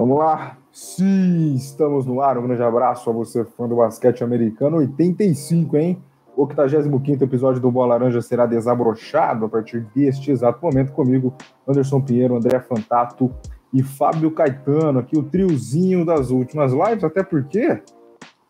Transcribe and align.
Vamos 0.00 0.18
lá. 0.18 0.56
Sim, 0.72 1.54
estamos 1.56 2.06
no 2.06 2.22
ar. 2.22 2.38
Um 2.38 2.46
grande 2.46 2.62
abraço 2.62 3.10
a 3.10 3.12
você, 3.12 3.44
fã 3.44 3.68
do 3.68 3.76
basquete 3.76 4.24
americano. 4.24 4.78
85, 4.78 5.76
hein? 5.76 6.02
O 6.34 6.44
85 6.44 7.22
episódio 7.22 7.60
do 7.60 7.70
Bola 7.70 7.88
Laranja 7.88 8.22
será 8.22 8.46
desabrochado 8.46 9.44
a 9.44 9.48
partir 9.50 9.86
deste 9.94 10.30
exato 10.30 10.58
momento 10.62 10.92
comigo, 10.92 11.34
Anderson 11.68 12.00
Pinheiro, 12.00 12.34
André 12.34 12.60
Fantato 12.60 13.30
e 13.74 13.82
Fábio 13.82 14.30
Caetano, 14.30 15.00
aqui 15.00 15.18
o 15.18 15.22
triozinho 15.22 16.02
das 16.02 16.30
últimas 16.30 16.72
lives, 16.72 17.04
até 17.04 17.22
porque 17.22 17.82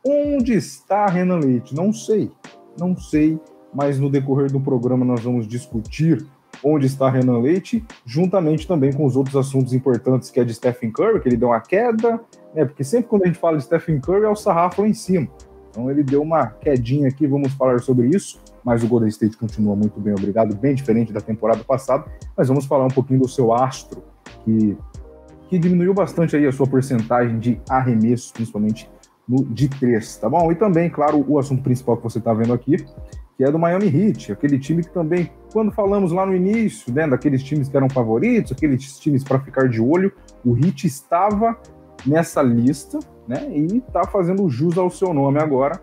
onde 0.07 0.55
está 0.55 1.07
Renan 1.07 1.41
Leite? 1.41 1.75
Não 1.75 1.93
sei, 1.93 2.31
não 2.79 2.97
sei, 2.97 3.41
mas 3.75 3.99
no 3.99 4.09
decorrer 4.09 4.53
do 4.53 4.61
programa 4.61 5.05
nós 5.05 5.25
vamos 5.25 5.49
discutir 5.49 6.25
onde 6.63 6.87
está 6.87 7.09
Renan 7.09 7.39
Leite, 7.39 7.85
juntamente 8.05 8.67
também 8.67 8.93
com 8.93 9.05
os 9.05 9.17
outros 9.17 9.37
assuntos 9.37 9.73
importantes 9.73 10.31
que 10.31 10.41
é 10.41 10.45
de 10.45 10.55
Stephen 10.55 10.91
Curry, 10.91 11.21
que 11.21 11.29
ele 11.29 11.37
deu 11.37 11.49
uma 11.49 11.61
queda, 11.61 12.21
né? 12.55 12.65
Porque 12.65 12.85
sempre 12.85 13.09
quando 13.09 13.25
a 13.25 13.27
gente 13.27 13.39
fala 13.39 13.57
de 13.57 13.65
Stephen 13.65 14.01
Curry 14.01 14.25
é 14.25 14.29
o 14.29 14.37
sarrafo 14.37 14.83
lá 14.83 14.89
em 14.89 14.95
cima. 14.95 15.29
Então 15.71 15.91
ele 15.91 16.03
deu 16.03 16.21
uma 16.21 16.47
quedinha 16.47 17.09
aqui, 17.09 17.27
vamos 17.27 17.53
falar 17.55 17.79
sobre 17.81 18.09
isso. 18.09 18.41
Mas 18.65 18.83
o 18.83 18.89
Golden 18.89 19.09
State 19.09 19.37
continua 19.37 19.75
muito 19.75 19.99
bem, 20.01 20.13
obrigado, 20.13 20.55
bem 20.55 20.75
diferente 20.75 21.13
da 21.13 21.21
temporada 21.21 21.65
passada. 21.65 22.05
Mas 22.37 22.49
vamos 22.49 22.67
falar 22.67 22.85
um 22.85 22.91
pouquinho 22.91 23.21
do 23.21 23.29
seu 23.29 23.55
astro, 23.55 24.03
que, 24.45 24.77
que 25.49 25.59
diminuiu 25.59 25.95
bastante 25.95 26.37
aí 26.37 26.47
a 26.47 26.53
sua 26.53 26.67
porcentagem 26.67 27.39
de 27.39 27.61
arremessos, 27.69 28.33
principalmente 28.33 28.91
no 29.27 29.45
de 29.45 29.69
três, 29.69 30.17
tá 30.17 30.29
bom? 30.29 30.51
E 30.51 30.57
também, 30.57 30.91
claro, 30.91 31.25
o 31.27 31.39
assunto 31.39 31.63
principal 31.63 31.97
que 31.97 32.03
você 32.03 32.19
está 32.19 32.35
vendo 32.35 32.53
aqui, 32.53 32.85
que 33.41 33.45
é 33.45 33.51
do 33.51 33.59
Miami 33.59 33.87
Heat, 33.87 34.33
aquele 34.33 34.59
time 34.59 34.83
que 34.83 34.91
também, 34.91 35.31
quando 35.51 35.73
falamos 35.73 36.13
lá 36.13 36.27
no 36.27 36.37
início, 36.37 36.93
né, 36.93 37.09
daqueles 37.09 37.43
times 37.43 37.71
que 37.71 37.77
eram 37.79 37.89
favoritos, 37.89 38.53
aqueles 38.53 38.99
times 38.99 39.25
para 39.25 39.41
ficar 39.41 39.67
de 39.67 39.81
olho, 39.81 40.13
o 40.45 40.55
Heat 40.55 40.87
estava 40.87 41.59
nessa 42.05 42.43
lista, 42.43 42.99
né, 43.27 43.49
e 43.51 43.79
está 43.79 44.05
fazendo 44.05 44.47
jus 44.51 44.77
ao 44.77 44.91
seu 44.91 45.15
nome 45.15 45.41
agora, 45.41 45.81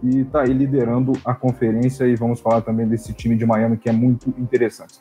e 0.00 0.20
está 0.20 0.42
aí 0.42 0.52
liderando 0.52 1.10
a 1.24 1.34
conferência, 1.34 2.04
e 2.04 2.14
vamos 2.14 2.38
falar 2.38 2.60
também 2.60 2.86
desse 2.86 3.12
time 3.12 3.34
de 3.34 3.44
Miami 3.44 3.76
que 3.76 3.88
é 3.88 3.92
muito 3.92 4.32
interessante. 4.38 4.96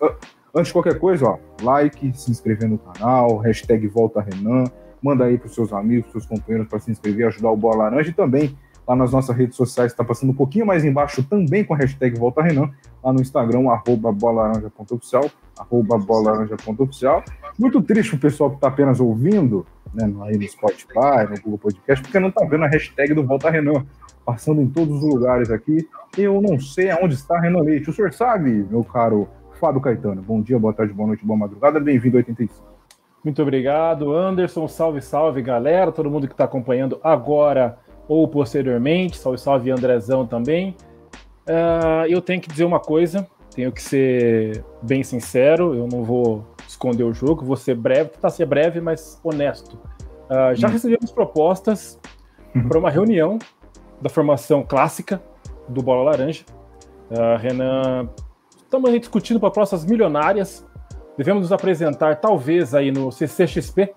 Antes 0.51 0.69
de 0.69 0.73
qualquer 0.73 0.97
coisa, 0.97 1.27
ó, 1.27 1.37
like, 1.61 2.11
se 2.17 2.31
inscrever 2.31 2.67
no 2.67 2.79
canal, 2.79 3.37
hashtag 3.37 3.87
Volta 3.87 4.19
Renan, 4.19 4.63
manda 4.99 5.25
aí 5.25 5.37
para 5.37 5.45
os 5.45 5.53
seus 5.53 5.71
amigos, 5.71 6.11
seus 6.11 6.25
companheiros 6.25 6.67
para 6.67 6.79
se 6.79 6.89
inscrever, 6.89 7.27
ajudar 7.27 7.51
o 7.51 7.55
Bola 7.55 7.83
Laranja 7.83 8.09
e 8.09 8.13
também 8.13 8.57
lá 8.89 8.95
nas 8.95 9.11
nossas 9.11 9.37
redes 9.37 9.55
sociais, 9.55 9.91
está 9.91 10.03
passando 10.03 10.31
um 10.31 10.35
pouquinho 10.35 10.65
mais 10.65 10.83
embaixo 10.83 11.21
também 11.21 11.63
com 11.63 11.75
a 11.75 11.77
hashtag 11.77 12.17
Volta 12.17 12.41
Renan, 12.41 12.71
lá 13.03 13.13
no 13.13 13.21
Instagram, 13.21 13.69
arroba 13.69 14.11
bolaranja.oficial, 14.11 15.29
arroba 15.59 15.95
bolaranja.oficial. 15.99 17.23
Muito 17.59 17.83
triste 17.83 18.15
o 18.15 18.19
pessoal 18.19 18.49
que 18.49 18.55
está 18.55 18.67
apenas 18.67 18.99
ouvindo, 18.99 19.63
né, 19.93 20.11
aí 20.23 20.35
no 20.35 20.47
Spotify, 20.47 21.29
no 21.29 21.39
Google 21.39 21.59
Podcast, 21.59 22.03
porque 22.03 22.19
não 22.19 22.29
está 22.29 22.43
vendo 22.45 22.63
a 22.63 22.67
hashtag 22.67 23.13
do 23.13 23.23
Volta 23.23 23.51
Renan, 23.51 23.85
passando 24.25 24.59
em 24.59 24.67
todos 24.67 25.03
os 25.03 25.13
lugares 25.13 25.51
aqui. 25.51 25.87
Eu 26.17 26.41
não 26.41 26.59
sei 26.59 26.89
aonde 26.89 27.13
está 27.13 27.39
Renan 27.39 27.61
Leite. 27.61 27.91
O 27.91 27.93
senhor 27.93 28.11
sabe, 28.11 28.65
meu 28.71 28.83
caro 28.83 29.29
Fábio 29.59 29.81
Caetano. 29.81 30.23
Bom 30.23 30.41
dia, 30.41 30.57
boa 30.57 30.73
tarde, 30.73 30.93
boa 30.93 31.05
noite, 31.05 31.23
boa 31.23 31.37
madrugada. 31.37 31.79
Bem-vindo 31.79 32.17
ao 32.17 32.21
85. 32.21 32.55
Muito 33.23 33.39
obrigado, 33.39 34.15
Anderson. 34.15 34.67
Salve, 34.67 34.99
salve, 34.99 35.43
galera. 35.43 35.91
Todo 35.91 36.09
mundo 36.09 36.25
que 36.25 36.33
está 36.33 36.45
acompanhando 36.45 36.99
agora 37.03 37.77
ou 38.09 38.27
posteriormente. 38.27 39.17
Salve, 39.17 39.37
salve, 39.37 39.71
Andrezão 39.71 40.25
também. 40.25 40.75
Uh, 41.47 42.05
eu 42.09 42.21
tenho 42.21 42.41
que 42.41 42.49
dizer 42.49 42.65
uma 42.65 42.79
coisa, 42.79 43.25
tenho 43.55 43.71
que 43.71 43.81
ser 43.81 44.63
bem 44.81 45.03
sincero, 45.03 45.73
eu 45.73 45.87
não 45.87 46.03
vou 46.03 46.45
esconder 46.67 47.03
o 47.03 47.13
jogo, 47.13 47.45
vou 47.45 47.55
ser 47.55 47.75
breve, 47.75 48.09
tentar 48.09 48.29
ser 48.31 48.45
breve, 48.45 48.81
mas 48.81 49.19
honesto. 49.23 49.75
Uh, 50.29 50.53
já 50.55 50.67
hum. 50.67 50.71
recebemos 50.71 51.11
propostas 51.11 51.99
uhum. 52.55 52.67
para 52.67 52.79
uma 52.79 52.89
reunião 52.89 53.39
da 54.01 54.09
formação 54.09 54.63
clássica 54.63 55.21
do 55.67 55.81
Bola 55.81 56.11
Laranja. 56.11 56.43
Uh, 57.09 57.37
Renan, 57.39 58.09
estamos 58.63 58.89
aí 58.89 58.99
discutindo 58.99 59.39
propostas 59.39 59.85
milionárias. 59.85 60.65
Devemos 61.17 61.41
nos 61.41 61.51
apresentar, 61.51 62.15
talvez, 62.17 62.73
aí 62.73 62.91
no 62.91 63.11
CCXP, 63.11 63.93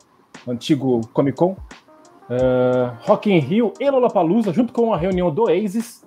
antigo 0.49 1.03
Comic 1.13 1.37
Con, 1.37 1.55
uh, 2.31 2.97
Rock 3.03 3.31
in 3.31 3.39
Rio 3.39 3.73
e 3.79 3.91
Lollapalooza, 3.91 4.53
junto 4.53 4.73
com 4.73 4.93
a 4.93 4.97
reunião 4.97 5.33
do 5.33 5.45
Oasis, 5.45 6.05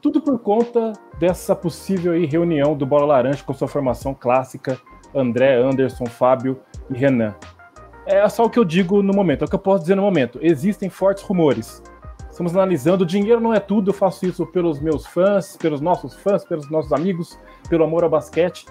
tudo 0.00 0.20
por 0.20 0.38
conta 0.38 0.92
dessa 1.18 1.54
possível 1.54 2.12
aí, 2.12 2.26
reunião 2.26 2.76
do 2.76 2.86
Bola 2.86 3.06
Laranja 3.06 3.42
com 3.42 3.52
sua 3.52 3.68
formação 3.68 4.14
clássica, 4.14 4.78
André, 5.14 5.56
Anderson, 5.56 6.06
Fábio 6.06 6.60
e 6.90 6.96
Renan. 6.96 7.34
É 8.06 8.28
só 8.28 8.44
o 8.44 8.50
que 8.50 8.58
eu 8.58 8.64
digo 8.64 9.02
no 9.02 9.12
momento, 9.12 9.42
é 9.42 9.44
o 9.46 9.48
que 9.48 9.54
eu 9.54 9.60
posso 9.60 9.80
dizer 9.80 9.96
no 9.96 10.02
momento. 10.02 10.38
Existem 10.40 10.88
fortes 10.88 11.24
rumores. 11.24 11.82
Estamos 12.30 12.54
analisando, 12.54 13.02
o 13.02 13.06
dinheiro 13.06 13.40
não 13.40 13.52
é 13.52 13.58
tudo, 13.58 13.90
eu 13.90 13.94
faço 13.94 14.26
isso 14.26 14.46
pelos 14.46 14.78
meus 14.78 15.06
fãs, 15.06 15.56
pelos 15.56 15.80
nossos 15.80 16.14
fãs, 16.14 16.44
pelos 16.44 16.70
nossos 16.70 16.92
amigos, 16.92 17.36
pelo 17.68 17.82
amor 17.82 18.04
ao 18.04 18.10
basquete. 18.10 18.66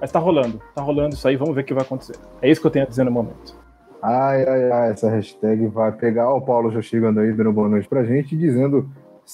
Mas 0.00 0.10
tá 0.10 0.18
rolando, 0.18 0.62
tá 0.74 0.80
rolando 0.80 1.14
isso 1.14 1.28
aí, 1.28 1.36
vamos 1.36 1.54
ver 1.54 1.60
o 1.60 1.64
que 1.64 1.74
vai 1.74 1.82
acontecer. 1.82 2.16
É 2.40 2.50
isso 2.50 2.60
que 2.60 2.66
eu 2.66 2.70
tenho 2.70 2.86
a 2.86 2.88
dizer 2.88 3.04
no 3.04 3.10
momento. 3.10 3.59
Ai, 4.02 4.48
ai, 4.48 4.72
ai, 4.72 4.90
essa 4.90 5.10
hashtag 5.10 5.66
vai 5.66 5.92
pegar. 5.92 6.32
O 6.32 6.40
Paulo 6.40 6.70
já 6.70 6.80
chegando 6.80 7.20
aí, 7.20 7.32
dando 7.32 7.52
boa 7.52 7.68
noite 7.68 7.88
pra 7.88 8.02
gente, 8.02 8.36
dizendo 8.36 8.88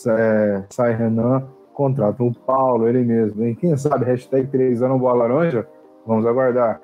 é, 0.08 0.64
sai 0.68 0.92
Renan, 0.94 1.46
contrata 1.72 2.22
o 2.22 2.34
Paulo, 2.34 2.88
ele 2.88 3.04
mesmo. 3.04 3.44
Hein? 3.44 3.54
Quem 3.54 3.76
sabe, 3.76 4.04
hashtag 4.04 4.48
3 4.48 4.82
anos 4.82 5.00
bola 5.00 5.26
laranja? 5.26 5.66
Vamos 6.06 6.26
aguardar. 6.26 6.80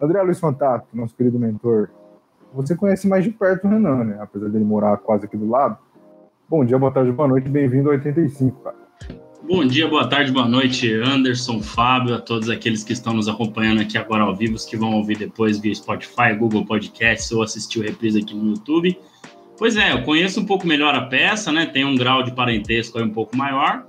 André 0.00 0.20
Luiz 0.22 0.40
Fantato, 0.40 0.86
nosso 0.92 1.14
querido 1.14 1.38
mentor, 1.38 1.90
você 2.52 2.74
conhece 2.74 3.06
mais 3.06 3.22
de 3.22 3.30
perto 3.30 3.66
o 3.66 3.70
Renan, 3.70 4.04
né? 4.04 4.18
Apesar 4.20 4.48
dele 4.48 4.64
morar 4.64 4.96
quase 4.96 5.26
aqui 5.26 5.36
do 5.36 5.48
lado. 5.48 5.78
Bom 6.48 6.64
dia, 6.64 6.78
boa 6.78 6.90
tarde, 6.90 7.12
boa 7.12 7.28
noite, 7.28 7.48
bem-vindo 7.48 7.90
ao 7.90 7.94
85, 7.94 8.60
cara. 8.60 8.76
Bom 9.42 9.64
dia, 9.64 9.88
boa 9.88 10.06
tarde, 10.06 10.30
boa 10.30 10.46
noite, 10.46 10.92
Anderson, 10.92 11.62
Fábio, 11.62 12.14
a 12.14 12.20
todos 12.20 12.50
aqueles 12.50 12.84
que 12.84 12.92
estão 12.92 13.14
nos 13.14 13.26
acompanhando 13.26 13.80
aqui 13.80 13.96
agora 13.96 14.22
ao 14.22 14.36
vivo, 14.36 14.56
que 14.68 14.76
vão 14.76 14.92
ouvir 14.92 15.16
depois 15.16 15.58
via 15.58 15.74
Spotify, 15.74 16.34
Google 16.38 16.64
Podcasts 16.66 17.32
ou 17.32 17.42
assistir 17.42 17.80
o 17.80 17.82
reprise 17.82 18.20
aqui 18.20 18.34
no 18.34 18.50
YouTube. 18.50 18.98
Pois 19.56 19.76
é, 19.76 19.92
eu 19.92 20.02
conheço 20.02 20.40
um 20.40 20.44
pouco 20.44 20.66
melhor 20.66 20.94
a 20.94 21.06
peça, 21.06 21.50
né? 21.50 21.64
Tem 21.64 21.86
um 21.86 21.96
grau 21.96 22.22
de 22.22 22.32
parentesco 22.32 22.98
aí 22.98 23.04
um 23.04 23.10
pouco 23.10 23.34
maior, 23.34 23.86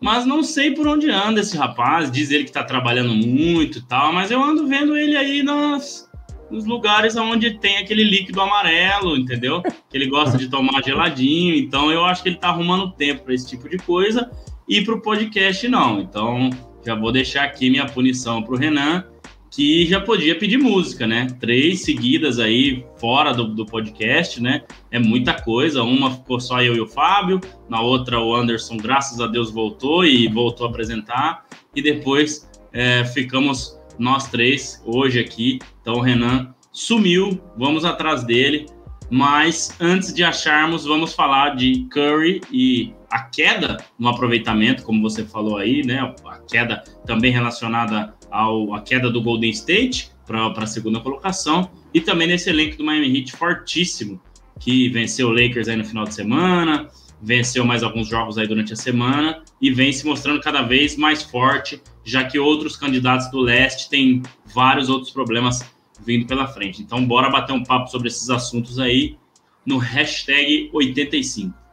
mas 0.00 0.24
não 0.24 0.42
sei 0.44 0.70
por 0.70 0.86
onde 0.86 1.10
anda 1.10 1.40
esse 1.40 1.56
rapaz. 1.56 2.08
Diz 2.08 2.30
ele 2.30 2.44
que 2.44 2.50
está 2.50 2.62
trabalhando 2.62 3.12
muito 3.12 3.78
e 3.78 3.82
tal, 3.82 4.12
mas 4.12 4.30
eu 4.30 4.42
ando 4.42 4.68
vendo 4.68 4.96
ele 4.96 5.16
aí 5.16 5.42
nas, 5.42 6.08
nos 6.48 6.64
lugares 6.64 7.16
onde 7.16 7.58
tem 7.58 7.78
aquele 7.78 8.04
líquido 8.04 8.40
amarelo, 8.40 9.16
entendeu? 9.16 9.62
Que 9.62 9.96
ele 9.96 10.06
gosta 10.06 10.38
de 10.38 10.48
tomar 10.48 10.82
geladinho. 10.82 11.56
Então 11.56 11.90
eu 11.90 12.04
acho 12.04 12.22
que 12.22 12.28
ele 12.28 12.36
está 12.36 12.48
arrumando 12.48 12.92
tempo 12.92 13.24
para 13.24 13.34
esse 13.34 13.48
tipo 13.48 13.68
de 13.68 13.78
coisa 13.78 14.30
e 14.68 14.80
para 14.82 14.94
o 14.94 15.00
podcast 15.00 15.68
não. 15.68 16.00
Então 16.00 16.50
já 16.84 16.94
vou 16.94 17.10
deixar 17.10 17.44
aqui 17.44 17.68
minha 17.68 17.86
punição 17.86 18.42
para 18.42 18.54
o 18.54 18.58
Renan, 18.58 19.04
que 19.50 19.86
já 19.86 20.00
podia 20.00 20.38
pedir 20.38 20.58
música, 20.58 21.06
né? 21.06 21.26
Três 21.40 21.82
seguidas 21.82 22.38
aí 22.38 22.84
fora 22.98 23.32
do, 23.32 23.48
do 23.48 23.64
podcast, 23.64 24.40
né? 24.40 24.62
É 24.90 24.98
muita 24.98 25.34
coisa. 25.34 25.82
Uma 25.82 26.10
ficou 26.10 26.38
só 26.38 26.62
eu 26.62 26.76
e 26.76 26.80
o 26.80 26.86
Fábio, 26.86 27.40
na 27.68 27.80
outra 27.80 28.20
o 28.20 28.34
Anderson, 28.34 28.76
graças 28.76 29.20
a 29.20 29.26
Deus, 29.26 29.50
voltou 29.50 30.04
e 30.04 30.28
voltou 30.28 30.66
a 30.66 30.70
apresentar. 30.70 31.46
E 31.74 31.82
depois 31.82 32.48
é, 32.72 33.04
ficamos 33.04 33.80
nós 33.98 34.28
três 34.28 34.82
hoje 34.84 35.18
aqui. 35.18 35.58
Então 35.80 35.94
o 35.94 36.00
Renan 36.00 36.54
sumiu, 36.70 37.40
vamos 37.56 37.84
atrás 37.84 38.24
dele. 38.24 38.66
Mas 39.10 39.74
antes 39.80 40.12
de 40.12 40.24
acharmos, 40.24 40.84
vamos 40.84 41.14
falar 41.14 41.56
de 41.56 41.86
Curry 41.90 42.40
e 42.52 42.92
a 43.10 43.20
queda 43.20 43.76
no 43.98 44.08
aproveitamento, 44.08 44.82
como 44.82 45.02
você 45.02 45.24
falou 45.24 45.56
aí, 45.56 45.84
né? 45.84 46.14
A 46.24 46.38
queda 46.38 46.82
também 47.06 47.32
relacionada 47.32 48.14
ao, 48.30 48.74
à 48.74 48.80
queda 48.80 49.10
do 49.10 49.22
Golden 49.22 49.50
State 49.50 50.10
para 50.26 50.48
a 50.48 50.66
segunda 50.66 51.00
colocação 51.00 51.70
e 51.94 52.00
também 52.00 52.26
nesse 52.26 52.50
elenco 52.50 52.76
do 52.76 52.84
Miami 52.84 53.18
Heat 53.18 53.32
fortíssimo, 53.32 54.20
que 54.58 54.88
venceu 54.88 55.28
o 55.28 55.32
Lakers 55.32 55.68
aí 55.68 55.76
no 55.76 55.84
final 55.84 56.04
de 56.04 56.14
semana, 56.14 56.88
venceu 57.22 57.64
mais 57.64 57.82
alguns 57.82 58.08
jogos 58.08 58.36
aí 58.38 58.46
durante 58.46 58.72
a 58.72 58.76
semana 58.76 59.42
e 59.60 59.70
vem 59.70 59.92
se 59.92 60.04
mostrando 60.04 60.40
cada 60.40 60.62
vez 60.62 60.96
mais 60.96 61.22
forte, 61.22 61.80
já 62.04 62.24
que 62.24 62.38
outros 62.38 62.76
candidatos 62.76 63.30
do 63.30 63.40
leste 63.40 63.88
têm 63.88 64.22
vários 64.44 64.88
outros 64.88 65.10
problemas 65.10 65.64
vindo 66.04 66.26
pela 66.26 66.46
frente. 66.46 66.82
Então, 66.82 67.04
bora 67.06 67.30
bater 67.30 67.52
um 67.52 67.64
papo 67.64 67.90
sobre 67.90 68.08
esses 68.08 68.28
assuntos 68.28 68.78
aí 68.78 69.16
no 69.64 69.78
hashtag 69.78 70.70
85. 70.72 71.65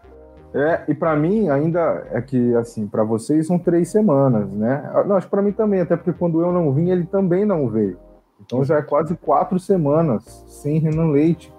É, 0.54 0.84
e 0.88 0.94
para 0.94 1.16
mim 1.16 1.50
ainda 1.50 2.08
é 2.12 2.22
que, 2.22 2.54
assim, 2.56 2.86
para 2.86 3.04
vocês 3.04 3.48
são 3.48 3.58
três 3.58 3.90
semanas, 3.90 4.54
né? 4.54 4.88
Não, 5.08 5.16
acho 5.16 5.26
que 5.26 5.32
para 5.32 5.42
mim 5.42 5.52
também, 5.52 5.82
até 5.82 5.96
porque 5.96 6.14
quando 6.14 6.42
eu 6.42 6.52
não 6.52 6.72
vim, 6.72 6.92
ele 6.92 7.06
também 7.06 7.44
não 7.44 7.68
veio. 7.68 7.98
Então 8.40 8.64
já 8.64 8.78
é 8.78 8.82
quase 8.82 9.16
quatro 9.16 9.60
semanas 9.60 10.24
sem 10.48 10.78
Renan 10.78 11.12
Leite. 11.12 11.52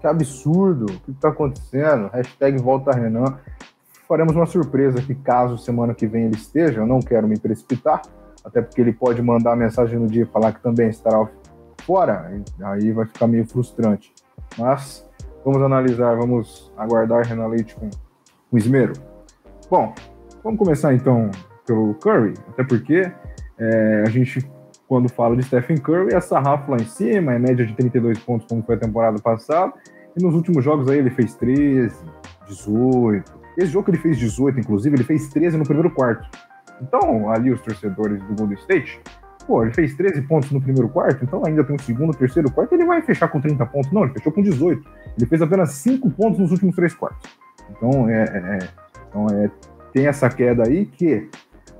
Que 0.00 0.06
absurdo! 0.06 0.84
O 0.84 1.00
que 1.00 1.10
está 1.12 1.28
acontecendo? 1.28 2.10
Hashtag 2.12 2.60
volta 2.60 2.90
Renan. 2.92 3.38
Faremos 4.06 4.36
uma 4.36 4.44
surpresa 4.44 5.00
que 5.00 5.14
caso 5.14 5.56
semana 5.56 5.94
que 5.94 6.06
vem 6.06 6.26
ele 6.26 6.34
esteja, 6.34 6.80
eu 6.80 6.86
não 6.86 7.00
quero 7.00 7.26
me 7.26 7.38
precipitar, 7.38 8.02
até 8.44 8.60
porque 8.60 8.78
ele 8.78 8.92
pode 8.92 9.22
mandar 9.22 9.56
mensagem 9.56 9.98
no 9.98 10.06
dia 10.06 10.24
e 10.24 10.26
falar 10.26 10.52
que 10.52 10.60
também 10.60 10.90
estará 10.90 11.26
fora, 11.80 12.30
aí 12.62 12.92
vai 12.92 13.06
ficar 13.06 13.26
meio 13.26 13.46
frustrante. 13.46 14.12
Mas 14.58 15.08
Vamos 15.44 15.60
analisar, 15.60 16.16
vamos 16.16 16.72
aguardar 16.74 17.26
Renan 17.26 17.48
Leite 17.48 17.74
com, 17.74 17.90
com 18.54 18.58
esmero. 18.58 18.92
Bom, 19.68 19.92
vamos 20.44 20.60
começar 20.60 20.94
então 20.94 21.28
pelo 21.66 21.92
Curry, 21.94 22.34
até 22.50 22.62
porque 22.62 23.10
é, 23.58 24.04
a 24.06 24.08
gente, 24.08 24.48
quando 24.86 25.08
fala 25.08 25.36
de 25.36 25.42
Stephen 25.42 25.76
Curry, 25.78 26.14
é 26.14 26.20
sarrafo 26.20 26.70
lá 26.70 26.76
em 26.76 26.86
cima, 26.86 27.34
é 27.34 27.38
média 27.38 27.66
de 27.66 27.74
32 27.74 28.16
pontos, 28.20 28.46
como 28.46 28.62
foi 28.62 28.76
a 28.76 28.78
temporada 28.78 29.20
passada, 29.20 29.72
e 30.16 30.22
nos 30.22 30.34
últimos 30.34 30.62
jogos 30.62 30.88
aí 30.88 30.98
ele 30.98 31.10
fez 31.10 31.34
13, 31.34 31.96
18. 32.46 33.32
Esse 33.58 33.72
jogo 33.72 33.86
que 33.86 33.90
ele 33.90 33.98
fez 33.98 34.18
18, 34.18 34.60
inclusive, 34.60 34.94
ele 34.94 35.04
fez 35.04 35.28
13 35.30 35.56
no 35.56 35.64
primeiro 35.64 35.90
quarto. 35.90 36.28
Então, 36.80 37.30
ali 37.30 37.50
os 37.50 37.60
torcedores 37.60 38.22
do 38.22 38.36
Golden 38.36 38.58
State, 38.58 39.00
pô, 39.48 39.64
ele 39.64 39.74
fez 39.74 39.96
13 39.96 40.22
pontos 40.22 40.52
no 40.52 40.60
primeiro 40.60 40.88
quarto, 40.88 41.24
então 41.24 41.42
ainda 41.44 41.64
tem 41.64 41.74
um 41.74 41.78
segundo, 41.78 42.16
terceiro 42.16 42.50
quarto, 42.52 42.72
ele 42.72 42.84
vai 42.84 43.02
fechar 43.02 43.26
com 43.26 43.40
30 43.40 43.66
pontos. 43.66 43.90
Não, 43.90 44.04
ele 44.04 44.12
fechou 44.12 44.30
com 44.30 44.42
18. 44.42 44.88
Ele 45.18 45.26
fez 45.26 45.42
apenas 45.42 45.72
5 45.72 46.08
pontos 46.10 46.38
nos 46.38 46.52
últimos 46.52 46.76
três 46.76 46.94
quartos. 46.94 47.43
Então, 47.70 48.08
é, 48.08 48.22
é, 48.22 48.58
é 48.58 48.68
então 49.08 49.26
é, 49.30 49.50
tem 49.92 50.06
essa 50.06 50.28
queda 50.28 50.64
aí 50.66 50.86
que 50.86 51.28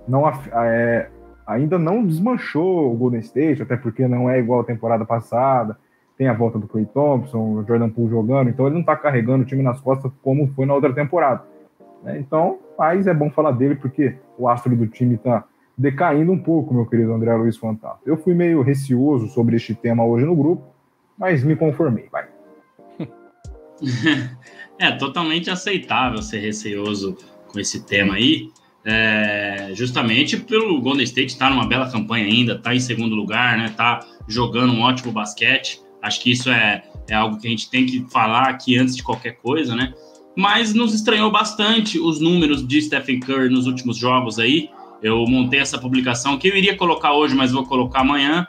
não 0.06 0.28
é, 0.28 1.08
ainda 1.46 1.78
não 1.78 2.06
desmanchou 2.06 2.92
o 2.92 2.96
Golden 2.96 3.20
State, 3.20 3.62
até 3.62 3.76
porque 3.76 4.06
não 4.06 4.30
é 4.30 4.38
igual 4.38 4.60
a 4.60 4.64
temporada 4.64 5.04
passada. 5.04 5.76
Tem 6.16 6.28
a 6.28 6.32
volta 6.32 6.58
do 6.58 6.68
Clay 6.68 6.86
Thompson, 6.86 7.38
o 7.38 7.64
Jordan 7.66 7.90
Poole 7.90 8.10
jogando, 8.10 8.48
então 8.48 8.66
ele 8.66 8.74
não 8.74 8.82
está 8.82 8.96
carregando 8.96 9.42
o 9.42 9.46
time 9.46 9.62
nas 9.62 9.80
costas 9.80 10.12
como 10.22 10.46
foi 10.54 10.64
na 10.64 10.74
outra 10.74 10.92
temporada. 10.92 11.42
Né? 12.04 12.18
Então, 12.20 12.58
mas 12.78 13.08
é 13.08 13.14
bom 13.14 13.30
falar 13.30 13.50
dele 13.50 13.74
porque 13.74 14.14
o 14.38 14.48
astro 14.48 14.76
do 14.76 14.86
time 14.86 15.16
está 15.16 15.44
decaindo 15.76 16.30
um 16.30 16.38
pouco, 16.38 16.72
meu 16.72 16.86
querido 16.86 17.12
André 17.12 17.34
Luiz 17.34 17.56
Fantato. 17.56 17.98
Eu 18.06 18.16
fui 18.16 18.32
meio 18.32 18.62
receoso 18.62 19.26
sobre 19.26 19.56
este 19.56 19.74
tema 19.74 20.04
hoje 20.04 20.24
no 20.24 20.36
grupo, 20.36 20.62
mas 21.18 21.42
me 21.42 21.56
conformei, 21.56 22.08
vai. 22.12 22.28
É 24.78 24.90
totalmente 24.92 25.50
aceitável 25.50 26.20
ser 26.22 26.38
receoso 26.38 27.16
com 27.48 27.60
esse 27.60 27.84
tema 27.86 28.14
aí, 28.14 28.48
é, 28.84 29.70
justamente 29.74 30.36
pelo 30.36 30.80
Golden 30.80 31.04
State 31.04 31.32
estar 31.32 31.48
tá 31.48 31.54
numa 31.54 31.66
bela 31.66 31.90
campanha 31.90 32.26
ainda, 32.26 32.58
tá 32.58 32.74
em 32.74 32.80
segundo 32.80 33.14
lugar, 33.14 33.56
né? 33.56 33.72
Tá 33.76 34.00
jogando 34.28 34.72
um 34.72 34.80
ótimo 34.80 35.12
basquete. 35.12 35.80
Acho 36.02 36.20
que 36.20 36.32
isso 36.32 36.50
é, 36.50 36.82
é 37.08 37.14
algo 37.14 37.38
que 37.38 37.46
a 37.46 37.50
gente 37.50 37.70
tem 37.70 37.86
que 37.86 38.04
falar 38.10 38.48
aqui 38.48 38.76
antes 38.76 38.96
de 38.96 39.02
qualquer 39.02 39.36
coisa, 39.36 39.74
né? 39.74 39.94
mas 40.36 40.74
nos 40.74 40.94
estranhou 40.94 41.30
bastante 41.30 41.98
os 41.98 42.20
números 42.20 42.66
de 42.66 42.82
Stephen 42.82 43.20
Curry 43.20 43.48
nos 43.48 43.66
últimos 43.66 43.96
jogos 43.96 44.38
aí. 44.38 44.70
Eu 45.02 45.24
montei 45.26 45.60
essa 45.60 45.78
publicação 45.78 46.38
que 46.38 46.48
eu 46.48 46.56
iria 46.56 46.76
colocar 46.76 47.12
hoje, 47.12 47.34
mas 47.34 47.52
vou 47.52 47.64
colocar 47.64 48.00
amanhã 48.00 48.46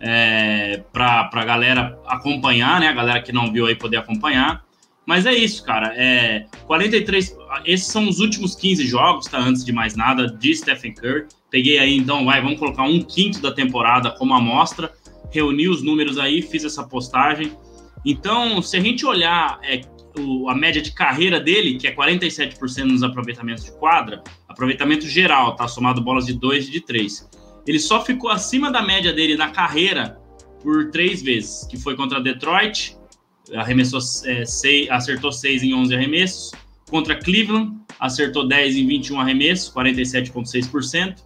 é, 0.00 0.82
para 0.92 1.30
a 1.32 1.44
galera 1.44 1.98
acompanhar, 2.06 2.80
né? 2.80 2.88
A 2.88 2.92
galera 2.92 3.22
que 3.22 3.32
não 3.32 3.52
viu 3.52 3.66
aí 3.66 3.74
poder 3.74 3.98
acompanhar. 3.98 4.64
Mas 5.08 5.24
é 5.24 5.32
isso, 5.32 5.64
cara. 5.64 5.94
É, 5.96 6.44
43. 6.66 7.34
Esses 7.64 7.86
são 7.86 8.06
os 8.06 8.20
últimos 8.20 8.54
15 8.54 8.86
jogos, 8.86 9.24
tá? 9.24 9.38
Antes 9.38 9.64
de 9.64 9.72
mais 9.72 9.96
nada, 9.96 10.26
de 10.26 10.54
Stephen 10.54 10.92
Curry. 10.92 11.24
Peguei 11.50 11.78
aí, 11.78 11.96
então, 11.96 12.26
vai, 12.26 12.42
vamos 12.42 12.58
colocar 12.58 12.82
um 12.82 13.02
quinto 13.02 13.40
da 13.40 13.50
temporada 13.50 14.10
como 14.10 14.34
amostra. 14.34 14.92
Reuni 15.30 15.66
os 15.66 15.82
números 15.82 16.18
aí, 16.18 16.42
fiz 16.42 16.62
essa 16.62 16.86
postagem. 16.86 17.56
Então, 18.04 18.60
se 18.60 18.76
a 18.76 18.80
gente 18.80 19.06
olhar 19.06 19.58
é, 19.62 19.80
o, 20.20 20.50
a 20.50 20.54
média 20.54 20.82
de 20.82 20.92
carreira 20.92 21.40
dele, 21.40 21.78
que 21.78 21.86
é 21.86 21.94
47% 21.94 22.84
nos 22.84 23.02
aproveitamentos 23.02 23.64
de 23.64 23.72
quadra, 23.78 24.22
aproveitamento 24.46 25.06
geral, 25.06 25.56
tá? 25.56 25.66
Somado 25.66 26.02
bolas 26.02 26.26
de 26.26 26.34
2 26.34 26.68
e 26.68 26.70
de 26.70 26.80
3. 26.82 27.30
Ele 27.66 27.78
só 27.78 28.04
ficou 28.04 28.28
acima 28.28 28.70
da 28.70 28.82
média 28.82 29.10
dele 29.14 29.38
na 29.38 29.48
carreira 29.48 30.20
por 30.62 30.90
três 30.90 31.22
vezes, 31.22 31.66
que 31.66 31.78
foi 31.78 31.96
contra 31.96 32.20
Detroit, 32.20 32.97
arremessou 33.54 34.00
é, 34.24 34.44
seis, 34.44 34.90
acertou 34.90 35.32
6 35.32 35.62
em 35.62 35.74
11 35.74 35.94
arremessos, 35.94 36.52
contra 36.90 37.16
Cleveland, 37.16 37.76
acertou 37.98 38.46
10 38.46 38.76
em 38.76 38.86
21 38.86 39.20
arremessos, 39.20 39.72
47,6%, 39.72 41.16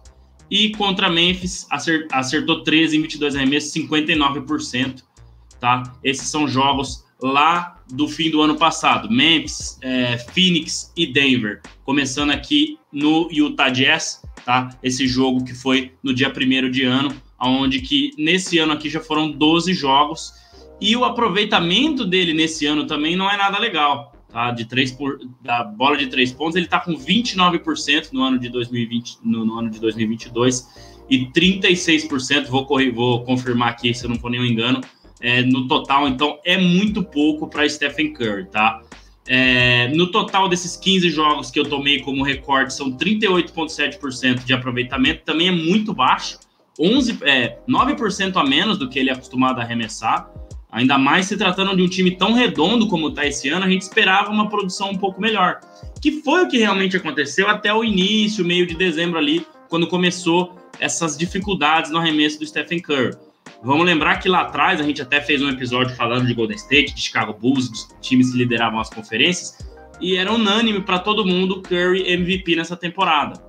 e 0.49 0.69
contra 0.71 1.09
Memphis, 1.09 1.67
acertou 2.11 2.63
13 2.63 2.97
em 2.97 3.01
22 3.01 3.35
arremessos, 3.35 3.73
59%, 3.73 5.03
tá? 5.59 5.83
Esses 6.03 6.27
são 6.27 6.47
jogos 6.47 7.03
lá 7.21 7.81
do 7.91 8.07
fim 8.07 8.29
do 8.29 8.41
ano 8.41 8.57
passado. 8.57 9.09
Memphis, 9.09 9.77
é, 9.81 10.17
Phoenix 10.17 10.91
e 10.95 11.07
Denver. 11.07 11.61
Começando 11.85 12.31
aqui 12.31 12.77
no 12.91 13.29
Utah 13.31 13.69
Jazz, 13.69 14.21
tá? 14.45 14.69
Esse 14.83 15.07
jogo 15.07 15.43
que 15.43 15.53
foi 15.53 15.93
no 16.03 16.13
dia 16.13 16.31
1 16.31 16.69
de 16.69 16.83
ano, 16.83 17.15
onde 17.39 17.79
que 17.79 18.11
nesse 18.17 18.59
ano 18.59 18.73
aqui 18.73 18.89
já 18.89 18.99
foram 18.99 19.31
12 19.31 19.73
jogos. 19.73 20.33
E 20.83 20.97
o 20.97 21.05
aproveitamento 21.05 22.05
dele 22.05 22.33
nesse 22.33 22.65
ano 22.65 22.85
também 22.85 23.15
não 23.15 23.31
é 23.31 23.37
nada 23.37 23.57
legal. 23.57 24.11
Tá? 24.27 24.51
De 24.51 24.65
três 24.65 24.91
por, 24.91 25.17
da 25.41 25.63
bola 25.63 25.95
de 25.95 26.07
três 26.07 26.33
pontos, 26.33 26.57
ele 26.57 26.65
está 26.65 26.77
com 26.77 26.93
29% 26.93 28.09
no 28.11 28.21
ano 28.21 28.37
de 28.37 28.49
2020, 28.49 29.19
no, 29.23 29.45
no 29.45 29.59
ano 29.59 29.69
de 29.69 29.79
2022 29.79 30.67
e 31.09 31.25
36%, 31.27 32.47
vou, 32.47 32.65
correr, 32.65 32.91
vou 32.91 33.23
confirmar 33.23 33.69
aqui 33.69 33.93
se 33.93 34.03
eu 34.03 34.09
não 34.09 34.19
for 34.19 34.29
nenhum 34.29 34.43
engano, 34.43 34.81
é, 35.21 35.41
no 35.41 35.69
total, 35.69 36.05
então 36.05 36.37
é 36.43 36.57
muito 36.57 37.01
pouco 37.01 37.47
para 37.47 37.67
Stephen 37.69 38.11
Curry, 38.11 38.47
tá? 38.47 38.81
É, 39.25 39.87
no 39.89 40.11
total 40.11 40.49
desses 40.49 40.75
15 40.75 41.09
jogos 41.09 41.49
que 41.49 41.57
eu 41.57 41.63
tomei 41.63 42.01
como 42.01 42.23
recorde, 42.23 42.73
são 42.73 42.91
38,7% 42.91 44.43
de 44.43 44.53
aproveitamento, 44.53 45.21
também 45.23 45.47
é 45.47 45.51
muito 45.51 45.93
baixo, 45.93 46.39
11, 46.79 47.19
é, 47.21 47.57
9% 47.69 48.35
a 48.35 48.43
menos 48.43 48.77
do 48.77 48.89
que 48.89 48.97
ele 48.97 49.09
é 49.09 49.13
acostumado 49.13 49.59
a 49.59 49.63
arremessar. 49.63 50.29
Ainda 50.73 50.97
mais 50.97 51.27
se 51.27 51.37
tratando 51.37 51.75
de 51.75 51.83
um 51.83 51.87
time 51.87 52.11
tão 52.11 52.33
redondo 52.33 52.87
como 52.87 53.09
está 53.09 53.27
esse 53.27 53.47
ano, 53.47 53.63
a 53.63 53.69
gente 53.69 53.83
esperava 53.83 54.31
uma 54.31 54.49
produção 54.49 54.89
um 54.89 54.97
pouco 54.97 55.21
melhor. 55.21 55.59
Que 56.01 56.23
foi 56.23 56.43
o 56.43 56.47
que 56.47 56.57
realmente 56.57 56.97
aconteceu 56.97 57.47
até 57.47 57.71
o 57.71 57.83
início, 57.83 58.43
meio 58.43 58.65
de 58.65 58.73
dezembro 58.73 59.19
ali, 59.19 59.45
quando 59.69 59.85
começou 59.85 60.57
essas 60.79 61.15
dificuldades 61.15 61.91
no 61.91 61.99
arremesso 61.99 62.39
do 62.39 62.45
Stephen 62.47 62.79
Curry. 62.79 63.15
Vamos 63.63 63.85
lembrar 63.85 64.17
que 64.17 64.27
lá 64.27 64.41
atrás 64.41 64.81
a 64.81 64.83
gente 64.83 64.99
até 64.99 65.21
fez 65.21 65.43
um 65.43 65.49
episódio 65.49 65.95
falando 65.95 66.25
de 66.25 66.33
Golden 66.33 66.57
State, 66.57 66.95
de 66.95 67.01
Chicago 67.01 67.33
Bulls, 67.33 67.69
dos 67.69 67.87
times 68.01 68.31
que 68.31 68.37
lideravam 68.39 68.79
as 68.79 68.89
conferências, 68.89 69.57
e 70.01 70.15
era 70.15 70.33
unânime 70.33 70.81
para 70.81 70.97
todo 70.97 71.23
mundo 71.23 71.61
Curry 71.61 72.11
MVP 72.11 72.55
nessa 72.55 72.75
temporada. 72.75 73.39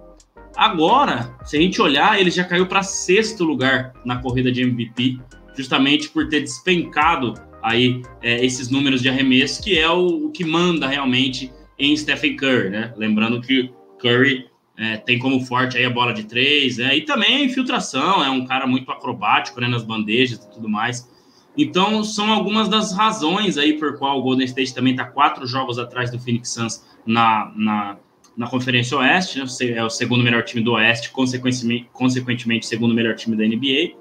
Agora, 0.55 1.35
se 1.45 1.57
a 1.57 1.61
gente 1.61 1.81
olhar, 1.81 2.21
ele 2.21 2.31
já 2.31 2.45
caiu 2.45 2.67
para 2.67 2.83
sexto 2.83 3.45
lugar 3.45 3.95
na 4.05 4.19
corrida 4.19 4.53
de 4.53 4.63
MVP, 4.63 5.19
justamente 5.55 6.09
por 6.09 6.29
ter 6.29 6.41
despencado 6.41 7.35
aí 7.63 8.03
é, 8.23 8.45
esses 8.45 8.69
números 8.69 9.01
de 9.01 9.09
arremesso, 9.09 9.63
que 9.63 9.79
é 9.79 9.89
o, 9.89 10.27
o 10.27 10.31
que 10.31 10.45
manda 10.45 10.87
realmente 10.87 11.51
em 11.79 11.97
Stephen 11.97 12.37
Curry, 12.37 12.71
né? 12.71 12.93
Lembrando 12.97 13.41
que 13.41 13.71
Curry 13.99 14.47
é, 14.77 14.97
tem 14.97 15.19
como 15.19 15.41
forte 15.41 15.79
aí 15.79 15.85
a 15.85 15.91
bola 15.91 16.13
de 16.13 16.25
três, 16.25 16.79
é, 16.79 16.97
e 16.97 17.03
também 17.03 17.37
a 17.37 17.45
infiltração, 17.45 18.25
é 18.25 18.31
um 18.31 18.45
cara 18.45 18.67
muito 18.67 18.91
acrobático 18.91 19.61
né, 19.61 19.69
nas 19.69 19.83
bandejas 19.83 20.45
e 20.45 20.51
tudo 20.51 20.69
mais. 20.69 21.09
Então, 21.57 22.03
são 22.03 22.33
algumas 22.33 22.69
das 22.69 22.93
razões 22.93 23.57
aí 23.57 23.75
por 23.79 23.97
qual 23.97 24.19
o 24.19 24.23
Golden 24.23 24.45
State 24.45 24.75
também 24.75 24.93
está 24.93 25.05
quatro 25.05 25.47
jogos 25.47 25.79
atrás 25.79 26.11
do 26.11 26.19
Phoenix 26.19 26.51
Suns 26.51 26.85
na, 27.07 27.53
na, 27.57 27.97
na 28.37 28.49
Conferência 28.49 28.99
Oeste, 28.99 29.39
né, 29.39 29.47
é 29.77 29.85
o 29.85 29.91
segundo 29.91 30.25
melhor 30.25 30.43
time 30.43 30.63
do 30.63 30.73
Oeste, 30.73 31.11
consequentemente, 31.11 31.89
consequentemente 31.93 32.67
segundo 32.67 32.93
melhor 32.93 33.15
time 33.15 33.37
da 33.37 33.45
NBA. 33.45 33.97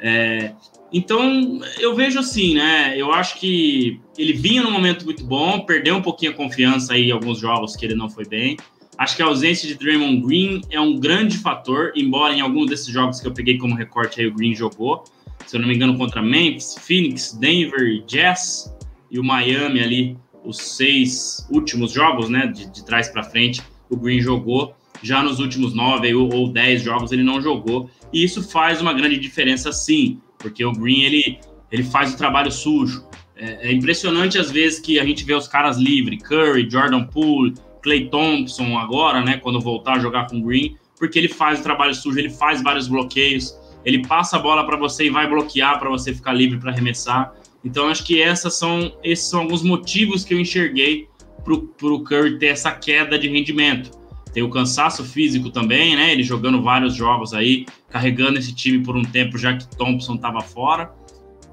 É, 0.00 0.52
então, 0.92 1.60
eu 1.78 1.94
vejo 1.94 2.18
assim, 2.18 2.54
né? 2.54 2.94
Eu 2.96 3.12
acho 3.12 3.38
que 3.40 4.00
ele 4.18 4.32
vinha 4.32 4.62
num 4.62 4.70
momento 4.70 5.04
muito 5.04 5.24
bom, 5.24 5.60
perdeu 5.60 5.96
um 5.96 6.02
pouquinho 6.02 6.32
a 6.32 6.34
confiança 6.34 6.94
aí 6.94 7.08
em 7.08 7.12
alguns 7.12 7.38
jogos 7.38 7.74
que 7.74 7.84
ele 7.84 7.94
não 7.94 8.10
foi 8.10 8.26
bem. 8.26 8.56
Acho 8.98 9.16
que 9.16 9.22
a 9.22 9.26
ausência 9.26 9.66
de 9.66 9.74
Draymond 9.74 10.20
Green 10.20 10.60
é 10.70 10.78
um 10.78 10.98
grande 11.00 11.38
fator, 11.38 11.92
embora 11.96 12.34
em 12.34 12.40
alguns 12.40 12.68
desses 12.68 12.88
jogos 12.88 13.20
que 13.20 13.26
eu 13.26 13.32
peguei 13.32 13.56
como 13.56 13.74
recorte 13.74 14.20
aí 14.20 14.26
o 14.26 14.34
Green 14.34 14.54
jogou, 14.54 15.04
se 15.46 15.56
eu 15.56 15.60
não 15.60 15.66
me 15.66 15.74
engano, 15.74 15.96
contra 15.96 16.22
Memphis, 16.22 16.76
Phoenix, 16.78 17.32
Denver, 17.32 18.04
Jazz 18.06 18.72
e 19.10 19.18
o 19.18 19.24
Miami 19.24 19.80
ali, 19.80 20.16
os 20.44 20.58
seis 20.58 21.46
últimos 21.50 21.92
jogos, 21.92 22.28
né, 22.28 22.46
de, 22.46 22.70
de 22.70 22.84
trás 22.84 23.08
para 23.08 23.22
frente, 23.22 23.62
o 23.88 23.96
Green 23.96 24.20
jogou. 24.20 24.74
Já 25.02 25.22
nos 25.22 25.40
últimos 25.40 25.74
nove 25.74 26.14
ou, 26.14 26.32
ou 26.32 26.48
dez 26.48 26.82
jogos 26.82 27.10
ele 27.10 27.24
não 27.24 27.40
jogou, 27.42 27.90
e 28.12 28.22
isso 28.22 28.42
faz 28.42 28.80
uma 28.80 28.92
grande 28.92 29.18
diferença 29.18 29.72
sim, 29.72 30.20
porque 30.42 30.64
o 30.64 30.72
Green 30.72 31.02
ele, 31.04 31.38
ele 31.70 31.84
faz 31.84 32.12
o 32.12 32.16
trabalho 32.18 32.50
sujo. 32.50 33.06
É, 33.36 33.70
é 33.70 33.72
impressionante 33.72 34.38
às 34.38 34.50
vezes 34.50 34.80
que 34.80 34.98
a 34.98 35.04
gente 35.04 35.24
vê 35.24 35.34
os 35.34 35.48
caras 35.48 35.78
livres, 35.78 36.22
Curry, 36.22 36.68
Jordan 36.68 37.04
Poole, 37.04 37.54
Clay 37.82 38.08
Thompson 38.10 38.76
agora, 38.78 39.22
né, 39.22 39.38
quando 39.38 39.60
voltar 39.60 39.94
a 39.94 39.98
jogar 39.98 40.26
com 40.28 40.38
o 40.38 40.42
Green, 40.42 40.76
porque 40.98 41.18
ele 41.18 41.28
faz 41.28 41.60
o 41.60 41.62
trabalho 41.62 41.94
sujo, 41.94 42.18
ele 42.18 42.30
faz 42.30 42.62
vários 42.62 42.86
bloqueios, 42.86 43.56
ele 43.84 44.06
passa 44.06 44.36
a 44.36 44.38
bola 44.38 44.64
para 44.64 44.76
você 44.76 45.06
e 45.06 45.10
vai 45.10 45.28
bloquear 45.28 45.78
para 45.78 45.88
você 45.88 46.14
ficar 46.14 46.32
livre 46.32 46.58
para 46.58 46.70
arremessar. 46.70 47.34
Então 47.64 47.88
acho 47.88 48.04
que 48.04 48.20
essas 48.20 48.54
são, 48.54 48.96
esses 49.02 49.28
são 49.28 49.40
alguns 49.40 49.62
motivos 49.62 50.24
que 50.24 50.34
eu 50.34 50.40
enxerguei 50.40 51.08
para 51.44 51.54
o 51.54 52.04
Curry 52.04 52.38
ter 52.38 52.46
essa 52.46 52.70
queda 52.70 53.18
de 53.18 53.28
rendimento. 53.28 53.90
Tem 54.32 54.42
o 54.42 54.50
cansaço 54.50 55.04
físico 55.04 55.50
também, 55.50 55.94
né? 55.94 56.12
Ele 56.12 56.22
jogando 56.22 56.62
vários 56.62 56.94
jogos 56.94 57.34
aí, 57.34 57.66
carregando 57.90 58.38
esse 58.38 58.54
time 58.54 58.82
por 58.82 58.96
um 58.96 59.02
tempo, 59.02 59.36
já 59.36 59.56
que 59.56 59.66
Thompson 59.76 60.14
estava 60.14 60.40
fora. 60.40 60.90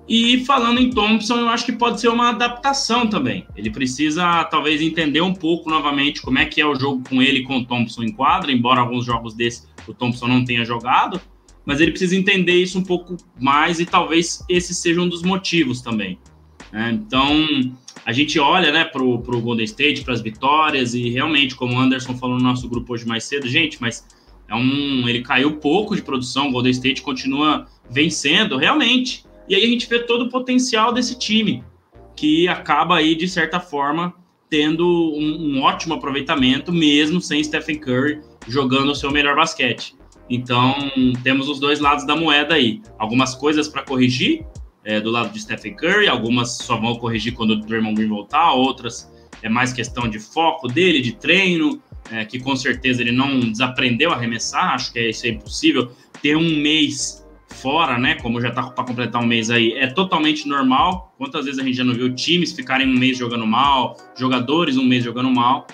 E 0.08 0.44
falando 0.46 0.80
em 0.80 0.90
Thompson, 0.90 1.38
eu 1.38 1.50
acho 1.50 1.66
que 1.66 1.74
pode 1.74 2.02
ser 2.02 2.08
uma 2.08 2.30
adaptação 2.30 3.08
também. 3.08 3.46
Ele 3.56 3.70
precisa 3.70 4.44
talvez 4.46 4.82
entender 4.82 5.22
um 5.22 5.34
pouco 5.34 5.70
novamente 5.70 6.22
como 6.22 6.40
é 6.40 6.46
que 6.46 6.60
é 6.60 6.66
o 6.66 6.74
jogo 6.74 7.04
com 7.08 7.22
ele 7.22 7.44
com 7.44 7.58
o 7.58 7.66
Thompson 7.66 8.04
em 8.04 8.12
quadra, 8.12 8.52
embora 8.52 8.82
alguns 8.82 9.06
jogos 9.06 9.36
desses 9.36 9.70
o 9.90 9.94
Thompson 9.94 10.28
não 10.28 10.46
tenha 10.46 10.64
jogado, 10.64 11.20
mas 11.66 11.82
ele 11.82 11.92
precisa 11.92 12.16
entender 12.16 12.54
isso 12.54 12.78
um 12.78 12.84
pouco 12.84 13.18
mais 13.40 13.80
e 13.80 13.86
talvez 13.86 14.44
esse 14.48 14.74
seja 14.74 15.02
um 15.02 15.10
dos 15.10 15.24
motivos 15.24 15.82
também. 15.82 16.20
Né? 16.72 16.92
Então, 16.92 17.48
a 18.06 18.12
gente 18.12 18.40
olha 18.40 18.72
né, 18.72 18.86
para 18.86 19.04
o 19.04 19.18
Golden 19.18 19.66
State, 19.66 20.04
para 20.04 20.14
as 20.14 20.22
vitórias, 20.22 20.94
e 20.94 21.10
realmente, 21.10 21.56
como 21.56 21.76
o 21.76 21.80
Anderson 21.80 22.16
falou 22.16 22.38
no 22.38 22.44
nosso 22.44 22.68
grupo 22.68 22.94
hoje 22.94 23.08
mais 23.08 23.24
cedo, 23.24 23.48
gente, 23.48 23.78
mas 23.82 24.06
é 24.48 24.56
um, 24.56 25.08
ele 25.08 25.22
caiu 25.22 25.58
pouco 25.58 25.96
de 25.96 26.02
produção, 26.02 26.48
o 26.48 26.52
Golden 26.52 26.72
State 26.72 27.02
continua 27.02 27.68
vencendo, 27.90 28.58
realmente. 28.58 29.26
E 29.48 29.56
aí 29.56 29.64
a 29.64 29.68
gente 29.68 29.88
vê 29.88 30.00
todo 30.00 30.26
o 30.26 30.30
potencial 30.30 30.92
desse 30.94 31.18
time, 31.18 31.64
que 32.16 32.48
acaba 32.48 32.98
aí, 32.98 33.16
de 33.16 33.28
certa 33.28 33.60
forma, 33.60 34.14
tendo 34.50 34.86
um, 34.86 35.58
um 35.58 35.62
ótimo 35.62 35.94
aproveitamento, 35.94 36.72
mesmo 36.72 37.22
sem 37.22 37.44
Stephen 37.44 37.80
Curry 37.80 38.22
jogando 38.48 38.92
o 38.92 38.96
seu 38.96 39.12
melhor 39.12 39.36
basquete. 39.36 39.96
Então, 40.30 40.76
temos 41.24 41.48
os 41.48 41.60
dois 41.60 41.80
lados 41.80 42.06
da 42.06 42.16
moeda 42.16 42.56
aí. 42.56 42.82
Algumas 42.98 43.34
coisas 43.34 43.68
para 43.68 43.84
corrigir 43.84 44.46
é, 44.90 45.00
do 45.00 45.12
lado 45.12 45.32
de 45.32 45.40
Stephen 45.40 45.76
Curry, 45.76 46.08
algumas 46.08 46.58
só 46.58 46.76
vão 46.76 46.96
corrigir 46.96 47.34
quando 47.36 47.52
o 47.52 47.56
Draymond 47.58 47.94
Green 47.94 48.08
voltar, 48.08 48.54
outras 48.54 49.08
é 49.44 49.48
mais 49.48 49.72
questão 49.72 50.10
de 50.10 50.20
foco 50.20 50.68
dele, 50.68 51.00
de 51.00 51.12
treino, 51.12 51.80
é, 52.12 52.26
que 52.26 52.40
com 52.40 52.56
certeza 52.56 53.00
ele 53.00 53.12
não 53.12 53.40
desaprendeu 53.40 54.12
a 54.12 54.16
arremessar, 54.16 54.74
acho 54.74 54.92
que 54.92 54.98
é 54.98 55.10
isso 55.12 55.28
é 55.28 55.30
impossível. 55.30 55.92
Ter 56.24 56.36
um 56.36 56.58
mês 56.58 57.24
fora, 57.62 58.00
né, 58.00 58.16
como 58.16 58.42
já 58.42 58.50
tá 58.50 58.64
para 58.64 58.84
completar 58.84 59.22
um 59.22 59.28
mês 59.28 59.52
aí, 59.52 59.74
é 59.74 59.86
totalmente 59.86 60.48
normal. 60.48 61.14
Quantas 61.20 61.46
vezes 61.46 61.60
a 61.60 61.64
gente 61.64 61.78
já 61.78 61.84
não 61.84 61.94
viu 61.94 62.14
times 62.16 62.52
ficarem 62.52 62.88
um 62.88 62.98
mês 62.98 63.16
jogando 63.16 63.46
mal, 63.46 63.96
jogadores 64.18 64.76
um 64.76 64.84
mês 64.84 65.04
jogando 65.04 65.30
mal, 65.30 65.68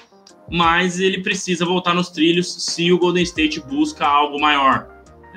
mas 0.52 1.00
ele 1.00 1.22
precisa 1.22 1.66
voltar 1.66 1.94
nos 1.94 2.10
trilhos 2.10 2.54
se 2.66 2.92
o 2.92 3.00
Golden 3.00 3.24
State 3.24 3.62
busca 3.62 4.06
algo 4.06 4.42
maior. 4.42 4.90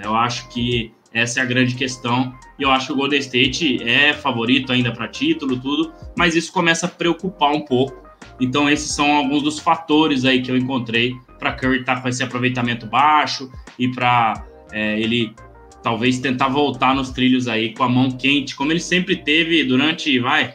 Eu 0.02 0.16
acho 0.16 0.48
que 0.48 0.92
essa 1.18 1.40
é 1.40 1.42
a 1.42 1.46
grande 1.46 1.74
questão. 1.74 2.34
E 2.58 2.62
eu 2.62 2.70
acho 2.70 2.88
que 2.88 2.92
o 2.92 2.96
Golden 2.96 3.18
State 3.18 3.82
é 3.82 4.12
favorito 4.12 4.72
ainda 4.72 4.92
para 4.92 5.08
título, 5.08 5.58
tudo, 5.58 5.92
mas 6.16 6.34
isso 6.34 6.52
começa 6.52 6.86
a 6.86 6.88
preocupar 6.88 7.52
um 7.52 7.60
pouco. 7.60 8.08
Então, 8.40 8.68
esses 8.68 8.92
são 8.92 9.16
alguns 9.16 9.42
dos 9.42 9.58
fatores 9.58 10.24
aí 10.24 10.42
que 10.42 10.50
eu 10.50 10.56
encontrei 10.56 11.14
para 11.38 11.52
Curry 11.52 11.80
estar 11.80 11.96
tá 11.96 12.00
com 12.02 12.08
esse 12.08 12.22
aproveitamento 12.22 12.86
baixo 12.86 13.50
e 13.78 13.88
para 13.88 14.44
é, 14.72 14.98
ele 15.00 15.34
talvez 15.82 16.18
tentar 16.18 16.48
voltar 16.48 16.94
nos 16.94 17.10
trilhos 17.10 17.48
aí 17.48 17.74
com 17.74 17.82
a 17.82 17.88
mão 17.88 18.10
quente, 18.10 18.56
como 18.56 18.72
ele 18.72 18.80
sempre 18.80 19.16
teve 19.16 19.64
durante, 19.64 20.18
vai, 20.18 20.54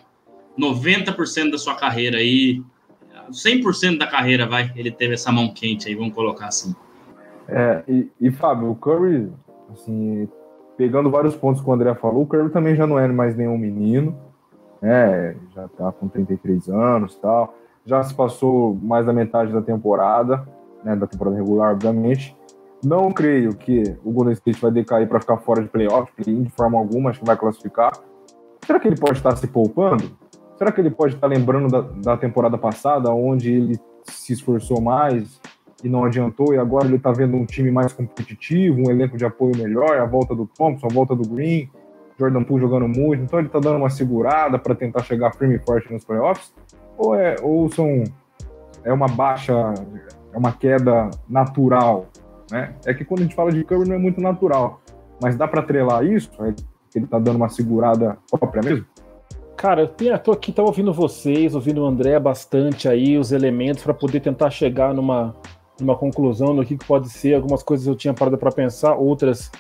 90% 0.60 1.51
da 1.51 1.58
sua 1.58 1.75
carreira 1.75 2.17
aí, 2.17 2.62
100% 3.32 3.98
da 3.98 4.08
carreira, 4.08 4.46
vai, 4.46 4.72
ele 4.75 4.91
teve 4.91 5.13
essa 5.13 5.32
mão 5.32 5.53
quente 5.53 5.88
aí, 5.88 5.96
vamos 5.96 6.13
colocar 6.13 6.48
assim. 6.48 6.75
É, 7.48 7.84
e, 7.88 8.08
e 8.20 8.32
Fábio, 8.32 8.72
o 8.72 8.75
Curry, 8.75 9.32
assim, 9.72 10.27
pegando 10.77 11.10
vários 11.10 11.36
pontos 11.36 11.62
que 11.62 11.70
o 11.70 11.74
André 11.74 11.94
falou, 11.96 12.24
o 12.24 12.27
Curry 12.27 12.50
também 12.50 12.75
já 12.75 12.88
não 12.88 12.98
é 12.98 13.08
mais 13.08 13.36
nenhum 13.36 13.58
menino, 13.58 14.15
né, 14.82 15.36
já 15.53 15.68
tá 15.68 15.92
com 15.92 16.08
33 16.08 16.70
anos 16.70 17.15
tal, 17.15 17.53
já 17.86 18.01
se 18.03 18.13
passou 18.13 18.77
mais 18.82 19.06
da 19.06 19.13
metade 19.13 19.51
da 19.51 19.62
temporada, 19.62 20.48
né, 20.84 20.96
da 20.96 21.08
temporada 21.08 21.38
regular, 21.38 21.74
obviamente, 21.74 22.36
não 22.84 23.12
creio 23.12 23.56
que 23.56 23.96
o 24.03 24.12
Golden 24.12 24.34
State 24.34 24.62
vai 24.62 24.72
decair 24.72 25.08
para 25.08 25.20
ficar 25.20 25.38
fora 25.38 25.62
de 25.62 25.70
playoff, 25.70 26.12
de 26.18 26.50
forma 26.50 26.77
alguma, 26.77 27.10
acho 27.10 27.20
que 27.20 27.25
vai 27.25 27.38
classificar. 27.38 27.94
Será 28.65 28.80
que 28.80 28.88
ele 28.88 29.00
pode 29.00 29.13
estar 29.13 29.36
se 29.38 29.48
poupando? 29.48 30.03
Será 30.58 30.72
que 30.72 30.82
ele 30.82 30.92
pode 30.92 31.15
estar 31.15 31.27
lembrando 31.27 31.70
da, 31.70 31.82
da 31.82 32.18
temporada 32.18 32.58
passada, 32.58 33.10
onde 33.12 33.53
ele 33.53 33.80
se 34.03 34.34
esforçou 34.34 34.82
mais 34.82 35.39
e 35.84 35.90
não 35.90 36.06
adiantou, 36.06 36.54
e 36.54 36.58
agora 36.58 36.86
ele 36.86 36.96
está 36.96 37.12
vendo 37.12 37.36
um 37.36 37.46
time 37.46 37.70
mais 37.70 37.92
competitivo, 37.92 38.80
um 38.80 38.90
elenco 38.90 39.18
de 39.18 39.25
apoio 39.25 39.56
melhor, 39.58 39.98
a 39.98 40.06
volta 40.06 40.34
do 40.34 40.48
Thompson, 40.48 40.88
a 40.90 40.94
volta 40.94 41.16
do 41.16 41.28
Green, 41.28 41.70
Jordan 42.18 42.44
Poole 42.44 42.62
jogando 42.62 42.88
muito, 42.88 43.24
então 43.24 43.40
ele 43.40 43.48
está 43.48 43.60
dando 43.60 43.78
uma 43.78 43.90
segurada 43.90 44.58
para 44.58 44.74
tentar 44.74 45.04
chegar 45.04 45.34
firme 45.34 45.56
e 45.56 45.60
forte 45.60 45.92
nos 45.92 46.06
playoffs? 46.06 46.54
Ou, 46.98 47.16
é, 47.16 47.36
ou 47.42 47.70
são, 47.70 48.04
é 48.84 48.94
uma 48.94 49.08
baixa, 49.08 49.74
é 50.32 50.38
uma 50.38 50.52
queda 50.52 51.10
natural 51.28 52.08
né? 52.54 52.75
É 52.86 52.94
que 52.94 53.04
quando 53.04 53.22
a 53.22 53.24
gente 53.24 53.36
fala 53.36 53.52
de 53.52 53.63
Curry 53.63 53.88
não 53.88 53.96
é 53.96 54.00
muito 54.00 54.22
natural, 54.22 54.80
mas 55.20 55.36
dá 55.36 55.48
para 55.48 55.62
atrelar 55.62 56.06
isso? 56.06 56.30
É 56.44 56.54
ele 56.96 57.08
tá 57.08 57.18
dando 57.18 57.38
uma 57.38 57.50
segurada 57.50 58.20
própria 58.30 58.62
mesmo? 58.62 58.86
Cara, 59.58 59.82
eu 59.82 60.20
tô 60.20 60.32
aqui, 60.32 60.52
tô 60.52 60.63
ouvindo 60.63 60.94
vocês, 60.94 61.56
ouvindo 61.56 61.82
o 61.82 61.86
André 61.88 62.20
bastante 62.20 62.88
aí, 62.88 63.18
os 63.18 63.32
elementos 63.32 63.84
para 63.84 63.96
poder 63.96 64.20
tentar 64.20 64.52
chegar 64.52 64.94
numa, 64.94 65.36
numa 65.80 65.96
conclusão 65.96 66.56
do 66.56 66.65
que, 66.65 66.77
que 66.77 66.86
pode 66.86 67.10
ser. 67.10 67.36
Algumas 67.36 67.63
coisas 67.63 67.88
eu 67.88 67.96
tinha 67.96 68.13
parado 68.13 68.38
para 68.38 68.51
pensar, 68.51 68.96
outras 68.96 69.51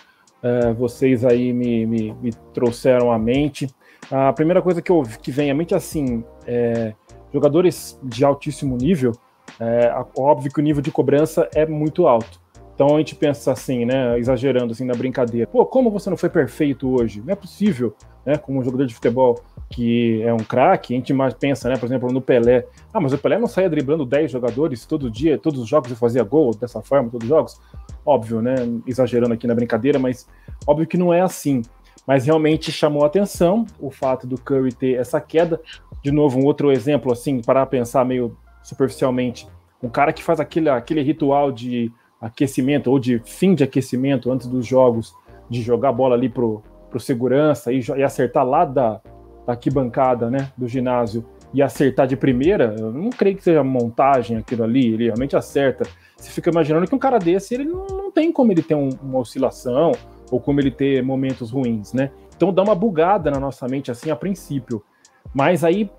é, 0.41 0.73
vocês 0.73 1.23
aí 1.23 1.53
me, 1.53 1.85
me, 1.85 2.13
me, 2.13 2.33
trouxeram 2.53 3.11
à 3.11 3.17
mente. 3.17 3.67
A 4.11 4.33
primeira 4.33 4.61
coisa 4.61 4.81
que, 4.81 4.91
eu, 4.91 5.03
que 5.21 5.31
vem 5.31 5.49
à 5.49 5.55
mente 5.55 5.73
é 5.73 5.77
assim: 5.77 6.23
é, 6.45 6.93
jogadores 7.33 7.97
de 8.03 8.25
altíssimo 8.25 8.75
nível, 8.75 9.13
é, 9.59 9.93
óbvio 10.17 10.51
que 10.51 10.59
o 10.59 10.63
nível 10.63 10.81
de 10.81 10.91
cobrança 10.91 11.49
é 11.55 11.65
muito 11.65 12.07
alto. 12.07 12.41
Então 12.75 12.95
a 12.95 12.97
gente 12.97 13.15
pensa 13.15 13.51
assim, 13.51 13.85
né, 13.85 14.17
exagerando 14.17 14.73
assim 14.73 14.85
na 14.85 14.95
brincadeira. 14.95 15.47
Pô, 15.47 15.65
como 15.65 15.91
você 15.91 16.09
não 16.09 16.17
foi 16.17 16.29
perfeito 16.29 16.89
hoje? 16.89 17.21
Não 17.23 17.31
é 17.31 17.35
possível, 17.35 17.95
né, 18.25 18.37
como 18.37 18.59
um 18.59 18.63
jogador 18.63 18.85
de 18.85 18.93
futebol 18.93 19.43
que 19.69 20.21
é 20.21 20.33
um 20.33 20.37
craque, 20.37 20.93
a 20.93 20.97
gente 20.97 21.13
mais 21.13 21.33
pensa, 21.33 21.67
né, 21.67 21.77
por 21.77 21.85
exemplo, 21.85 22.11
no 22.11 22.21
Pelé. 22.21 22.65
Ah, 22.93 22.99
mas 22.99 23.11
o 23.11 23.17
Pelé 23.17 23.39
não 23.39 23.47
saía 23.47 23.69
driblando 23.69 24.05
10 24.05 24.31
jogadores 24.31 24.85
todo 24.85 25.09
dia, 25.09 25.37
todos 25.37 25.59
os 25.59 25.67
jogos 25.67 25.91
e 25.91 25.95
fazia 25.95 26.23
gol 26.23 26.53
dessa 26.53 26.81
forma, 26.81 27.09
todos 27.09 27.25
os 27.25 27.29
jogos. 27.29 27.59
Óbvio, 28.05 28.41
né, 28.41 28.55
exagerando 28.85 29.33
aqui 29.33 29.47
na 29.47 29.55
brincadeira, 29.55 29.97
mas 29.97 30.27
óbvio 30.67 30.85
que 30.85 30.97
não 30.97 31.13
é 31.13 31.21
assim. 31.21 31.63
Mas 32.05 32.25
realmente 32.25 32.71
chamou 32.71 33.05
atenção 33.05 33.65
o 33.79 33.89
fato 33.89 34.27
do 34.27 34.37
Curry 34.37 34.73
ter 34.73 34.99
essa 34.99 35.19
queda. 35.21 35.59
De 36.03 36.11
novo, 36.11 36.37
um 36.37 36.45
outro 36.45 36.71
exemplo 36.71 37.11
assim, 37.11 37.41
para 37.41 37.65
pensar 37.65 38.05
meio 38.05 38.37
superficialmente, 38.61 39.47
um 39.81 39.89
cara 39.89 40.13
que 40.13 40.23
faz 40.23 40.39
aquele, 40.39 40.69
aquele 40.69 41.01
ritual 41.01 41.51
de 41.51 41.91
aquecimento 42.19 42.89
ou 42.89 42.99
de 42.99 43.19
fim 43.19 43.53
de 43.53 43.63
aquecimento 43.63 44.31
antes 44.31 44.47
dos 44.47 44.65
jogos, 44.65 45.13
de 45.49 45.61
jogar 45.61 45.91
bola 45.91 46.15
ali 46.15 46.29
pro, 46.29 46.63
pro 46.93 46.99
segurança 46.99 47.73
e, 47.73 47.79
e 47.97 48.03
acertar 48.03 48.45
lá 48.45 48.63
da, 48.63 49.01
da 49.47 49.53
arquibancada, 49.53 50.29
né, 50.29 50.51
do 50.55 50.67
ginásio 50.67 51.25
e 51.51 51.61
acertar 51.61 52.07
de 52.07 52.15
primeira, 52.15 52.75
eu 52.77 52.91
não 52.91 53.09
creio 53.09 53.35
que 53.35 53.43
seja 53.43 53.63
montagem 53.63 54.37
aquilo 54.37 54.63
ali, 54.63 54.93
ele 54.93 55.05
realmente 55.05 55.35
acerta. 55.35 55.85
Você 56.15 56.29
fica 56.29 56.49
imaginando 56.49 56.87
que 56.87 56.95
um 56.95 56.99
cara 56.99 57.19
desse, 57.19 57.53
ele 57.53 57.65
não, 57.65 57.85
não 57.87 58.11
tem 58.11 58.31
como 58.31 58.51
ele 58.51 58.63
ter 58.63 58.75
um, 58.75 58.89
uma 59.01 59.19
oscilação 59.19 59.91
ou 60.31 60.39
como 60.39 60.59
ele 60.59 60.71
ter 60.71 61.03
momentos 61.03 61.51
ruins, 61.51 61.93
né? 61.93 62.11
Então 62.35 62.51
dá 62.51 62.63
uma 62.63 62.73
bugada 62.73 63.29
na 63.29 63.39
nossa 63.39 63.67
mente 63.67 63.91
assim 63.91 64.09
a 64.09 64.15
princípio. 64.15 64.83
Mas 65.31 65.63
aí, 65.63 65.91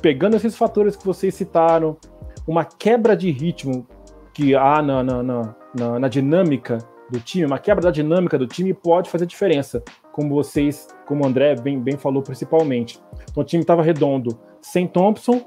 pegando 0.00 0.36
esses 0.36 0.56
fatores 0.56 0.94
que 0.94 1.04
vocês 1.04 1.34
citaram, 1.34 1.96
uma 2.46 2.64
quebra 2.64 3.16
de 3.16 3.30
ritmo 3.30 3.86
que 4.32 4.54
há 4.54 4.80
na, 4.80 5.02
na, 5.02 5.22
na, 5.22 5.54
na, 5.76 5.98
na 5.98 6.08
dinâmica 6.08 6.78
do 7.10 7.18
time, 7.18 7.44
uma 7.44 7.58
quebra 7.58 7.82
da 7.82 7.90
dinâmica 7.90 8.38
do 8.38 8.46
time 8.46 8.72
pode 8.72 9.10
fazer 9.10 9.26
diferença, 9.26 9.82
como 10.20 10.34
vocês, 10.34 10.86
como 11.06 11.24
o 11.24 11.26
André 11.26 11.54
bem, 11.56 11.80
bem 11.80 11.96
falou 11.96 12.22
principalmente. 12.22 13.00
Então 13.30 13.42
o 13.42 13.46
time 13.46 13.62
estava 13.62 13.82
redondo, 13.82 14.38
sem 14.60 14.86
Thompson, 14.86 15.40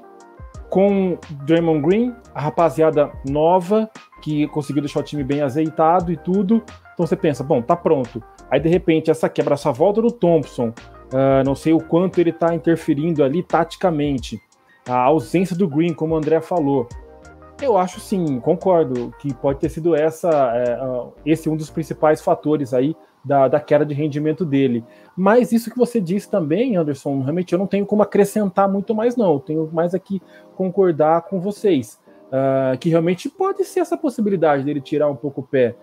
com 0.68 1.16
Draymond 1.46 1.80
Green, 1.80 2.14
a 2.34 2.40
rapaziada 2.40 3.12
nova, 3.28 3.88
que 4.20 4.48
conseguiu 4.48 4.82
deixar 4.82 4.98
o 4.98 5.04
time 5.04 5.22
bem 5.22 5.42
azeitado 5.42 6.10
e 6.10 6.16
tudo. 6.16 6.64
Então 6.92 7.06
você 7.06 7.14
pensa, 7.14 7.44
bom, 7.44 7.62
tá 7.62 7.76
pronto. 7.76 8.20
Aí 8.50 8.58
de 8.58 8.68
repente 8.68 9.12
essa 9.12 9.28
quebra, 9.28 9.54
essa 9.54 9.70
volta 9.70 10.02
do 10.02 10.10
Thompson, 10.10 10.70
uh, 10.70 11.44
não 11.46 11.54
sei 11.54 11.72
o 11.72 11.78
quanto 11.78 12.18
ele 12.20 12.30
está 12.30 12.52
interferindo 12.52 13.22
ali 13.22 13.44
taticamente. 13.44 14.42
A 14.88 14.96
ausência 14.96 15.56
do 15.56 15.68
Green, 15.68 15.94
como 15.94 16.14
o 16.14 16.16
André 16.16 16.40
falou, 16.40 16.88
eu 17.62 17.78
acho 17.78 18.00
sim, 18.00 18.40
concordo, 18.40 19.14
que 19.20 19.32
pode 19.34 19.60
ter 19.60 19.68
sido 19.68 19.94
essa, 19.94 20.30
é, 20.56 20.76
esse 21.24 21.48
um 21.48 21.56
dos 21.56 21.70
principais 21.70 22.20
fatores 22.20 22.74
aí 22.74 22.96
da, 23.24 23.48
da 23.48 23.60
queda 23.60 23.84
de 23.84 23.94
rendimento 23.94 24.44
dele. 24.44 24.84
Mas 25.16 25.52
isso 25.52 25.70
que 25.70 25.78
você 25.78 26.00
disse 26.00 26.30
também, 26.30 26.76
Anderson, 26.76 27.20
realmente 27.20 27.52
eu 27.52 27.58
não 27.58 27.66
tenho 27.66 27.86
como 27.86 28.02
acrescentar 28.02 28.68
muito 28.68 28.94
mais, 28.94 29.16
não. 29.16 29.32
Eu 29.34 29.40
tenho 29.40 29.70
mais 29.72 29.94
aqui 29.94 30.20
concordar 30.56 31.22
com 31.22 31.40
vocês. 31.40 32.02
Uh, 32.26 32.76
que 32.78 32.88
realmente 32.88 33.28
pode 33.28 33.64
ser 33.64 33.80
essa 33.80 33.96
possibilidade 33.96 34.64
dele 34.64 34.80
tirar 34.80 35.08
um 35.08 35.14
pouco 35.14 35.40
o 35.40 35.44
pé. 35.44 35.76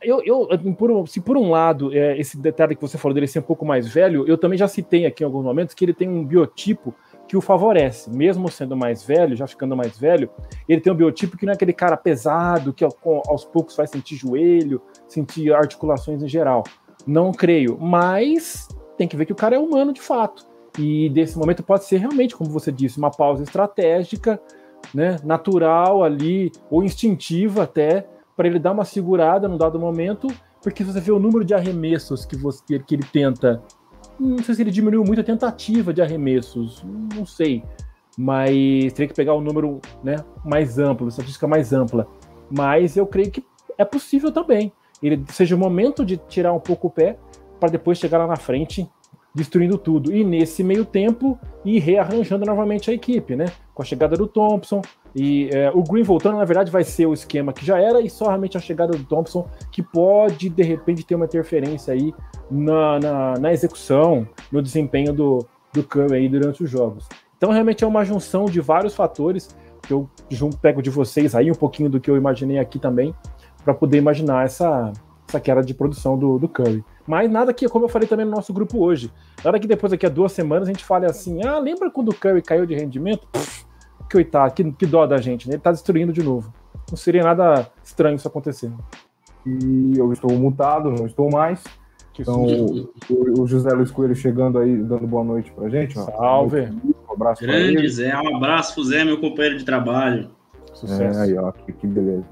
Eu, 0.00 0.22
eu 0.24 0.48
por, 0.74 1.06
se 1.08 1.20
por 1.20 1.36
um 1.36 1.50
lado, 1.50 1.92
é, 1.94 2.18
esse 2.18 2.38
detalhe 2.38 2.74
que 2.74 2.80
você 2.80 2.96
falou 2.96 3.12
dele 3.12 3.26
ser 3.26 3.40
um 3.40 3.42
pouco 3.42 3.66
mais 3.66 3.88
velho, 3.88 4.24
eu 4.26 4.38
também 4.38 4.56
já 4.56 4.68
citei 4.68 5.04
aqui 5.04 5.22
em 5.22 5.26
alguns 5.26 5.44
momentos 5.44 5.74
que 5.74 5.84
ele 5.84 5.92
tem 5.92 6.08
um 6.08 6.24
biotipo 6.24 6.94
que 7.28 7.36
o 7.36 7.40
favorece, 7.40 8.10
mesmo 8.10 8.50
sendo 8.50 8.76
mais 8.76 9.04
velho, 9.04 9.36
já 9.36 9.46
ficando 9.46 9.76
mais 9.76 9.98
velho, 9.98 10.28
ele 10.68 10.80
tem 10.80 10.92
um 10.92 10.96
biotipo 10.96 11.36
que 11.36 11.46
não 11.46 11.52
é 11.52 11.54
aquele 11.54 11.72
cara 11.72 11.96
pesado, 11.96 12.72
que 12.72 12.84
aos 12.84 13.44
poucos 13.44 13.76
vai 13.76 13.86
sentir 13.86 14.16
joelho, 14.16 14.82
sentir 15.12 15.52
articulações 15.52 16.22
em 16.22 16.28
geral. 16.28 16.64
Não 17.06 17.32
creio, 17.32 17.78
mas 17.78 18.68
tem 18.96 19.08
que 19.08 19.16
ver 19.16 19.26
que 19.26 19.32
o 19.32 19.36
cara 19.36 19.56
é 19.56 19.58
humano 19.58 19.92
de 19.92 20.00
fato. 20.00 20.46
E 20.78 21.08
desse 21.10 21.36
momento 21.38 21.62
pode 21.62 21.84
ser 21.84 21.98
realmente, 21.98 22.36
como 22.36 22.50
você 22.50 22.70
disse, 22.70 22.98
uma 22.98 23.10
pausa 23.10 23.42
estratégica, 23.42 24.40
né, 24.94 25.16
natural 25.24 26.02
ali, 26.04 26.52
ou 26.70 26.82
instintiva 26.82 27.64
até, 27.64 28.06
para 28.36 28.46
ele 28.46 28.58
dar 28.58 28.72
uma 28.72 28.84
segurada 28.84 29.48
num 29.48 29.58
dado 29.58 29.78
momento, 29.78 30.28
porque 30.62 30.84
se 30.84 30.92
você 30.92 31.00
vê 31.00 31.10
o 31.10 31.18
número 31.18 31.44
de 31.44 31.54
arremessos 31.54 32.24
que, 32.24 32.36
você, 32.36 32.78
que 32.78 32.94
ele 32.94 33.04
tenta, 33.04 33.62
não 34.18 34.42
sei 34.42 34.54
se 34.54 34.62
ele 34.62 34.70
diminuiu 34.70 35.04
muito 35.04 35.20
a 35.20 35.24
tentativa 35.24 35.92
de 35.92 36.02
arremessos, 36.02 36.84
não 37.14 37.26
sei, 37.26 37.64
mas 38.16 38.92
teria 38.92 39.08
que 39.08 39.14
pegar 39.14 39.34
um 39.34 39.40
número 39.40 39.80
né, 40.04 40.16
mais 40.44 40.78
amplo, 40.78 41.08
estatística 41.08 41.46
mais 41.46 41.72
ampla. 41.72 42.06
Mas 42.50 42.96
eu 42.96 43.06
creio 43.06 43.30
que 43.30 43.44
é 43.78 43.84
possível 43.84 44.30
também. 44.30 44.72
Ele 45.02 45.22
seja 45.28 45.54
o 45.54 45.58
momento 45.58 46.04
de 46.04 46.16
tirar 46.16 46.52
um 46.52 46.60
pouco 46.60 46.88
o 46.88 46.90
pé 46.90 47.16
para 47.58 47.70
depois 47.70 47.98
chegar 47.98 48.18
lá 48.18 48.26
na 48.26 48.36
frente 48.36 48.88
destruindo 49.34 49.78
tudo. 49.78 50.12
E 50.12 50.24
nesse 50.24 50.62
meio 50.62 50.84
tempo, 50.84 51.38
ir 51.64 51.78
rearranjando 51.78 52.44
novamente 52.44 52.90
a 52.90 52.94
equipe, 52.94 53.36
né? 53.36 53.46
Com 53.74 53.82
a 53.82 53.84
chegada 53.84 54.16
do 54.16 54.26
Thompson. 54.26 54.82
E 55.14 55.48
é, 55.52 55.70
o 55.70 55.82
Green 55.82 56.02
voltando, 56.02 56.36
na 56.36 56.44
verdade, 56.44 56.70
vai 56.70 56.84
ser 56.84 57.06
o 57.06 57.12
esquema 57.12 57.52
que 57.52 57.64
já 57.64 57.78
era, 57.78 58.00
e 58.00 58.08
só 58.08 58.26
realmente 58.26 58.56
a 58.56 58.60
chegada 58.60 58.96
do 58.96 59.04
Thompson, 59.04 59.48
que 59.70 59.82
pode, 59.82 60.48
de 60.48 60.62
repente, 60.62 61.04
ter 61.04 61.14
uma 61.14 61.24
interferência 61.24 61.92
aí 61.92 62.14
na, 62.50 62.98
na, 63.00 63.34
na 63.38 63.52
execução, 63.52 64.26
no 64.52 64.62
desempenho 64.62 65.12
do, 65.12 65.46
do 65.72 65.82
Curry 65.82 66.14
aí 66.14 66.28
durante 66.28 66.62
os 66.62 66.70
jogos. 66.70 67.08
Então, 67.36 67.50
realmente 67.50 67.82
é 67.82 67.86
uma 67.86 68.04
junção 68.04 68.44
de 68.44 68.60
vários 68.60 68.94
fatores 68.94 69.56
que 69.82 69.92
eu 69.92 70.08
junto, 70.28 70.58
pego 70.58 70.82
de 70.82 70.90
vocês 70.90 71.34
aí, 71.34 71.50
um 71.50 71.54
pouquinho 71.54 71.88
do 71.88 71.98
que 71.98 72.10
eu 72.10 72.16
imaginei 72.16 72.58
aqui 72.58 72.78
também, 72.78 73.14
para 73.64 73.74
poder 73.74 73.98
imaginar 73.98 74.44
essa, 74.44 74.92
essa 75.28 75.40
queda 75.40 75.62
de 75.62 75.74
produção 75.74 76.18
do, 76.18 76.38
do 76.38 76.48
Curry. 76.48 76.84
Mas 77.06 77.30
nada 77.30 77.52
que, 77.52 77.68
como 77.68 77.84
eu 77.84 77.88
falei 77.88 78.06
também 78.06 78.26
no 78.26 78.32
nosso 78.32 78.52
grupo 78.52 78.78
hoje, 78.78 79.10
nada 79.44 79.58
que 79.58 79.66
depois 79.66 79.90
daqui 79.90 80.06
a 80.06 80.08
duas 80.08 80.32
semanas 80.32 80.68
a 80.68 80.72
gente 80.72 80.84
fale 80.84 81.06
assim, 81.06 81.44
ah, 81.44 81.58
lembra 81.58 81.90
quando 81.90 82.10
o 82.10 82.14
Curry 82.14 82.42
caiu 82.42 82.66
de 82.66 82.74
rendimento? 82.74 83.26
Pff, 83.32 83.64
coitado, 84.10 84.54
que, 84.54 84.72
que 84.72 84.86
dó 84.86 85.06
da 85.06 85.18
gente, 85.18 85.48
né? 85.48 85.54
Ele 85.54 85.62
tá 85.62 85.70
destruindo 85.70 86.12
de 86.12 86.22
novo. 86.22 86.52
Não 86.90 86.96
seria 86.96 87.22
nada 87.22 87.70
estranho 87.82 88.16
isso 88.16 88.26
acontecer. 88.26 88.70
E 89.46 89.94
eu 89.96 90.12
estou 90.12 90.30
mutado, 90.32 90.90
não 90.90 91.06
estou 91.06 91.30
mais. 91.30 91.62
Que 92.12 92.22
então, 92.22 92.44
o, 92.44 93.40
o, 93.40 93.46
José 93.46 93.70
Luiz 93.70 93.90
Coelho 93.90 94.14
chegando 94.14 94.58
aí, 94.58 94.76
dando 94.76 95.06
boa 95.06 95.24
noite 95.24 95.50
pra 95.52 95.68
gente. 95.68 95.98
Ó. 95.98 96.04
Salve! 96.04 96.68
Um 97.08 97.12
abraço 97.12 97.42
Grande 97.42 97.88
Zé, 97.88 98.16
um 98.16 98.36
abraço 98.36 98.74
pro 98.74 98.84
Zé, 98.84 99.04
meu 99.04 99.20
companheiro 99.20 99.58
de 99.58 99.64
trabalho. 99.64 100.30
Sucesso. 100.74 101.18
É, 101.18 101.22
aí, 101.22 101.38
ó, 101.38 101.52
que, 101.52 101.72
que 101.72 101.86
beleza. 101.86 102.24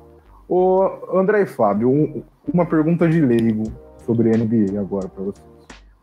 Ô, 0.48 0.82
André 1.12 1.42
e 1.42 1.46
Fábio, 1.46 1.90
um, 1.90 2.22
uma 2.52 2.64
pergunta 2.64 3.06
de 3.08 3.20
leigo 3.20 3.64
sobre 4.06 4.30
NBA 4.30 4.80
agora 4.80 5.08
para 5.08 5.24
vocês. 5.24 5.46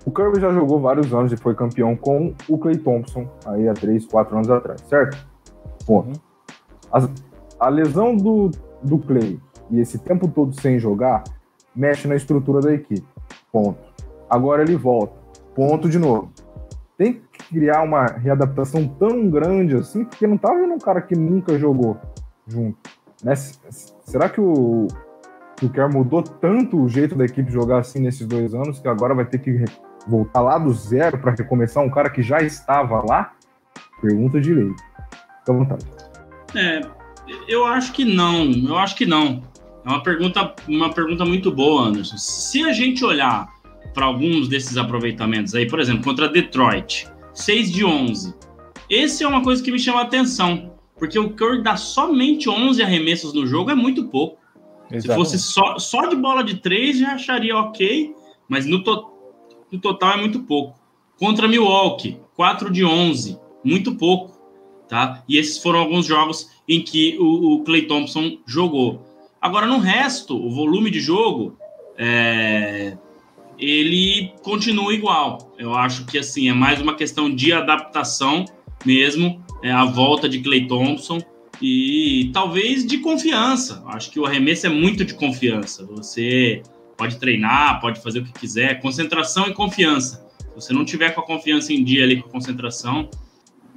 O 0.06 0.12
Curry 0.12 0.40
já 0.40 0.52
jogou 0.52 0.80
vários 0.80 1.12
anos 1.12 1.32
e 1.32 1.38
foi 1.38 1.56
campeão 1.56 1.96
com 1.96 2.32
o 2.48 2.58
Clay 2.60 2.78
Thompson 2.78 3.28
aí 3.44 3.68
há 3.68 3.74
3, 3.74 4.06
4 4.06 4.36
anos 4.36 4.50
atrás, 4.52 4.82
certo? 4.82 5.18
Ponto. 5.88 6.10
Uhum. 6.10 6.14
A, 6.92 7.66
a 7.66 7.70
lesão 7.70 8.16
do, 8.16 8.52
do 8.84 9.00
Clay 9.00 9.40
e 9.72 9.80
esse 9.80 9.98
tempo 9.98 10.28
todo 10.28 10.54
sem 10.62 10.78
jogar 10.78 11.24
mexe 11.76 12.08
na 12.08 12.16
estrutura 12.16 12.62
da 12.62 12.72
equipe. 12.72 13.08
Ponto. 13.52 13.80
Agora 14.30 14.62
ele 14.62 14.76
volta. 14.76 15.16
Ponto 15.56 15.90
de 15.90 15.98
novo. 15.98 16.32
Tem 16.96 17.14
que 17.14 17.50
criar 17.50 17.82
uma 17.82 18.06
readaptação 18.06 18.88
tão 18.88 19.28
grande 19.28 19.76
assim, 19.76 20.06
porque 20.06 20.28
não 20.28 20.38
tá 20.38 20.54
vendo 20.54 20.74
um 20.74 20.80
cara 20.80 21.02
que 21.02 21.16
nunca 21.16 21.58
jogou 21.58 21.98
junto. 22.48 22.78
Né? 23.24 23.34
Será 24.06 24.30
que 24.30 24.40
o, 24.40 24.88
Kerr 25.74 25.92
mudou 25.92 26.22
tanto 26.22 26.80
o 26.80 26.88
jeito 26.88 27.16
da 27.16 27.26
equipe 27.26 27.52
jogar 27.52 27.80
assim 27.80 28.00
nesses 28.00 28.26
dois 28.28 28.54
anos 28.54 28.80
que 28.80 28.88
agora 28.88 29.16
vai 29.16 29.26
ter 29.26 29.40
que 29.40 29.66
voltar 30.08 30.42
lá 30.42 30.58
do 30.60 30.72
zero 30.72 31.18
para 31.18 31.32
recomeçar 31.32 31.84
um 31.84 31.90
cara 31.90 32.10
que 32.10 32.22
já 32.22 32.40
estava 32.40 33.04
lá? 33.04 33.34
Pergunta 34.00 34.38
lei. 34.38 34.70
Fica 35.40 35.52
à 35.52 35.54
vontade. 35.54 35.86
É, 36.56 36.82
eu 37.48 37.66
acho 37.66 37.92
que 37.94 38.06
não. 38.06 38.52
Eu 38.52 38.78
acho 38.78 38.96
que 38.96 39.06
não. 39.06 39.42
É 39.84 39.90
uma 39.90 40.04
pergunta, 40.04 40.54
uma 40.68 40.94
pergunta 40.94 41.26
muito 41.26 41.52
boa, 41.52 41.88
Anderson. 41.88 42.18
Se 42.18 42.64
a 42.64 42.72
gente 42.72 43.04
olhar 43.04 43.48
para 43.94 44.06
alguns 44.06 44.48
desses 44.48 44.78
aproveitamentos 44.78 45.56
aí, 45.56 45.68
por 45.68 45.80
exemplo, 45.80 46.04
contra 46.04 46.30
Detroit, 46.30 47.08
6 47.34 47.72
de 47.72 47.84
11. 47.84 48.36
Esse 48.90 49.24
é 49.24 49.28
uma 49.28 49.42
coisa 49.42 49.64
que 49.64 49.72
me 49.72 49.80
chama 49.80 50.02
a 50.02 50.04
atenção, 50.04 50.75
porque 50.98 51.20
o 51.20 51.32
Curry 51.32 51.62
dá 51.62 51.76
somente 51.76 52.50
11 52.50 52.82
arremessos 52.82 53.34
no 53.34 53.46
jogo 53.46 53.72
é 53.72 53.76
muito 53.76 54.06
pouco. 54.06 54.38
Exatamente. 54.92 55.02
Se 55.02 55.16
fosse 55.16 55.40
só, 55.40 55.80
só 55.80 56.06
de 56.08 56.16
bola 56.16 56.44
de 56.44 56.58
três, 56.58 57.00
já 57.00 57.14
acharia 57.14 57.58
ok, 57.58 58.14
mas 58.48 58.66
no, 58.66 58.84
to, 58.84 59.12
no 59.72 59.80
total 59.80 60.14
é 60.14 60.18
muito 60.18 60.42
pouco. 60.42 60.80
Contra 61.18 61.48
Milwaukee, 61.48 62.20
4 62.36 62.72
de 62.72 62.86
11, 62.86 63.38
muito 63.64 63.96
pouco. 63.96 64.36
Tá? 64.88 65.24
E 65.28 65.38
esses 65.38 65.58
foram 65.58 65.80
alguns 65.80 66.06
jogos 66.06 66.52
em 66.68 66.82
que 66.82 67.18
o, 67.20 67.56
o 67.56 67.64
Clay 67.64 67.84
Thompson 67.84 68.38
jogou. 68.46 69.04
Agora, 69.42 69.66
no 69.66 69.80
resto, 69.80 70.36
o 70.36 70.50
volume 70.50 70.92
de 70.92 71.00
jogo, 71.00 71.58
é, 71.98 72.98
ele 73.58 74.34
continua 74.44 74.94
igual. 74.94 75.54
Eu 75.58 75.74
acho 75.74 76.06
que 76.06 76.18
assim 76.18 76.50
é 76.50 76.54
mais 76.54 76.82
uma 76.82 76.96
questão 76.96 77.34
de 77.34 77.54
adaptação 77.54 78.46
mesmo, 78.86 79.44
é, 79.62 79.72
a 79.72 79.86
volta 79.86 80.28
de 80.28 80.40
Clay 80.40 80.68
Thompson 80.68 81.20
e 81.62 82.30
talvez 82.34 82.86
de 82.86 83.00
confiança. 83.00 83.84
Acho 83.88 84.12
que 84.12 84.20
o 84.20 84.26
arremesso 84.26 84.68
é 84.68 84.70
muito 84.70 85.06
de 85.06 85.14
confiança. 85.14 85.86
Você 85.86 86.62
pode 86.98 87.18
treinar, 87.18 87.80
pode 87.82 88.02
fazer 88.02 88.20
o 88.20 88.24
que 88.24 88.34
quiser, 88.34 88.82
concentração 88.82 89.48
e 89.48 89.54
confiança. 89.54 90.26
Se 90.40 90.56
você 90.56 90.74
não 90.74 90.86
tiver 90.86 91.12
com 91.12 91.22
a 91.22 91.26
confiança 91.26 91.74
em 91.74 91.84
dia 91.84 92.04
ali 92.04 92.22
com 92.22 92.30
a 92.30 92.32
concentração, 92.32 93.10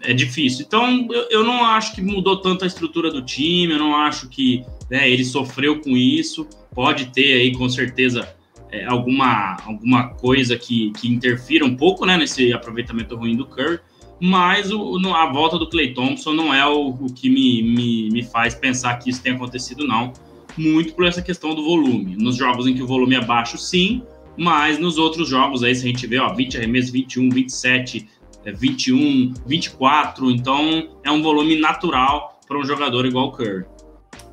é 0.01 0.13
difícil. 0.13 0.65
Então, 0.67 1.09
eu, 1.11 1.29
eu 1.31 1.45
não 1.45 1.65
acho 1.65 1.95
que 1.95 2.01
mudou 2.01 2.41
tanto 2.41 2.65
a 2.65 2.67
estrutura 2.67 3.11
do 3.11 3.23
time, 3.23 3.73
eu 3.73 3.79
não 3.79 3.97
acho 3.97 4.29
que 4.29 4.65
né, 4.91 5.11
ele 5.11 5.25
sofreu 5.25 5.81
com 5.81 5.97
isso. 5.97 6.47
Pode 6.73 7.07
ter 7.07 7.41
aí, 7.41 7.53
com 7.53 7.69
certeza, 7.69 8.29
é, 8.71 8.85
alguma, 8.85 9.57
alguma 9.65 10.11
coisa 10.11 10.57
que, 10.57 10.93
que 10.93 11.09
interfira 11.09 11.65
um 11.65 11.77
pouco 11.77 12.07
né, 12.07 12.17
nesse 12.17 12.53
aproveitamento 12.53 13.17
ruim 13.17 13.37
do 13.37 13.47
Curry, 13.47 13.81
mas 14.21 14.71
o, 14.71 14.99
a 15.15 15.33
volta 15.33 15.59
do 15.59 15.69
Clay 15.69 15.95
Thompson 15.95 16.33
não 16.33 16.53
é 16.53 16.67
o, 16.67 16.89
o 16.89 17.13
que 17.13 17.29
me, 17.29 17.63
me, 17.63 18.09
me 18.11 18.23
faz 18.23 18.55
pensar 18.55 18.99
que 18.99 19.11
isso 19.11 19.23
tenha 19.23 19.37
acontecido, 19.37 19.87
não. 19.87 20.13
Muito 20.57 20.95
por 20.95 21.07
essa 21.07 21.23
questão 21.23 21.55
do 21.55 21.63
volume. 21.63 22.17
Nos 22.17 22.37
jogos 22.37 22.67
em 22.67 22.75
que 22.75 22.83
o 22.83 22.87
volume 22.87 23.15
é 23.15 23.25
baixo, 23.25 23.57
sim, 23.57 24.03
mas 24.37 24.79
nos 24.79 24.99
outros 24.99 25.29
jogos 25.29 25.63
aí, 25.63 25.75
se 25.75 25.85
a 25.85 25.89
gente 25.89 26.07
vê, 26.07 26.19
ó, 26.19 26.33
20 26.33 26.57
arremessos, 26.59 26.91
21, 26.91 27.31
27, 27.31 28.09
21, 28.45 29.35
24, 29.47 30.31
então 30.31 30.89
é 31.05 31.11
um 31.11 31.23
volume 31.23 31.59
natural 31.61 32.41
para 32.47 32.59
um 32.59 32.65
jogador 32.65 33.05
igual 33.05 33.29
o 33.29 33.33
Curry. 33.33 33.65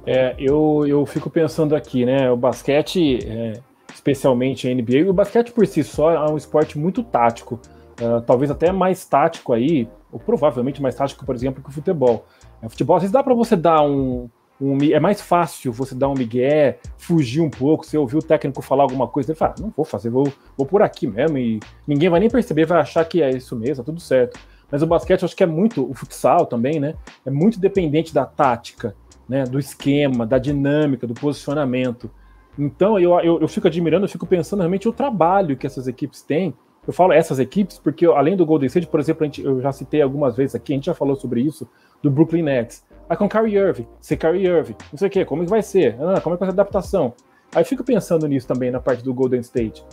É, 0.05 0.35
eu, 0.37 0.85
eu 0.87 1.05
fico 1.05 1.29
pensando 1.29 1.75
aqui, 1.75 2.05
né? 2.05 2.31
O 2.31 2.37
basquete, 2.37 3.19
é, 3.27 3.59
especialmente 3.93 4.67
a 4.67 4.73
NBA, 4.73 5.09
o 5.09 5.13
basquete 5.13 5.51
por 5.51 5.65
si 5.65 5.83
só 5.83 6.11
é 6.11 6.31
um 6.31 6.37
esporte 6.37 6.77
muito 6.77 7.03
tático. 7.03 7.59
Uh, 8.01 8.21
talvez 8.21 8.51
até 8.51 8.71
mais 8.71 9.05
tático 9.05 9.53
aí, 9.53 9.87
ou 10.11 10.19
provavelmente 10.19 10.81
mais 10.81 10.95
tático, 10.95 11.25
por 11.25 11.33
exemplo, 11.33 11.63
que 11.63 11.69
o 11.69 11.71
futebol. 11.71 12.25
O 12.61 12.69
futebol, 12.69 12.95
às 12.97 13.03
vezes 13.03 13.13
dá 13.13 13.23
para 13.23 13.33
você 13.33 13.55
dar 13.55 13.81
um, 13.83 14.29
um, 14.59 14.77
É 14.91 14.99
mais 14.99 15.21
fácil 15.21 15.71
você 15.71 15.95
dar 15.95 16.09
um 16.09 16.13
migué, 16.13 16.79
fugir 16.97 17.41
um 17.41 17.49
pouco, 17.49 17.85
você 17.85 17.97
ouvir 17.97 18.17
o 18.17 18.21
técnico 18.21 18.61
falar 18.61 18.83
alguma 18.83 19.07
coisa, 19.07 19.31
ele 19.31 19.37
fala, 19.37 19.55
ah, 19.57 19.61
não 19.61 19.73
vou 19.75 19.85
fazer, 19.85 20.09
vou, 20.09 20.31
vou 20.57 20.65
por 20.65 20.81
aqui 20.81 21.07
mesmo, 21.07 21.37
e 21.37 21.59
ninguém 21.87 22.09
vai 22.09 22.19
nem 22.19 22.29
perceber, 22.29 22.65
vai 22.65 22.79
achar 22.79 23.05
que 23.05 23.21
é 23.21 23.29
isso 23.29 23.55
mesmo, 23.55 23.83
tá 23.83 23.83
tudo 23.83 23.99
certo. 23.99 24.39
Mas 24.71 24.81
o 24.81 24.87
basquete, 24.87 25.21
eu 25.21 25.25
acho 25.27 25.35
que 25.35 25.43
é 25.43 25.47
muito, 25.47 25.89
o 25.89 25.93
futsal 25.93 26.45
também, 26.45 26.79
né? 26.79 26.95
É 27.25 27.29
muito 27.29 27.59
dependente 27.59 28.13
da 28.13 28.25
tática, 28.25 28.95
né? 29.29 29.43
Do 29.43 29.59
esquema, 29.59 30.25
da 30.25 30.37
dinâmica, 30.37 31.05
do 31.05 31.13
posicionamento. 31.13 32.09
Então, 32.57 32.99
eu, 32.99 33.19
eu, 33.19 33.39
eu 33.41 33.47
fico 33.47 33.67
admirando, 33.67 34.05
eu 34.05 34.09
fico 34.09 34.25
pensando 34.25 34.59
realmente 34.59 34.87
o 34.87 34.93
trabalho 34.93 35.55
que 35.55 35.67
essas 35.67 35.87
equipes 35.87 36.21
têm 36.21 36.53
eu 36.87 36.93
falo 36.93 37.13
essas 37.13 37.39
equipes 37.39 37.79
porque, 37.79 38.05
além 38.05 38.35
do 38.35 38.45
Golden 38.45 38.67
State, 38.67 38.87
por 38.87 38.99
exemplo, 38.99 39.25
gente, 39.25 39.43
eu 39.43 39.61
já 39.61 39.71
citei 39.71 40.01
algumas 40.01 40.35
vezes 40.35 40.55
aqui, 40.55 40.73
a 40.73 40.75
gente 40.75 40.85
já 40.85 40.93
falou 40.93 41.15
sobre 41.15 41.41
isso, 41.41 41.67
do 42.01 42.11
Brooklyn 42.11 42.43
Nets. 42.43 42.85
Aí 43.09 43.17
com 43.17 43.29
Kyrie 43.29 43.55
Irving, 43.55 43.87
ser 43.99 44.17
Kyrie 44.17 44.45
Irving, 44.45 44.75
não 44.91 44.97
sei 44.97 45.07
o 45.07 45.11
quê, 45.11 45.25
como 45.25 45.41
é 45.41 45.45
que 45.45 45.51
vai 45.51 45.61
ser? 45.61 45.95
Ah, 45.99 46.21
como 46.21 46.35
é 46.35 46.37
que 46.37 46.45
vai 46.45 46.49
ser 46.49 46.59
a 46.59 46.61
adaptação? 46.61 47.13
Aí 47.53 47.63
fico 47.63 47.83
pensando 47.83 48.27
nisso 48.27 48.47
também 48.47 48.71
na 48.71 48.79
parte 48.79 49.03
do 49.03 49.13
Golden 49.13 49.39
State. 49.39 49.85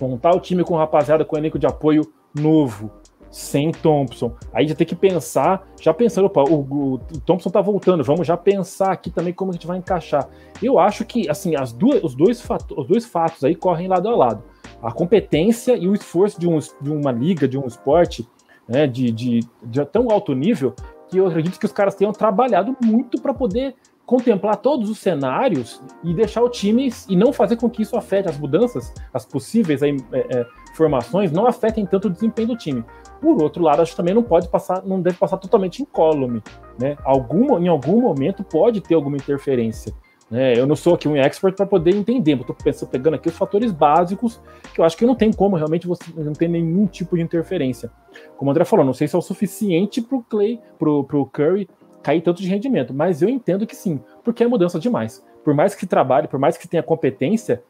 Montar 0.00 0.34
o 0.34 0.40
time 0.40 0.64
com 0.64 0.76
rapaziada 0.76 1.24
com 1.24 1.36
elenco 1.36 1.58
de 1.58 1.66
apoio 1.66 2.02
novo, 2.34 2.90
sem 3.30 3.70
Thompson. 3.70 4.34
Aí 4.52 4.66
já 4.66 4.74
tem 4.74 4.86
que 4.86 4.94
pensar, 4.94 5.66
já 5.80 5.94
pensando, 5.94 6.26
opa, 6.26 6.42
o, 6.42 6.60
o, 6.60 6.94
o, 6.94 6.98
Thompson 7.24 7.50
tá 7.50 7.60
voltando, 7.60 8.04
vamos 8.04 8.26
já 8.26 8.36
pensar 8.36 8.92
aqui 8.92 9.10
também 9.10 9.32
como 9.32 9.50
a 9.50 9.54
gente 9.54 9.66
vai 9.66 9.78
encaixar. 9.78 10.28
Eu 10.62 10.78
acho 10.78 11.04
que, 11.04 11.28
assim, 11.28 11.56
as 11.56 11.72
duas, 11.72 12.02
os, 12.02 12.14
dois 12.14 12.40
fatos, 12.40 12.76
os 12.76 12.86
dois 12.86 13.06
fatos 13.06 13.42
aí 13.44 13.54
correm 13.54 13.88
lado 13.88 14.08
a 14.08 14.16
lado 14.16 14.53
a 14.84 14.92
competência 14.92 15.76
e 15.76 15.88
o 15.88 15.94
esforço 15.94 16.38
de, 16.38 16.46
um, 16.46 16.58
de 16.58 16.90
uma 16.90 17.10
liga, 17.10 17.48
de 17.48 17.58
um 17.58 17.66
esporte, 17.66 18.28
né, 18.68 18.86
de, 18.86 19.10
de, 19.10 19.40
de 19.62 19.84
tão 19.86 20.10
alto 20.10 20.34
nível, 20.34 20.74
que 21.08 21.16
eu 21.18 21.26
acredito 21.26 21.58
que 21.58 21.66
os 21.66 21.72
caras 21.72 21.94
tenham 21.94 22.12
trabalhado 22.12 22.76
muito 22.82 23.20
para 23.20 23.32
poder 23.32 23.74
contemplar 24.04 24.56
todos 24.56 24.90
os 24.90 24.98
cenários 24.98 25.80
e 26.02 26.12
deixar 26.12 26.42
o 26.42 26.48
time 26.50 26.92
e 27.08 27.16
não 27.16 27.32
fazer 27.32 27.56
com 27.56 27.70
que 27.70 27.80
isso 27.80 27.96
afete 27.96 28.28
as 28.28 28.38
mudanças, 28.38 28.92
as 29.12 29.24
possíveis 29.24 29.82
aí, 29.82 29.96
é, 30.12 30.40
é, 30.40 30.46
formações, 30.74 31.32
não 31.32 31.46
afetem 31.46 31.86
tanto 31.86 32.08
o 32.08 32.10
desempenho 32.10 32.48
do 32.48 32.56
time. 32.56 32.84
Por 33.20 33.42
outro 33.42 33.62
lado, 33.62 33.80
acho 33.80 33.92
que 33.92 33.96
também 33.96 34.14
não 34.14 34.22
pode 34.22 34.48
passar, 34.48 34.84
não 34.84 35.00
deve 35.00 35.16
passar 35.16 35.38
totalmente 35.38 35.80
incólume, 35.80 36.42
né? 36.78 36.98
Algum, 37.02 37.58
em 37.58 37.68
algum 37.68 38.02
momento 38.02 38.44
pode 38.44 38.82
ter 38.82 38.94
alguma 38.94 39.16
interferência. 39.16 39.94
Né? 40.30 40.58
Eu 40.58 40.66
não 40.66 40.74
sou 40.74 40.94
aqui 40.94 41.06
um 41.06 41.16
expert 41.16 41.54
para 41.54 41.66
poder 41.66 41.94
entender, 41.94 42.32
estou 42.38 42.54
pensando, 42.54 42.88
pegando 42.88 43.14
aqui 43.14 43.28
os 43.28 43.36
fatores 43.36 43.70
básicos 43.70 44.40
que 44.72 44.80
eu 44.80 44.84
acho 44.84 44.96
que 44.96 45.06
não 45.06 45.14
tem 45.14 45.32
como 45.32 45.56
realmente 45.56 45.86
você 45.86 46.04
não 46.16 46.32
ter 46.32 46.48
nenhum 46.48 46.86
tipo 46.86 47.16
de 47.16 47.22
interferência. 47.22 47.90
Como 48.36 48.50
o 48.50 48.52
André 48.52 48.64
falou, 48.64 48.84
não 48.84 48.94
sei 48.94 49.06
se 49.06 49.14
é 49.14 49.18
o 49.18 49.22
suficiente 49.22 50.00
para 50.00 50.16
o 50.16 50.22
Clay, 50.22 50.60
para 50.78 50.90
o 50.90 51.26
Curry 51.26 51.68
cair 52.02 52.20
tanto 52.20 52.42
de 52.42 52.48
rendimento, 52.48 52.92
mas 52.92 53.22
eu 53.22 53.28
entendo 53.28 53.66
que 53.66 53.74
sim, 53.74 54.00
porque 54.22 54.44
é 54.44 54.46
mudança 54.46 54.78
demais. 54.78 55.24
Por 55.42 55.54
mais 55.54 55.74
que 55.74 55.86
trabalhe, 55.86 56.28
por 56.28 56.38
mais 56.38 56.56
que 56.56 56.68
tenha 56.68 56.82
competência, 56.82 57.62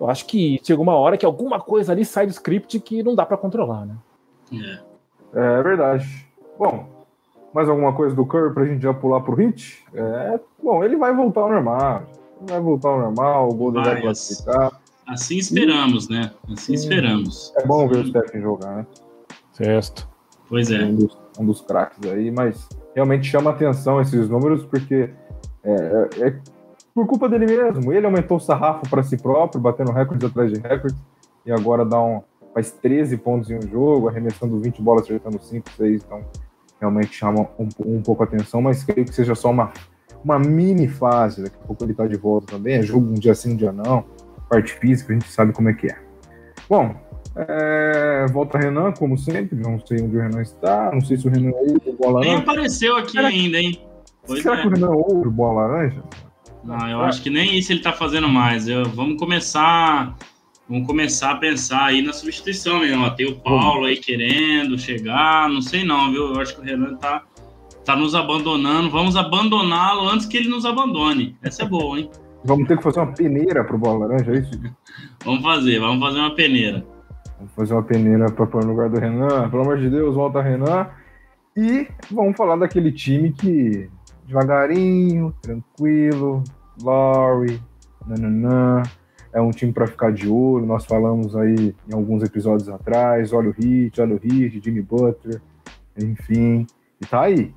eu 0.00 0.08
acho 0.08 0.26
que 0.26 0.60
chega 0.64 0.80
uma 0.80 0.96
hora 0.96 1.16
que 1.16 1.26
alguma 1.26 1.60
coisa 1.60 1.92
ali 1.92 2.04
sai 2.04 2.26
do 2.26 2.32
script 2.32 2.80
que 2.80 3.02
não 3.02 3.14
dá 3.14 3.24
para 3.24 3.36
controlar, 3.36 3.86
né? 3.86 3.96
É. 5.34 5.58
é 5.58 5.62
verdade. 5.62 6.26
Bom, 6.58 6.88
mais 7.54 7.68
alguma 7.68 7.92
coisa 7.92 8.14
do 8.14 8.24
Curry 8.24 8.54
pra 8.54 8.64
gente 8.64 8.82
já 8.82 8.94
pular 8.94 9.20
pro 9.20 9.34
hit? 9.34 9.84
É, 9.94 10.40
bom, 10.62 10.82
ele 10.82 10.96
vai 10.96 11.14
voltar 11.14 11.42
ao 11.42 11.50
normal. 11.50 12.02
Vai 12.48 12.60
voltar 12.60 12.88
ao 12.88 13.00
normal, 13.00 13.48
o 13.48 13.54
Golden 13.54 13.82
vai, 13.82 13.92
vai 13.94 14.02
classificar. 14.02 14.80
Assim 15.06 15.36
esperamos, 15.36 16.08
né? 16.08 16.30
Assim 16.50 16.74
esperamos. 16.74 17.52
É 17.56 17.66
bom 17.66 17.86
ver 17.88 17.98
o 17.98 18.06
Stephen 18.06 18.40
jogar, 18.40 18.76
né? 18.76 18.86
Certo. 19.52 20.08
Pois 20.48 20.70
é. 20.70 20.84
Um 20.84 20.94
dos, 20.94 21.18
um 21.38 21.46
dos 21.46 21.60
craques 21.60 22.10
aí, 22.10 22.30
mas 22.30 22.68
realmente 22.94 23.26
chama 23.26 23.50
atenção 23.50 24.00
esses 24.00 24.28
números, 24.28 24.64
porque 24.64 25.10
é, 25.64 26.08
é, 26.20 26.28
é 26.28 26.38
por 26.94 27.06
culpa 27.06 27.28
dele 27.28 27.46
mesmo. 27.46 27.92
Ele 27.92 28.06
aumentou 28.06 28.36
o 28.36 28.40
sarrafo 28.40 28.88
para 28.88 29.02
si 29.02 29.16
próprio, 29.16 29.60
batendo 29.60 29.92
recordes 29.92 30.28
atrás 30.28 30.52
de 30.52 30.60
recordes, 30.60 30.98
e 31.44 31.52
agora 31.52 31.84
dá 31.84 32.00
um, 32.00 32.22
faz 32.54 32.70
13 32.70 33.16
pontos 33.18 33.50
em 33.50 33.56
um 33.56 33.62
jogo, 33.62 34.08
arremessando 34.08 34.58
20 34.58 34.80
bolas, 34.82 35.02
acertando 35.02 35.38
5, 35.40 35.70
6, 35.70 36.04
então 36.04 36.22
realmente 36.82 37.14
chama 37.14 37.48
um, 37.58 37.68
um 37.86 38.02
pouco 38.02 38.24
a 38.24 38.26
atenção, 38.26 38.60
mas 38.60 38.82
creio 38.82 39.06
que 39.06 39.14
seja 39.14 39.36
só 39.36 39.50
uma, 39.50 39.72
uma 40.24 40.38
mini 40.38 40.88
fase. 40.88 41.42
Daqui 41.42 41.56
a 41.62 41.66
pouco 41.66 41.84
ele 41.84 41.92
está 41.92 42.06
de 42.06 42.16
volta 42.16 42.56
também. 42.56 42.74
É 42.74 42.82
jogo 42.82 43.06
um 43.06 43.14
dia 43.14 43.34
sim, 43.34 43.52
um 43.52 43.56
dia 43.56 43.72
não. 43.72 44.04
Parte 44.48 44.72
física, 44.72 45.12
a 45.12 45.14
gente 45.14 45.30
sabe 45.30 45.52
como 45.52 45.70
é 45.70 45.72
que 45.72 45.86
é. 45.86 45.96
Bom, 46.68 46.94
é, 47.36 48.26
volta 48.32 48.58
Renan, 48.58 48.92
como 48.92 49.16
sempre. 49.16 49.56
Não 49.56 49.78
sei 49.78 50.02
onde 50.02 50.16
o 50.16 50.20
Renan 50.20 50.42
está. 50.42 50.90
Não 50.92 51.00
sei 51.00 51.16
se 51.16 51.28
o 51.28 51.30
Renan 51.30 51.52
ouve 51.52 51.92
bola 51.92 52.14
laranja. 52.14 52.30
Nem 52.30 52.42
apareceu 52.42 52.96
aqui 52.96 53.12
será 53.12 53.28
ainda, 53.28 53.58
hein? 53.58 53.80
Pois 54.26 54.42
será 54.42 54.58
é. 54.58 54.62
que 54.62 54.66
o 54.66 54.70
Renan 54.70 54.90
ouve 54.90 55.30
bola 55.30 55.66
laranja? 55.66 56.02
Não, 56.64 56.88
eu 56.88 57.00
acho 57.00 57.22
que 57.22 57.30
nem 57.30 57.56
isso 57.56 57.72
ele 57.72 57.80
está 57.80 57.92
fazendo 57.92 58.28
mais. 58.28 58.68
Eu, 58.68 58.84
vamos 58.86 59.18
começar 59.18 60.16
vamos 60.72 60.86
começar 60.86 61.32
a 61.32 61.36
pensar 61.36 61.84
aí 61.84 62.00
na 62.00 62.14
substituição 62.14 62.80
mesmo. 62.80 63.14
Tem 63.14 63.26
o 63.26 63.38
Paulo 63.40 63.84
aí 63.84 63.98
querendo 63.98 64.78
chegar, 64.78 65.46
não 65.50 65.60
sei 65.60 65.84
não, 65.84 66.10
viu? 66.10 66.32
Eu 66.32 66.40
acho 66.40 66.54
que 66.54 66.62
o 66.62 66.64
Renan 66.64 66.96
tá, 66.96 67.22
tá 67.84 67.94
nos 67.94 68.14
abandonando. 68.14 68.90
Vamos 68.90 69.14
abandoná-lo 69.14 70.08
antes 70.08 70.24
que 70.24 70.38
ele 70.38 70.48
nos 70.48 70.64
abandone. 70.64 71.36
Essa 71.42 71.64
é 71.64 71.66
boa, 71.66 71.98
hein? 71.98 72.10
Vamos 72.44 72.66
ter 72.66 72.76
que 72.76 72.82
fazer 72.82 72.98
uma 72.98 73.12
peneira 73.12 73.62
pro 73.62 73.78
Bola 73.78 74.06
Laranja, 74.06 74.32
é 74.32 74.38
isso? 74.38 74.60
vamos 75.24 75.42
fazer, 75.42 75.78
vamos 75.78 76.04
fazer 76.04 76.18
uma 76.18 76.34
peneira. 76.34 76.84
Vamos 77.38 77.54
fazer 77.54 77.72
uma 77.74 77.84
peneira 77.84 78.32
para 78.32 78.46
pôr 78.46 78.64
no 78.64 78.72
lugar 78.72 78.88
do 78.88 78.98
Renan. 78.98 79.48
Pelo 79.48 79.62
amor 79.62 79.78
de 79.78 79.88
Deus, 79.88 80.16
volta 80.16 80.42
Renan. 80.42 80.88
E 81.56 81.86
vamos 82.10 82.36
falar 82.36 82.56
daquele 82.56 82.90
time 82.90 83.30
que 83.30 83.88
devagarinho, 84.26 85.32
tranquilo, 85.40 86.42
Laurie, 86.82 87.60
nananã, 88.04 88.82
é 89.32 89.40
um 89.40 89.50
time 89.50 89.72
para 89.72 89.86
ficar 89.86 90.12
de 90.12 90.28
olho. 90.28 90.66
Nós 90.66 90.84
falamos 90.84 91.34
aí 91.36 91.74
em 91.88 91.94
alguns 91.94 92.22
episódios 92.22 92.68
atrás: 92.68 93.32
olha 93.32 93.48
o 93.48 93.52
Hit, 93.52 94.00
olha 94.00 94.14
o 94.14 94.18
Hit, 94.18 94.60
Jimmy 94.62 94.82
Butler, 94.82 95.40
enfim. 95.98 96.66
E 97.00 97.06
tá 97.06 97.22
aí. 97.22 97.54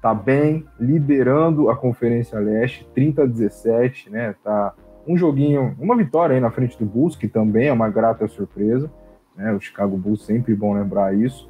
Tá 0.00 0.12
bem, 0.12 0.66
liderando 0.78 1.70
a 1.70 1.76
Conferência 1.76 2.38
Leste, 2.38 2.86
30 2.94 3.22
a 3.22 3.26
17, 3.26 4.10
né? 4.10 4.34
Tá 4.44 4.74
um 5.06 5.16
joguinho, 5.16 5.74
uma 5.78 5.96
vitória 5.96 6.34
aí 6.34 6.40
na 6.40 6.50
frente 6.50 6.78
do 6.78 6.84
Bulls, 6.84 7.16
que 7.16 7.28
também 7.28 7.68
é 7.68 7.72
uma 7.72 7.88
grata 7.88 8.26
surpresa. 8.26 8.90
Né? 9.36 9.52
O 9.52 9.60
Chicago 9.60 9.96
Bulls 9.96 10.24
sempre 10.24 10.54
bom 10.54 10.74
lembrar 10.74 11.14
isso. 11.14 11.48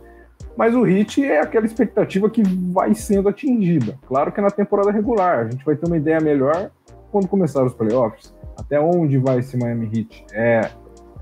Mas 0.57 0.75
o 0.75 0.83
Hit 0.83 1.25
é 1.25 1.41
aquela 1.41 1.67
expectativa 1.67 2.31
que 2.31 2.43
vai 2.73 2.95
sendo 2.95 3.29
atingida. 3.29 3.99
Claro 4.07 4.33
que 4.33 4.41
é 4.41 4.43
na 4.43 4.51
temporada 4.51 4.91
regular. 4.91 5.41
A 5.41 5.51
gente 5.51 5.65
vai 5.65 5.77
ter 5.77 5.87
uma 5.87 5.97
ideia 5.97 6.21
melhor 6.21 6.71
quando 7.11 7.29
começar 7.29 7.65
os 7.65 7.75
playoffs. 7.75 8.34
Até 8.57 8.81
onde 8.81 9.19
vai 9.19 9.39
esse 9.39 9.57
Miami 9.57 9.87
Heat? 9.87 10.25
É, 10.33 10.71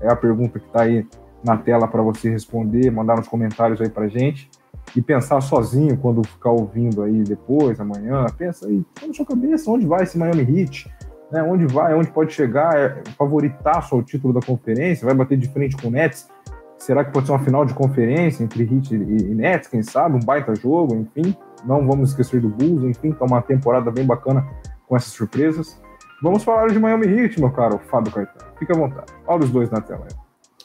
é 0.01 0.11
a 0.11 0.15
pergunta 0.15 0.59
que 0.59 0.65
está 0.65 0.83
aí 0.83 1.05
na 1.43 1.57
tela 1.57 1.87
para 1.87 2.01
você 2.01 2.29
responder, 2.29 2.89
mandar 2.91 3.17
nos 3.17 3.27
comentários 3.27 3.81
aí 3.81 3.89
para 3.89 4.07
gente 4.07 4.49
e 4.95 5.01
pensar 5.01 5.41
sozinho 5.41 5.97
quando 5.97 6.25
ficar 6.25 6.51
ouvindo 6.51 7.03
aí 7.03 7.23
depois, 7.23 7.79
amanhã. 7.79 8.25
Pensa 8.37 8.67
aí, 8.67 8.83
na 9.05 9.13
sua 9.13 9.25
cabeça, 9.25 9.69
onde 9.69 9.85
vai 9.85 10.03
esse 10.03 10.17
Miami 10.17 10.41
Heat? 10.41 10.89
Né, 11.31 11.41
onde 11.41 11.65
vai, 11.65 11.95
onde 11.95 12.11
pode 12.11 12.31
chegar, 12.31 12.77
é, 12.77 13.01
favoritar 13.17 13.81
só 13.81 13.97
o 13.97 14.03
título 14.03 14.33
da 14.33 14.39
conferência, 14.39 15.05
vai 15.05 15.15
bater 15.15 15.37
de 15.37 15.47
frente 15.49 15.75
com 15.75 15.87
o 15.87 15.91
Nets. 15.91 16.29
Será 16.77 17.03
que 17.03 17.11
pode 17.11 17.25
ser 17.25 17.31
uma 17.31 17.39
final 17.39 17.65
de 17.65 17.73
conferência 17.73 18.43
entre 18.43 18.63
Heat 18.63 18.93
e, 18.93 19.33
Nets, 19.33 19.67
quem 19.67 19.81
sabe? 19.81 20.15
Um 20.15 20.19
baita 20.19 20.53
jogo, 20.53 20.93
enfim. 20.95 21.35
Não 21.65 21.87
vamos 21.87 22.09
esquecer 22.09 22.41
do 22.41 22.49
Bulls, 22.49 22.83
enfim, 22.83 23.13
tá 23.13 23.25
uma 23.25 23.41
temporada 23.41 23.89
bem 23.89 24.05
bacana 24.05 24.45
com 24.85 24.95
essas 24.95 25.13
surpresas. 25.13 25.81
Vamos 26.23 26.41
falar 26.41 26.67
de 26.69 26.79
Miami 26.79 27.05
Heat, 27.05 27.37
meu 27.37 27.51
caro 27.51 27.77
Fábio 27.77 28.09
Caetano. 28.13 28.55
Fica 28.57 28.73
à 28.73 28.77
vontade. 28.77 29.11
Olha 29.27 29.43
os 29.43 29.51
dois 29.51 29.69
na 29.69 29.81
tela. 29.81 30.07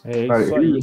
É 0.04 0.24
isso 0.24 0.54
aí. 0.54 0.78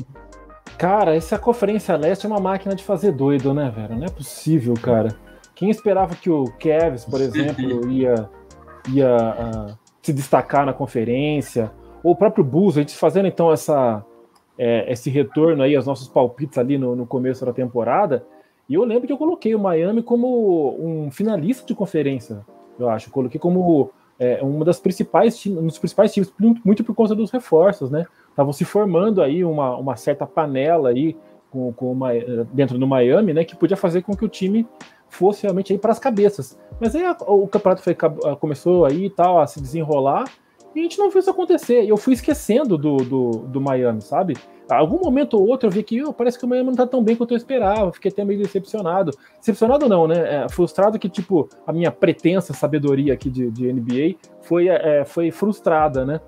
Cara, 0.78 1.16
essa 1.16 1.40
Conferência 1.40 1.96
Leste 1.96 2.26
é 2.26 2.30
uma 2.30 2.42
máquina 2.42 2.76
de 2.76 2.84
fazer 2.84 3.14
doido, 3.14 3.54
né, 3.54 3.72
velho? 3.74 3.96
Não 3.96 4.06
é 4.06 4.10
possível, 4.10 4.74
cara. 4.74 5.16
Quem 5.56 5.70
esperava 5.70 6.14
que 6.14 6.30
o 6.30 6.52
Cavs, 6.60 7.06
por 7.06 7.22
exemplo, 7.22 7.90
ia, 7.90 8.30
ia 8.90 9.16
uh, 9.16 9.78
se 10.02 10.12
destacar 10.12 10.66
na 10.66 10.74
conferência? 10.74 11.72
Ou 12.04 12.12
o 12.12 12.16
próprio 12.16 12.44
Bulls, 12.44 12.76
a 12.76 12.82
gente 12.82 12.98
fazendo 12.98 13.30
então 13.30 13.54
essa, 13.54 14.04
é, 14.60 14.92
esse 14.92 15.10
retorno 15.10 15.64
aí 15.64 15.74
aos 15.74 15.86
nossos 15.86 16.10
palpites 16.10 16.58
ali 16.58 16.78
no, 16.78 16.98
no 16.98 17.08
começo 17.08 17.46
da 17.46 17.54
temporada. 17.54 18.26
E 18.68 18.74
eu 18.74 18.84
lembro 18.84 19.08
que 19.08 19.14
eu 19.14 19.18
coloquei 19.18 19.56
o 19.56 19.60
Miami 19.60 20.04
como 20.04 20.76
um 20.78 21.10
finalista 21.10 21.66
de 21.66 21.74
conferência, 21.74 22.46
eu 22.78 22.90
acho. 22.90 23.08
Eu 23.08 23.14
coloquei 23.14 23.40
como 23.40 23.90
é, 24.20 24.42
uma 24.42 24.64
das 24.64 24.80
principais 24.80 25.46
um 25.46 25.68
dos 25.68 25.78
principais 25.78 26.14
times, 26.14 26.32
muito 26.64 26.84
por 26.84 26.96
conta 26.96 27.14
dos 27.14 27.32
reforços, 27.32 27.92
né? 27.92 28.06
Estavam 28.30 28.54
se 28.54 28.66
formando 28.66 29.22
aí 29.22 29.44
uma, 29.44 29.76
uma 29.78 29.96
certa 29.96 30.26
panela 30.26 30.90
aí 30.90 31.16
com, 31.50 31.72
com 31.74 31.92
uma, 31.92 32.10
dentro 32.52 32.78
do 32.78 32.88
Miami, 32.88 33.34
né? 33.34 33.44
Que 33.44 33.56
podia 33.56 33.78
fazer 33.78 34.02
com 34.02 34.16
que 34.16 34.26
o 34.26 34.30
time 34.30 34.68
fosse 35.08 35.44
realmente 35.44 35.72
aí 35.72 35.80
para 35.80 35.92
as 35.92 36.00
cabeças. 36.00 36.58
Mas 36.80 36.96
aí 36.96 37.04
a, 37.04 37.16
o 37.28 37.48
campeonato 37.48 37.82
foi, 37.82 37.96
começou 38.40 38.86
aí 38.86 39.10
tal 39.10 39.40
a 39.40 39.48
se 39.48 39.62
desenrolar 39.62 40.26
e 40.76 40.80
a 40.80 40.84
gente 40.84 41.00
não 41.00 41.10
viu 41.10 41.20
isso 41.20 41.30
acontecer. 41.30 41.84
E 41.84 41.90
eu 41.90 41.98
fui 41.98 42.14
esquecendo 42.14 42.78
do, 42.78 42.98
do, 42.98 43.30
do 43.48 43.62
Miami, 43.62 44.02
sabe? 44.02 44.36
algum 44.68 44.98
momento 44.98 45.36
ou 45.38 45.48
outro 45.48 45.68
eu 45.68 45.72
vi 45.72 45.84
que 45.84 46.04
oh, 46.04 46.12
parece 46.12 46.40
que 46.40 46.46
o 46.46 46.48
Miami 46.48 46.70
não 46.70 46.76
tá 46.76 46.88
tão 46.88 47.04
bem 47.04 47.16
quanto 47.16 47.32
eu 47.32 47.38
esperava, 47.38 47.94
fiquei 47.94 48.12
até 48.12 48.26
meio 48.26 48.42
decepcionado. 48.42 49.12
Decepcionado 49.38 49.88
não, 49.88 50.08
né? 50.08 50.44
É, 50.44 50.50
frustrado 50.50 50.98
que, 50.98 51.08
tipo, 51.08 51.48
a 51.68 51.72
minha 51.72 51.92
pretensa 51.92 52.54
sabedoria 52.54 53.14
aqui 53.14 53.30
de, 53.30 53.52
de 53.52 53.72
NBA 53.72 54.16
foi, 54.42 54.68
é, 54.68 55.06
foi 55.06 55.30
frustrada, 55.30 56.04
né? 56.04 56.20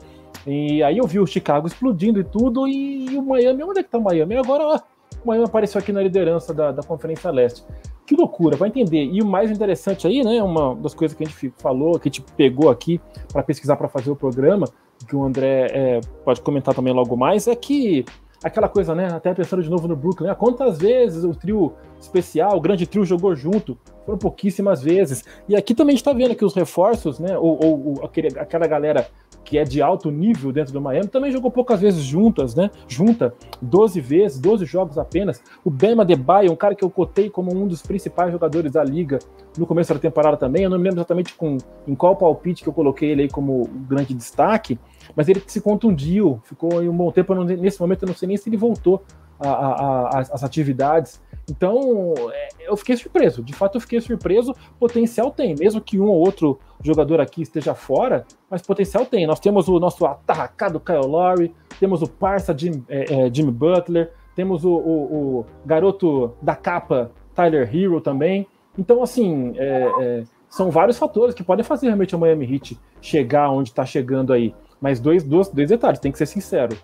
E 0.45 0.83
aí 0.83 0.97
eu 0.97 1.07
vi 1.07 1.19
o 1.19 1.25
Chicago 1.25 1.67
explodindo 1.67 2.19
e 2.19 2.23
tudo, 2.23 2.67
e, 2.67 3.07
e 3.11 3.17
o 3.17 3.23
Miami, 3.23 3.63
onde 3.63 3.79
é 3.79 3.83
que 3.83 3.89
tá 3.89 3.97
o 3.97 4.03
Miami? 4.03 4.35
E 4.35 4.37
agora, 4.37 4.63
ó, 4.63 4.79
o 5.23 5.27
Miami 5.27 5.45
apareceu 5.45 5.79
aqui 5.79 5.91
na 5.91 6.01
liderança 6.01 6.53
da, 6.53 6.71
da 6.71 6.83
Conferência 6.83 7.31
Leste. 7.31 7.65
Que 8.07 8.15
loucura, 8.15 8.55
vai 8.55 8.69
entender. 8.69 9.03
E 9.03 9.21
o 9.21 9.25
mais 9.25 9.51
interessante 9.51 10.07
aí, 10.07 10.23
né, 10.23 10.41
uma 10.41 10.73
das 10.75 10.93
coisas 10.93 11.15
que 11.15 11.25
a 11.25 11.27
gente 11.27 11.53
falou, 11.57 11.99
que 11.99 12.07
a 12.07 12.11
gente 12.11 12.21
pegou 12.37 12.69
aqui 12.69 13.01
para 13.33 13.43
pesquisar 13.43 13.75
para 13.75 13.89
fazer 13.89 14.09
o 14.09 14.15
programa, 14.15 14.65
que 15.05 15.13
o 15.13 15.25
André 15.25 15.67
é, 15.71 16.01
pode 16.23 16.39
comentar 16.39 16.73
também 16.73 16.93
logo 16.93 17.17
mais, 17.17 17.49
é 17.49 17.55
que 17.55 18.05
aquela 18.41 18.69
coisa, 18.69 18.95
né? 18.95 19.07
Até 19.07 19.33
pensando 19.33 19.61
de 19.61 19.69
novo 19.69 19.89
no 19.89 19.95
Brooklyn, 19.95 20.27
né? 20.27 20.35
Quantas 20.35 20.77
vezes 20.77 21.25
o 21.25 21.31
trio 21.31 21.73
especial, 21.99 22.55
o 22.55 22.61
grande 22.61 22.87
trio 22.87 23.03
jogou 23.03 23.35
junto? 23.35 23.77
Foram 24.05 24.17
pouquíssimas 24.17 24.81
vezes. 24.81 25.25
E 25.49 25.55
aqui 25.55 25.75
também 25.75 25.93
a 25.93 25.97
gente 25.97 26.05
tá 26.05 26.13
vendo 26.13 26.33
que 26.33 26.45
os 26.45 26.53
reforços, 26.53 27.19
né? 27.19 27.37
Ou, 27.37 27.59
ou, 27.61 27.87
ou 27.87 28.05
aquele, 28.05 28.27
aquela 28.39 28.67
galera 28.67 29.05
que 29.47 29.57
é 29.57 29.63
de 29.63 29.81
alto 29.81 30.11
nível 30.11 30.51
dentro 30.51 30.73
do 30.73 30.81
Miami, 30.81 31.07
também 31.07 31.31
jogou 31.31 31.49
poucas 31.49 31.79
vezes 31.79 32.03
juntas, 32.03 32.53
né? 32.53 32.69
Junta, 32.85 33.33
12 33.61 34.01
vezes, 34.01 34.39
12 34.41 34.65
jogos 34.65 34.97
apenas. 34.97 35.41
O 35.63 35.69
Bema 35.69 36.03
Debaio, 36.03 36.51
um 36.51 36.55
cara 36.55 36.75
que 36.75 36.83
eu 36.83 36.89
cotei 36.89 37.29
como 37.29 37.55
um 37.55 37.65
dos 37.65 37.81
principais 37.81 38.29
jogadores 38.29 38.73
da 38.73 38.83
liga 38.83 39.19
no 39.57 39.65
começo 39.65 39.93
da 39.93 39.99
temporada 40.01 40.35
também. 40.35 40.63
Eu 40.63 40.69
não 40.69 40.77
me 40.77 40.83
lembro 40.83 40.99
exatamente 40.99 41.33
com, 41.33 41.57
em 41.87 41.95
qual 41.95 42.17
palpite 42.17 42.61
que 42.61 42.67
eu 42.67 42.73
coloquei 42.73 43.11
ele 43.11 43.21
aí 43.21 43.29
como 43.29 43.69
grande 43.87 44.13
destaque, 44.13 44.77
mas 45.15 45.29
ele 45.29 45.41
se 45.47 45.61
contundiu, 45.61 46.41
ficou 46.43 46.79
aí 46.79 46.89
um 46.89 46.97
bom 46.97 47.09
tempo. 47.09 47.33
Nesse 47.45 47.79
momento 47.79 48.03
eu 48.03 48.07
não 48.07 48.15
sei 48.15 48.27
nem 48.27 48.35
se 48.35 48.49
ele 48.49 48.57
voltou 48.57 49.01
às 49.39 50.43
atividades. 50.43 51.21
Então, 51.49 52.13
é, 52.33 52.49
eu 52.67 52.75
fiquei 52.75 52.97
surpreso. 52.97 53.41
De 53.41 53.53
fato, 53.53 53.75
eu 53.75 53.81
fiquei 53.81 54.01
surpreso. 54.01 54.53
Potencial 54.79 55.31
tem, 55.31 55.55
mesmo 55.55 55.79
que 55.79 55.99
um 55.99 56.07
ou 56.07 56.19
outro 56.19 56.59
jogador 56.83 57.21
aqui 57.21 57.41
esteja 57.41 57.73
fora, 57.73 58.25
mas 58.49 58.61
potencial 58.61 59.05
tem. 59.05 59.25
Nós 59.25 59.39
temos 59.39 59.67
o 59.67 59.79
nosso 59.79 60.05
atacado 60.05 60.79
Kyle 60.79 61.05
Lowry, 61.05 61.53
temos 61.79 62.01
o 62.01 62.07
parça 62.07 62.55
Jim, 62.57 62.83
é, 62.89 63.27
é, 63.27 63.33
Jimmy 63.33 63.51
Butler, 63.51 64.11
temos 64.35 64.65
o, 64.65 64.71
o, 64.71 65.39
o, 65.39 65.45
garoto 65.65 66.33
da 66.41 66.55
capa 66.55 67.11
Tyler 67.33 67.73
Hero 67.73 68.01
também. 68.01 68.45
Então, 68.77 69.01
assim, 69.01 69.53
é, 69.55 69.91
é 69.99 70.23
são 70.49 70.71
vários 70.71 70.97
fatores 70.97 71.35
que 71.35 71.43
podem 71.43 71.63
fazer 71.63 71.87
realmente 71.87 72.15
o 72.15 72.19
Miami 72.19 72.53
Heat 72.53 72.79
chegar 73.01 73.49
onde 73.49 73.69
está 73.69 73.85
chegando 73.85 74.31
aí. 74.31 74.53
Mas 74.79 74.99
dois, 74.99 75.23
dois, 75.23 75.49
dois 75.49 75.69
detalhes, 75.69 75.99
tem 75.99 76.11
que 76.11 76.17
ser 76.17 76.25
sincero 76.25 76.77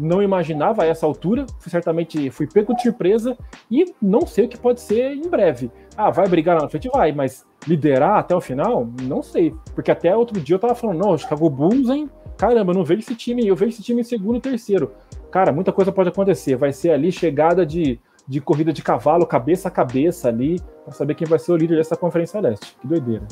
não 0.00 0.22
imaginava 0.22 0.82
a 0.82 0.86
essa 0.86 1.04
altura, 1.04 1.44
certamente 1.58 2.30
fui 2.30 2.46
pego 2.46 2.74
de 2.74 2.82
surpresa 2.82 3.36
e 3.70 3.94
não 4.00 4.22
sei 4.26 4.46
o 4.46 4.48
que 4.48 4.58
pode 4.58 4.80
ser 4.80 5.12
em 5.12 5.28
breve. 5.28 5.70
Ah, 5.96 6.10
vai 6.10 6.26
brigar 6.26 6.56
lá 6.56 6.62
na 6.62 6.68
frente? 6.68 6.88
Vai, 6.88 7.12
mas 7.12 7.46
liderar 7.66 8.16
até 8.16 8.34
o 8.34 8.40
final? 8.40 8.88
Não 9.02 9.22
sei, 9.22 9.54
porque 9.74 9.90
até 9.90 10.16
outro 10.16 10.40
dia 10.40 10.56
eu 10.56 10.58
tava 10.58 10.74
falando, 10.74 11.04
não, 11.04 11.18
Chicago 11.18 11.50
Bulls, 11.50 11.90
hein? 11.90 12.08
Caramba, 12.38 12.72
não 12.72 12.82
vejo 12.82 13.00
esse 13.00 13.14
time, 13.14 13.46
eu 13.46 13.54
vejo 13.54 13.72
esse 13.72 13.82
time 13.82 14.00
em 14.00 14.04
segundo 14.04 14.40
terceiro. 14.40 14.92
Cara, 15.30 15.52
muita 15.52 15.72
coisa 15.72 15.92
pode 15.92 16.08
acontecer, 16.08 16.56
vai 16.56 16.72
ser 16.72 16.90
ali 16.90 17.12
chegada 17.12 17.66
de, 17.66 18.00
de 18.26 18.40
corrida 18.40 18.72
de 18.72 18.82
cavalo, 18.82 19.26
cabeça 19.26 19.68
a 19.68 19.70
cabeça 19.70 20.28
ali, 20.28 20.58
para 20.84 20.94
saber 20.94 21.14
quem 21.14 21.28
vai 21.28 21.38
ser 21.38 21.52
o 21.52 21.56
líder 21.56 21.76
dessa 21.76 21.96
Conferência 21.96 22.40
Leste. 22.40 22.74
Que 22.80 22.86
doideira. 22.86 23.28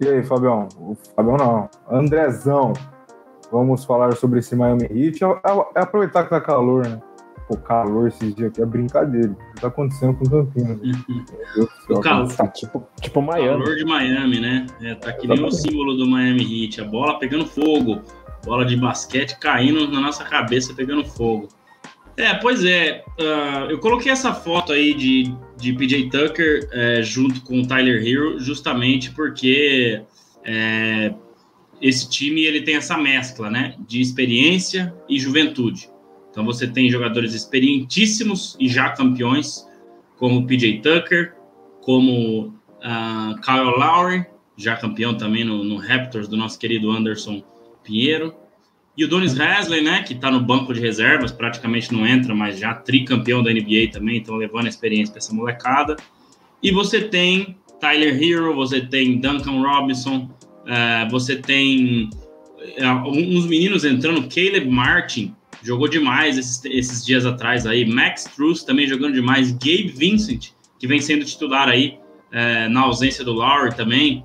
E 0.00 0.08
aí, 0.08 0.22
Fabião? 0.22 0.68
O 0.78 0.94
Fabião 1.16 1.36
não, 1.36 1.70
Andrezão, 1.90 2.74
Vamos 3.50 3.84
falar 3.84 4.14
sobre 4.16 4.40
esse 4.40 4.54
Miami 4.56 4.84
Heat. 4.84 5.22
É, 5.24 5.26
é, 5.26 5.66
é 5.76 5.80
aproveitar 5.80 6.24
que 6.24 6.30
tá 6.30 6.40
calor, 6.40 6.86
né? 6.86 7.00
Pô, 7.46 7.56
calor 7.58 8.08
esses 8.08 8.34
dias 8.34 8.50
aqui 8.50 8.62
é 8.62 8.66
brincadeira. 8.66 9.30
O 9.30 9.54
que 9.54 9.60
tá 9.60 9.68
acontecendo 9.68 10.14
com 10.14 10.24
o 10.24 10.30
Campinas? 10.30 10.78
o 11.90 12.00
calor, 12.00 12.32
tá 12.32 12.48
tipo, 12.48 12.86
tipo 13.00 13.20
Miami. 13.20 13.62
calor 13.62 13.76
de 13.76 13.84
Miami, 13.84 14.40
né? 14.40 14.66
É, 14.80 14.94
tá 14.94 15.12
que 15.12 15.26
nem 15.26 15.44
o 15.44 15.50
símbolo 15.50 15.96
do 15.96 16.06
Miami 16.06 16.42
Heat. 16.42 16.80
A 16.80 16.84
bola 16.84 17.18
pegando 17.18 17.46
fogo. 17.46 18.00
Bola 18.44 18.64
de 18.64 18.76
basquete 18.76 19.38
caindo 19.38 19.88
na 19.88 20.00
nossa 20.00 20.24
cabeça, 20.24 20.74
pegando 20.74 21.04
fogo. 21.04 21.48
É, 22.16 22.34
pois 22.34 22.64
é. 22.64 23.04
Uh, 23.18 23.70
eu 23.70 23.78
coloquei 23.78 24.10
essa 24.10 24.32
foto 24.32 24.72
aí 24.72 24.94
de, 24.94 25.34
de 25.56 25.72
PJ 25.72 26.10
Tucker 26.10 26.68
é, 26.72 27.02
junto 27.02 27.42
com 27.42 27.60
o 27.60 27.66
Tyler 27.66 28.06
Hero, 28.06 28.38
justamente 28.38 29.10
porque 29.10 30.02
é, 30.44 31.12
esse 31.84 32.08
time 32.08 32.40
ele 32.40 32.62
tem 32.62 32.76
essa 32.76 32.96
mescla, 32.96 33.50
né, 33.50 33.76
de 33.86 34.00
experiência 34.00 34.94
e 35.06 35.20
juventude. 35.20 35.90
Então 36.30 36.42
você 36.42 36.66
tem 36.66 36.88
jogadores 36.88 37.34
experientíssimos 37.34 38.56
e 38.58 38.66
já 38.68 38.88
campeões, 38.88 39.68
como 40.16 40.46
PJ 40.46 40.80
Tucker, 40.80 41.34
como 41.82 42.46
uh, 42.46 43.38
Kyle 43.42 43.76
Lowry, 43.78 44.24
já 44.56 44.76
campeão 44.76 45.14
também 45.14 45.44
no, 45.44 45.62
no, 45.62 45.76
Raptors 45.76 46.26
do 46.26 46.38
nosso 46.38 46.58
querido 46.58 46.90
Anderson 46.90 47.44
Pinheiro, 47.84 48.34
e 48.96 49.04
o 49.04 49.08
Donis 49.08 49.38
Hasley, 49.38 49.82
né, 49.82 50.02
que 50.04 50.14
está 50.14 50.30
no 50.30 50.40
banco 50.40 50.72
de 50.72 50.80
reservas, 50.80 51.32
praticamente 51.32 51.92
não 51.92 52.06
entra, 52.06 52.34
mas 52.34 52.58
já 52.58 52.72
tricampeão 52.72 53.42
da 53.42 53.52
NBA 53.52 53.90
também, 53.92 54.16
então 54.16 54.36
levando 54.36 54.64
a 54.64 54.68
experiência 54.70 55.12
para 55.12 55.18
essa 55.18 55.34
molecada. 55.34 55.96
E 56.62 56.70
você 56.70 57.02
tem 57.02 57.58
Tyler 57.78 58.22
Hero, 58.22 58.54
você 58.54 58.80
tem 58.80 59.18
Duncan 59.18 59.60
Robinson, 59.60 60.30
Uh, 60.64 61.10
você 61.10 61.36
tem 61.36 62.08
uh, 62.78 63.08
uns 63.08 63.46
meninos 63.46 63.84
entrando, 63.84 64.22
Caleb 64.22 64.68
Martin 64.68 65.34
jogou 65.62 65.88
demais 65.88 66.36
esses, 66.36 66.64
esses 66.64 67.04
dias 67.04 67.24
atrás 67.24 67.66
aí, 67.66 67.84
Max 67.84 68.24
Truss 68.24 68.62
também 68.62 68.86
jogando 68.86 69.14
demais, 69.14 69.52
Gabe 69.52 69.92
Vincent, 69.96 70.50
que 70.78 70.86
vem 70.86 71.00
sendo 71.00 71.24
titular 71.24 71.68
aí 71.68 71.98
uh, 72.30 72.68
na 72.70 72.82
ausência 72.82 73.24
do 73.24 73.32
Lowry 73.32 73.74
também. 73.74 74.22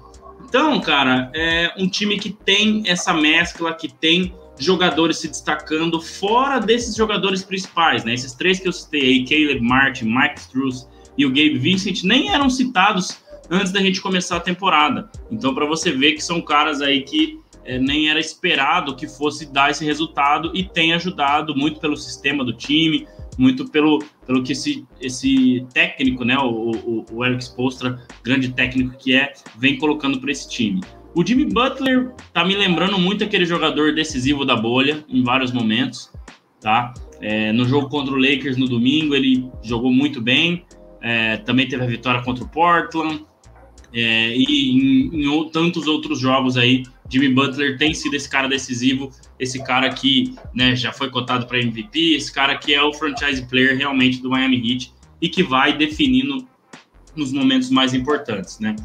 Então, 0.48 0.80
cara, 0.82 1.32
é 1.34 1.74
um 1.78 1.88
time 1.88 2.18
que 2.18 2.32
tem 2.32 2.84
essa 2.86 3.14
mescla, 3.14 3.74
que 3.74 3.88
tem 3.88 4.34
jogadores 4.58 5.18
se 5.18 5.28
destacando 5.28 6.02
fora 6.02 6.60
desses 6.60 6.96
jogadores 6.96 7.44
principais, 7.44 8.04
né? 8.04 8.14
Esses 8.14 8.34
três 8.34 8.60
que 8.60 8.68
eu 8.68 8.74
citei 8.74 9.02
aí, 9.02 9.26
Caleb 9.26 9.62
Martin, 9.62 10.06
Max 10.06 10.48
Truss 10.48 10.88
e 11.18 11.26
o 11.26 11.30
Gabe 11.30 11.58
Vincent, 11.58 12.04
nem 12.04 12.34
eram 12.34 12.50
citados 12.50 13.20
antes 13.50 13.72
da 13.72 13.80
gente 13.80 14.02
começar 14.02 14.38
a 14.38 14.40
temporada. 14.40 15.10
Então, 15.32 15.54
para 15.54 15.66
você 15.66 15.92
ver 15.92 16.14
que 16.14 16.24
são 16.24 16.42
caras 16.42 16.82
aí 16.82 17.02
que 17.02 17.40
é, 17.66 17.78
nem 17.78 18.10
era 18.10 18.20
esperado 18.20 18.96
que 18.96 19.08
fosse 19.08 19.52
dar 19.52 19.72
esse 19.72 19.86
resultado 19.86 20.52
e 20.56 20.64
tem 20.64 20.94
ajudado 20.94 21.56
muito 21.56 21.80
pelo 21.80 21.96
sistema 21.96 22.44
do 22.44 22.54
time, 22.54 23.08
muito 23.38 23.70
pelo, 23.70 24.04
pelo 24.26 24.44
que 24.44 24.52
esse, 24.52 24.86
esse 25.00 25.66
técnico, 25.74 26.26
né, 26.26 26.38
o, 26.38 26.72
o, 26.72 27.06
o 27.12 27.26
Eric 27.26 27.44
Spolstra, 27.44 28.02
grande 28.24 28.50
técnico 28.50 28.98
que 28.98 29.16
é, 29.16 29.34
vem 29.58 29.78
colocando 29.78 30.20
para 30.20 30.32
esse 30.32 30.50
time. 30.50 30.82
O 31.16 31.26
Jimmy 31.26 31.46
Butler 31.46 32.12
tá 32.34 32.46
me 32.46 32.56
lembrando 32.56 33.00
muito 33.00 33.24
aquele 33.24 33.46
jogador 33.46 33.94
decisivo 33.94 34.46
da 34.46 34.56
bolha 34.56 35.04
em 35.10 35.24
vários 35.24 35.52
momentos, 35.52 36.12
tá? 36.62 36.94
É, 37.22 37.52
no 37.52 37.66
jogo 37.66 37.90
contra 37.90 38.14
o 38.14 38.18
Lakers 38.18 38.58
no 38.58 38.68
domingo 38.68 39.16
ele 39.16 39.50
jogou 39.62 39.92
muito 39.92 40.22
bem, 40.22 40.66
é, 41.02 41.38
também 41.38 41.68
teve 41.68 41.84
a 41.84 41.88
vitória 41.88 42.22
contra 42.22 42.44
o 42.44 42.48
Portland, 42.48 43.26
é, 43.94 44.36
e 44.36 44.72
em, 44.72 45.26
em, 45.26 45.50
tantos 45.50 45.88
outros 45.88 46.20
jogos 46.20 46.58
aí, 46.58 46.84
Jimmy 47.10 47.30
Butler 47.30 47.78
tem 47.78 47.94
sido 47.94 48.16
esse 48.16 48.30
cara 48.30 48.48
decisivo, 48.48 49.12
esse 49.40 49.64
cara 49.64 49.90
que 49.90 50.36
né, 50.54 50.76
já 50.76 50.94
foi 50.94 51.10
cotado 51.10 51.48
para 51.48 51.60
MVP, 51.60 52.14
esse 52.16 52.32
cara 52.32 52.58
que 52.58 52.74
é 52.74 52.84
o 52.84 52.94
franchise 52.94 53.46
player 53.48 53.76
realmente 53.76 54.22
do 54.22 54.30
Miami 54.30 54.58
Heat 54.58 54.94
e 55.22 55.28
que 55.28 55.42
vai 55.42 55.76
definindo 55.76 56.48
nos 57.16 57.34
momentos 57.34 57.70
mais 57.70 57.94
importantes, 57.94 58.60
né? 58.60 58.76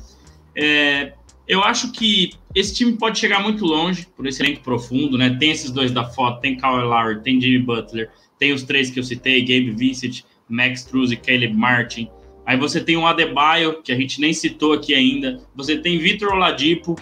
É, 0.57 1.13
eu 1.47 1.63
acho 1.63 1.93
que 1.93 2.31
esse 2.55 2.75
time 2.75 2.93
pode 2.95 3.19
chegar 3.19 3.43
muito 3.43 3.65
longe 3.65 4.07
por 4.17 4.27
esse 4.27 4.43
elenco 4.43 4.63
profundo, 4.63 5.19
né? 5.19 5.37
Tem 5.39 5.51
esses 5.51 5.71
dois 5.71 5.93
da 5.93 6.05
foto, 6.05 6.41
tem 6.41 6.57
Kyle 6.57 6.83
Lowry, 6.83 7.23
tem 7.23 7.41
Jimmy 7.41 7.59
Butler, 7.59 8.11
tem 8.39 8.53
os 8.53 8.63
três 8.63 8.91
que 8.91 8.99
eu 8.99 9.05
citei, 9.05 9.41
Gabe 9.41 9.71
Vincent, 9.71 10.23
Max 10.49 10.81
Struz 10.81 11.11
e 11.11 11.17
Caleb 11.17 11.55
Martin. 11.55 12.09
Aí 12.47 12.59
você 12.59 12.81
tem 12.81 12.97
o 12.97 13.07
Adebayo, 13.07 13.83
que 13.83 13.91
a 13.91 13.97
gente 13.97 14.21
nem 14.21 14.33
citou 14.33 14.73
aqui 14.73 14.95
ainda. 14.95 15.41
Você 15.55 15.79
tem 15.79 15.99
Vitor 15.99 16.33
Oladipo, 16.33 16.95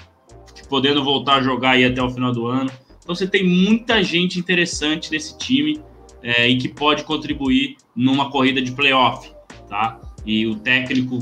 podendo 0.68 1.04
voltar 1.04 1.36
a 1.36 1.42
jogar 1.42 1.72
aí 1.72 1.84
até 1.84 2.02
o 2.02 2.08
final 2.08 2.32
do 2.32 2.46
ano. 2.46 2.70
Então 3.02 3.14
você 3.14 3.26
tem 3.26 3.44
muita 3.44 4.02
gente 4.02 4.38
interessante 4.38 5.10
nesse 5.10 5.36
time 5.36 5.80
é, 6.22 6.48
e 6.48 6.56
que 6.56 6.68
pode 6.68 7.04
contribuir 7.04 7.76
numa 7.94 8.30
corrida 8.30 8.62
de 8.62 8.72
playoff, 8.72 9.30
tá? 9.68 10.00
E 10.24 10.46
o 10.46 10.54
técnico 10.54 11.18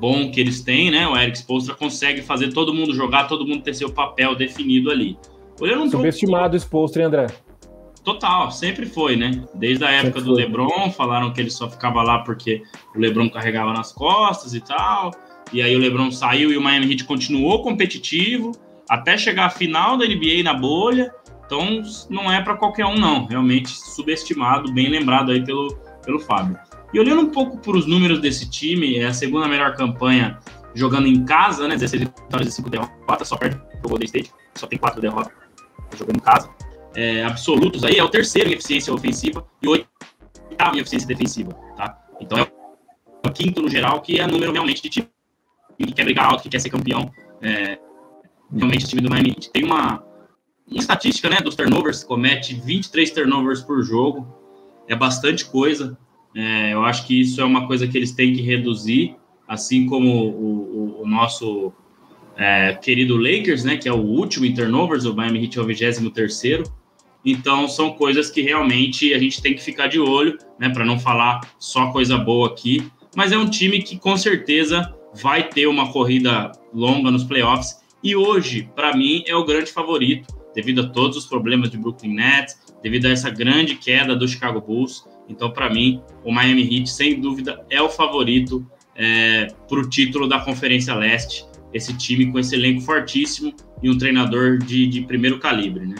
bom 0.00 0.30
que 0.30 0.40
eles 0.40 0.62
têm, 0.62 0.90
né? 0.90 1.06
O 1.08 1.16
Eric 1.16 1.36
Spoelstra 1.38 1.74
consegue 1.74 2.22
fazer 2.22 2.52
todo 2.52 2.72
mundo 2.72 2.94
jogar, 2.94 3.24
todo 3.24 3.46
mundo 3.46 3.62
ter 3.62 3.74
seu 3.74 3.90
papel 3.90 4.34
definido 4.34 4.90
ali. 4.90 5.18
Olhando 5.60 5.84
um 5.84 5.90
Subestimado 5.90 6.54
o 6.54 6.56
Spoelstra, 6.56 7.06
André? 7.06 7.26
Total, 8.06 8.52
sempre 8.52 8.86
foi, 8.86 9.16
né? 9.16 9.42
Desde 9.52 9.84
a 9.84 9.90
época 9.90 10.20
do 10.20 10.32
LeBron, 10.32 10.92
falaram 10.92 11.32
que 11.32 11.40
ele 11.40 11.50
só 11.50 11.68
ficava 11.68 12.04
lá 12.04 12.20
porque 12.20 12.62
o 12.94 13.00
LeBron 13.00 13.28
carregava 13.28 13.72
nas 13.72 13.90
costas 13.90 14.54
e 14.54 14.60
tal. 14.60 15.10
E 15.52 15.60
aí 15.60 15.74
o 15.74 15.78
LeBron 15.80 16.12
saiu 16.12 16.52
e 16.52 16.56
o 16.56 16.62
Miami 16.62 16.92
Heat 16.92 17.02
continuou 17.02 17.64
competitivo 17.64 18.52
até 18.88 19.18
chegar 19.18 19.46
à 19.46 19.50
final 19.50 19.96
da 19.96 20.06
NBA 20.06 20.44
na 20.44 20.54
bolha. 20.54 21.12
Então 21.44 21.82
não 22.08 22.30
é 22.30 22.40
para 22.40 22.54
qualquer 22.54 22.86
um 22.86 22.96
não, 22.96 23.26
realmente 23.26 23.70
subestimado, 23.70 24.72
bem 24.72 24.88
lembrado 24.88 25.32
aí 25.32 25.44
pelo 25.44 25.76
pelo 26.04 26.20
Fábio. 26.20 26.56
E 26.94 27.00
olhando 27.00 27.22
um 27.22 27.30
pouco 27.30 27.58
para 27.58 27.76
os 27.76 27.88
números 27.88 28.20
desse 28.20 28.48
time, 28.48 28.98
é 28.98 29.06
a 29.06 29.12
segunda 29.12 29.48
melhor 29.48 29.74
campanha 29.74 30.38
jogando 30.76 31.08
em 31.08 31.24
casa, 31.24 31.66
né? 31.66 31.74
16 31.74 32.04
vitórias 32.04 32.52
e 32.52 32.52
5 32.52 32.70
derrotas, 32.70 33.26
só 33.26 33.36
perde 33.36 33.60
o 33.82 33.88
Golden 33.88 34.06
State, 34.06 34.30
só 34.54 34.68
tem 34.68 34.78
4 34.78 35.00
derrotas 35.00 35.32
jogando 35.98 36.18
em 36.18 36.20
casa 36.20 36.48
é, 36.96 37.22
absolutos 37.22 37.84
aí, 37.84 37.98
é 37.98 38.02
o 38.02 38.08
terceiro 38.08 38.48
em 38.48 38.54
eficiência 38.54 38.92
ofensiva 38.92 39.46
e 39.62 39.68
o 39.68 39.72
oitavo 39.72 40.76
em 40.76 40.80
eficiência 40.80 41.06
defensiva, 41.06 41.52
tá? 41.76 42.02
Então 42.18 42.38
é 42.38 42.50
o 43.26 43.30
quinto 43.30 43.60
no 43.60 43.68
geral, 43.68 44.00
que 44.00 44.18
é 44.18 44.26
número 44.26 44.50
realmente 44.50 44.82
de 44.82 44.88
time 44.88 45.08
que 45.78 45.92
quer 45.92 46.04
brigar 46.04 46.24
alto, 46.24 46.42
que 46.42 46.48
quer 46.48 46.58
ser 46.58 46.70
campeão. 46.70 47.10
É, 47.42 47.78
realmente 48.50 48.86
o 48.86 48.88
time 48.88 49.02
do 49.02 49.10
Miami. 49.10 49.36
Tem 49.52 49.62
uma, 49.62 50.02
uma 50.66 50.80
estatística, 50.80 51.28
né, 51.28 51.36
dos 51.42 51.54
turnovers, 51.54 52.02
comete 52.02 52.54
23 52.54 53.10
turnovers 53.10 53.60
por 53.60 53.82
jogo, 53.82 54.26
é 54.88 54.96
bastante 54.96 55.44
coisa. 55.44 55.98
É, 56.34 56.72
eu 56.72 56.82
acho 56.82 57.06
que 57.06 57.20
isso 57.20 57.42
é 57.42 57.44
uma 57.44 57.66
coisa 57.66 57.86
que 57.86 57.96
eles 57.96 58.12
têm 58.12 58.32
que 58.32 58.40
reduzir, 58.40 59.16
assim 59.46 59.86
como 59.86 60.10
o, 60.10 60.98
o, 60.98 61.02
o 61.02 61.06
nosso 61.06 61.74
é, 62.36 62.72
querido 62.74 63.18
Lakers, 63.18 63.64
né, 63.64 63.76
que 63.76 63.88
é 63.88 63.92
o 63.92 64.00
último 64.00 64.46
em 64.46 64.54
turnovers, 64.54 65.04
o 65.04 65.14
Miami 65.14 65.44
Heat 65.44 65.58
é 65.58 65.62
o 65.62 65.66
23 65.66 66.10
terceiro. 66.12 66.64
Então, 67.26 67.66
são 67.66 67.90
coisas 67.90 68.30
que 68.30 68.40
realmente 68.40 69.12
a 69.12 69.18
gente 69.18 69.42
tem 69.42 69.52
que 69.52 69.60
ficar 69.60 69.88
de 69.88 69.98
olho, 69.98 70.38
né, 70.60 70.68
para 70.68 70.84
não 70.84 70.96
falar 70.96 71.40
só 71.58 71.90
coisa 71.90 72.16
boa 72.16 72.46
aqui. 72.46 72.88
Mas 73.16 73.32
é 73.32 73.36
um 73.36 73.50
time 73.50 73.82
que 73.82 73.98
com 73.98 74.16
certeza 74.16 74.94
vai 75.12 75.48
ter 75.48 75.66
uma 75.66 75.92
corrida 75.92 76.52
longa 76.72 77.10
nos 77.10 77.24
playoffs. 77.24 77.80
E 78.00 78.14
hoje, 78.14 78.70
para 78.76 78.96
mim, 78.96 79.24
é 79.26 79.34
o 79.34 79.44
grande 79.44 79.72
favorito, 79.72 80.32
devido 80.54 80.82
a 80.82 80.88
todos 80.88 81.16
os 81.16 81.26
problemas 81.26 81.68
de 81.68 81.76
Brooklyn 81.76 82.14
Nets, 82.14 82.54
devido 82.80 83.06
a 83.06 83.10
essa 83.10 83.28
grande 83.28 83.74
queda 83.74 84.14
do 84.14 84.28
Chicago 84.28 84.60
Bulls. 84.60 85.04
Então, 85.28 85.50
para 85.50 85.68
mim, 85.68 86.00
o 86.22 86.30
Miami 86.30 86.62
Heat, 86.62 86.88
sem 86.88 87.20
dúvida, 87.20 87.64
é 87.68 87.82
o 87.82 87.88
favorito 87.88 88.64
é, 88.94 89.48
para 89.68 89.80
o 89.80 89.88
título 89.88 90.28
da 90.28 90.38
Conferência 90.38 90.94
Leste. 90.94 91.44
Esse 91.74 91.96
time 91.96 92.30
com 92.30 92.38
esse 92.38 92.54
elenco 92.54 92.82
fortíssimo 92.82 93.52
e 93.82 93.90
um 93.90 93.98
treinador 93.98 94.58
de, 94.58 94.86
de 94.86 95.00
primeiro 95.00 95.40
calibre, 95.40 95.86
né? 95.86 95.96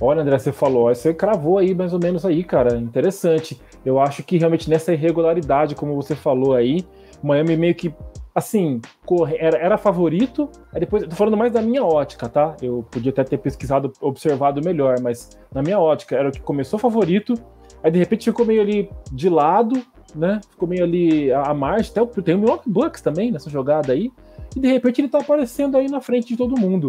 Olha, 0.00 0.22
André, 0.22 0.38
você 0.38 0.52
falou, 0.52 0.94
você 0.94 1.12
cravou 1.12 1.58
aí 1.58 1.74
mais 1.74 1.92
ou 1.92 1.98
menos 1.98 2.24
aí, 2.24 2.44
cara. 2.44 2.76
Interessante. 2.76 3.60
Eu 3.84 4.00
acho 4.00 4.22
que 4.22 4.38
realmente 4.38 4.70
nessa 4.70 4.92
irregularidade, 4.92 5.74
como 5.74 5.94
você 5.96 6.14
falou 6.14 6.54
aí, 6.54 6.84
o 7.22 7.26
Miami 7.26 7.56
meio 7.56 7.74
que, 7.74 7.92
assim, 8.32 8.80
corre, 9.04 9.36
era, 9.38 9.58
era 9.58 9.76
favorito. 9.76 10.48
Aí 10.72 10.80
depois, 10.80 11.04
tô 11.04 11.16
falando 11.16 11.36
mais 11.36 11.52
da 11.52 11.60
minha 11.60 11.84
ótica, 11.84 12.28
tá? 12.28 12.56
Eu 12.62 12.86
podia 12.88 13.10
até 13.10 13.24
ter 13.24 13.38
pesquisado, 13.38 13.92
observado 14.00 14.62
melhor, 14.62 15.00
mas 15.00 15.30
na 15.52 15.62
minha 15.62 15.80
ótica 15.80 16.14
era 16.14 16.28
o 16.28 16.32
que 16.32 16.40
começou 16.40 16.78
favorito, 16.78 17.34
aí 17.82 17.90
de 17.90 17.98
repente 17.98 18.24
ficou 18.24 18.46
meio 18.46 18.62
ali 18.62 18.88
de 19.10 19.28
lado, 19.28 19.82
né? 20.14 20.40
Ficou 20.48 20.68
meio 20.68 20.84
ali 20.84 21.32
à 21.32 21.52
margem. 21.52 21.90
Até, 21.90 22.22
tem 22.22 22.36
o 22.36 22.38
Milwaukee 22.38 22.70
Bucks 22.70 23.02
também 23.02 23.32
nessa 23.32 23.50
jogada 23.50 23.92
aí. 23.92 24.12
E 24.56 24.60
de 24.60 24.68
repente 24.68 25.00
ele 25.00 25.08
tá 25.08 25.18
aparecendo 25.18 25.76
aí 25.76 25.88
na 25.88 26.00
frente 26.00 26.28
de 26.28 26.36
todo 26.36 26.58
mundo. 26.58 26.88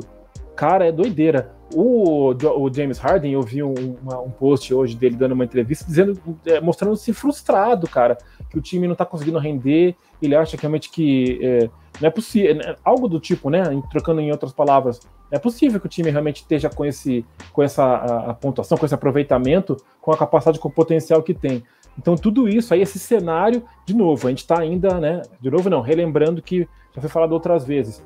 Cara, 0.60 0.86
é 0.86 0.92
doideira. 0.92 1.54
O, 1.74 2.34
o 2.34 2.74
James 2.74 2.98
Harden, 2.98 3.32
eu 3.32 3.42
vi 3.42 3.64
um, 3.64 3.74
um 3.74 4.30
post 4.30 4.74
hoje 4.74 4.94
dele 4.94 5.16
dando 5.16 5.32
uma 5.32 5.46
entrevista 5.46 5.86
dizendo, 5.86 6.20
é, 6.46 6.60
mostrando-se 6.60 7.14
frustrado, 7.14 7.88
cara, 7.88 8.18
que 8.50 8.58
o 8.58 8.62
time 8.62 8.86
não 8.86 8.94
tá 8.94 9.06
conseguindo 9.06 9.40
render. 9.40 9.96
Ele 10.22 10.36
acha 10.36 10.58
que 10.58 10.62
realmente 10.62 10.90
que 10.90 11.40
é, 11.42 11.70
não 12.02 12.08
é 12.08 12.10
possível, 12.10 12.56
né, 12.56 12.76
algo 12.84 13.08
do 13.08 13.22
tipo, 13.22 13.50
né? 13.50 13.64
Trocando 13.90 14.20
em 14.20 14.34
outras 14.34 14.52
palavras, 14.52 15.00
é 15.32 15.40
possível 15.40 15.80
que 15.80 15.86
o 15.86 15.90
time 15.90 16.10
realmente 16.10 16.42
esteja 16.42 16.70
com 16.70 16.84
esse, 16.84 17.26
com 17.54 17.64
essa 17.64 17.82
a, 17.82 18.32
a 18.32 18.34
pontuação, 18.34 18.78
com 18.78 18.86
esse 18.86 18.96
aproveitamento, 18.96 19.78
com 20.02 20.12
a 20.12 20.18
capacidade, 20.18 20.60
com 20.60 20.68
o 20.68 20.72
potencial 20.72 21.24
que 21.24 21.34
tem. 21.34 21.64
Então 21.98 22.18
tudo 22.18 22.50
isso 22.50 22.74
aí, 22.74 22.82
esse 22.82 23.00
cenário, 23.00 23.64
de 23.86 23.96
novo, 23.96 24.28
a 24.28 24.30
gente 24.30 24.40
está 24.40 24.60
ainda, 24.60 25.00
né? 25.00 25.22
De 25.40 25.50
novo 25.50 25.70
não, 25.70 25.80
relembrando 25.80 26.42
que 26.42 26.68
já 26.94 27.00
foi 27.00 27.10
falado 27.10 27.32
outras 27.32 27.64
vezes 27.64 28.04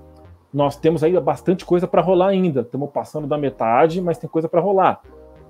nós 0.53 0.75
temos 0.75 1.03
ainda 1.03 1.19
bastante 1.19 1.65
coisa 1.65 1.87
para 1.87 2.01
rolar 2.01 2.27
ainda. 2.27 2.61
Estamos 2.61 2.89
passando 2.91 3.25
da 3.25 3.37
metade, 3.37 4.01
mas 4.01 4.17
tem 4.17 4.29
coisa 4.29 4.47
para 4.47 4.61
rolar. 4.61 5.01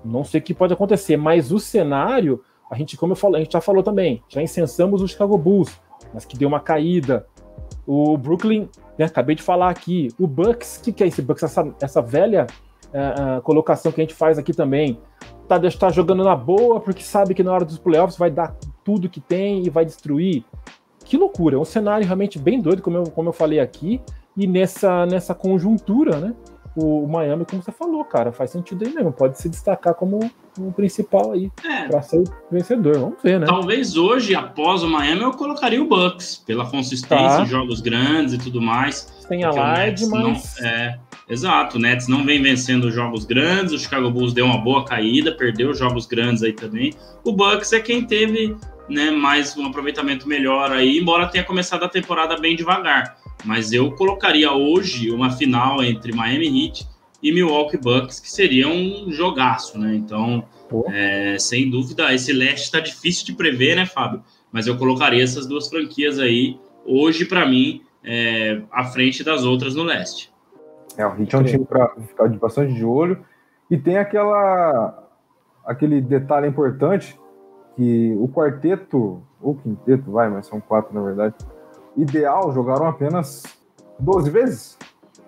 Não 0.04 0.24
sei 0.24 0.40
o 0.40 0.42
que 0.42 0.54
pode 0.54 0.72
acontecer, 0.72 1.16
mas 1.16 1.52
o 1.52 1.58
cenário, 1.58 2.42
a 2.70 2.74
gente, 2.76 2.96
como 2.96 3.12
eu 3.12 3.16
falei, 3.16 3.40
a 3.40 3.44
gente 3.44 3.52
já 3.52 3.60
falou 3.60 3.82
também, 3.82 4.22
já 4.28 4.42
incensamos 4.42 5.02
o 5.02 5.08
Chicago 5.08 5.36
Bulls, 5.36 5.80
mas 6.12 6.24
que 6.24 6.36
deu 6.36 6.48
uma 6.48 6.60
caída. 6.60 7.26
O 7.86 8.16
Brooklyn, 8.16 8.68
né, 8.98 9.04
acabei 9.04 9.36
de 9.36 9.42
falar 9.42 9.68
aqui, 9.68 10.08
o 10.18 10.26
Bucks, 10.26 10.78
o 10.78 10.82
que, 10.84 10.92
que 10.92 11.04
é 11.04 11.06
esse 11.06 11.20
Bucks? 11.20 11.42
Essa, 11.42 11.74
essa 11.80 12.00
velha 12.02 12.46
uh, 12.94 13.38
uh, 13.38 13.42
colocação 13.42 13.92
que 13.92 14.00
a 14.00 14.04
gente 14.04 14.14
faz 14.14 14.38
aqui 14.38 14.52
também. 14.52 14.98
Tá, 15.46 15.60
tá 15.60 15.90
jogando 15.90 16.24
na 16.24 16.34
boa 16.34 16.80
porque 16.80 17.02
sabe 17.02 17.34
que 17.34 17.42
na 17.42 17.52
hora 17.52 17.64
dos 17.64 17.78
playoffs 17.78 18.16
vai 18.16 18.30
dar 18.30 18.56
tudo 18.82 19.08
que 19.08 19.20
tem 19.20 19.66
e 19.66 19.70
vai 19.70 19.84
destruir. 19.84 20.44
Que 21.04 21.18
loucura, 21.18 21.56
é 21.56 21.58
um 21.58 21.64
cenário 21.64 22.06
realmente 22.06 22.38
bem 22.38 22.60
doido, 22.60 22.80
como 22.80 22.96
eu, 22.96 23.04
como 23.10 23.28
eu 23.28 23.32
falei 23.32 23.60
aqui. 23.60 24.00
E 24.36 24.46
nessa, 24.46 25.06
nessa 25.06 25.34
conjuntura, 25.34 26.18
né? 26.18 26.34
O, 26.76 27.06
Miami, 27.06 27.44
como 27.44 27.62
você 27.62 27.70
falou, 27.70 28.04
cara, 28.04 28.32
faz 28.32 28.50
sentido 28.50 28.84
aí 28.84 28.92
mesmo. 28.92 29.12
Pode 29.12 29.40
se 29.40 29.48
destacar 29.48 29.94
como 29.94 30.18
o 30.58 30.72
principal 30.72 31.30
aí 31.30 31.48
é. 31.64 31.86
para 31.86 32.02
ser 32.02 32.18
o 32.18 32.24
vencedor. 32.50 32.98
Vamos 32.98 33.22
ver, 33.22 33.38
né? 33.38 33.46
Talvez 33.46 33.96
hoje, 33.96 34.34
após 34.34 34.82
o 34.82 34.88
Miami, 34.88 35.22
eu 35.22 35.30
colocaria 35.30 35.80
o 35.80 35.86
Bucks 35.86 36.42
pela 36.44 36.68
consistência 36.68 37.38
tá. 37.38 37.44
jogos 37.44 37.80
grandes 37.80 38.34
e 38.34 38.38
tudo 38.38 38.60
mais. 38.60 39.02
Tem 39.28 39.44
a 39.44 39.52
Lard, 39.52 40.04
mas. 40.06 40.56
Não, 40.60 40.66
é, 40.66 40.98
exato, 41.28 41.76
o 41.76 41.80
Nets 41.80 42.08
não 42.08 42.24
vem 42.24 42.42
vencendo 42.42 42.90
jogos 42.90 43.24
grandes. 43.24 43.72
O 43.72 43.78
Chicago 43.78 44.10
Bulls 44.10 44.32
deu 44.32 44.44
uma 44.44 44.58
boa 44.58 44.84
caída, 44.84 45.30
perdeu 45.30 45.72
jogos 45.74 46.06
grandes 46.06 46.42
aí 46.42 46.52
também. 46.52 46.92
O 47.24 47.30
Bucks 47.30 47.72
é 47.72 47.78
quem 47.78 48.04
teve 48.04 48.56
né, 48.88 49.12
mais 49.12 49.56
um 49.56 49.66
aproveitamento 49.66 50.28
melhor 50.28 50.72
aí, 50.72 50.98
embora 50.98 51.28
tenha 51.28 51.44
começado 51.44 51.84
a 51.84 51.88
temporada 51.88 52.36
bem 52.36 52.56
devagar. 52.56 53.16
Mas 53.44 53.72
eu 53.72 53.92
colocaria 53.92 54.52
hoje 54.52 55.10
uma 55.10 55.30
final 55.30 55.82
entre 55.82 56.12
Miami 56.14 56.46
Heat 56.46 56.86
e 57.22 57.32
Milwaukee 57.32 57.76
Bucks, 57.76 58.20
que 58.20 58.30
seria 58.30 58.68
um 58.68 59.10
jogaço, 59.10 59.78
né? 59.78 59.94
Então, 59.94 60.44
é, 60.88 61.36
sem 61.38 61.70
dúvida, 61.70 62.12
esse 62.12 62.32
leste 62.32 62.64
está 62.64 62.80
difícil 62.80 63.26
de 63.26 63.34
prever, 63.34 63.76
né, 63.76 63.86
Fábio? 63.86 64.22
Mas 64.52 64.66
eu 64.66 64.76
colocaria 64.76 65.22
essas 65.22 65.46
duas 65.46 65.68
franquias 65.68 66.18
aí, 66.18 66.58
hoje, 66.84 67.24
para 67.24 67.46
mim, 67.46 67.82
é, 68.04 68.62
à 68.70 68.84
frente 68.84 69.24
das 69.24 69.44
outras 69.44 69.74
no 69.74 69.82
leste. 69.82 70.32
É, 70.96 71.06
o 71.06 71.18
Heat 71.18 71.34
é 71.34 71.38
um 71.38 71.44
time 71.44 71.64
para 71.64 71.88
ficar 72.06 72.28
de 72.28 72.38
bastante 72.38 72.74
de 72.74 72.84
olho. 72.84 73.24
E 73.70 73.76
tem 73.76 73.96
aquela 73.96 75.02
aquele 75.64 76.00
detalhe 76.00 76.46
importante 76.46 77.18
que 77.74 78.14
o 78.18 78.28
quarteto, 78.28 79.22
ou 79.40 79.54
quinteto, 79.56 80.10
vai, 80.10 80.28
mas 80.28 80.46
são 80.46 80.60
quatro 80.60 80.94
na 80.94 81.02
verdade, 81.02 81.34
ideal 81.96 82.52
jogaram 82.52 82.86
apenas 82.86 83.42
12 83.98 84.30
vezes? 84.30 84.78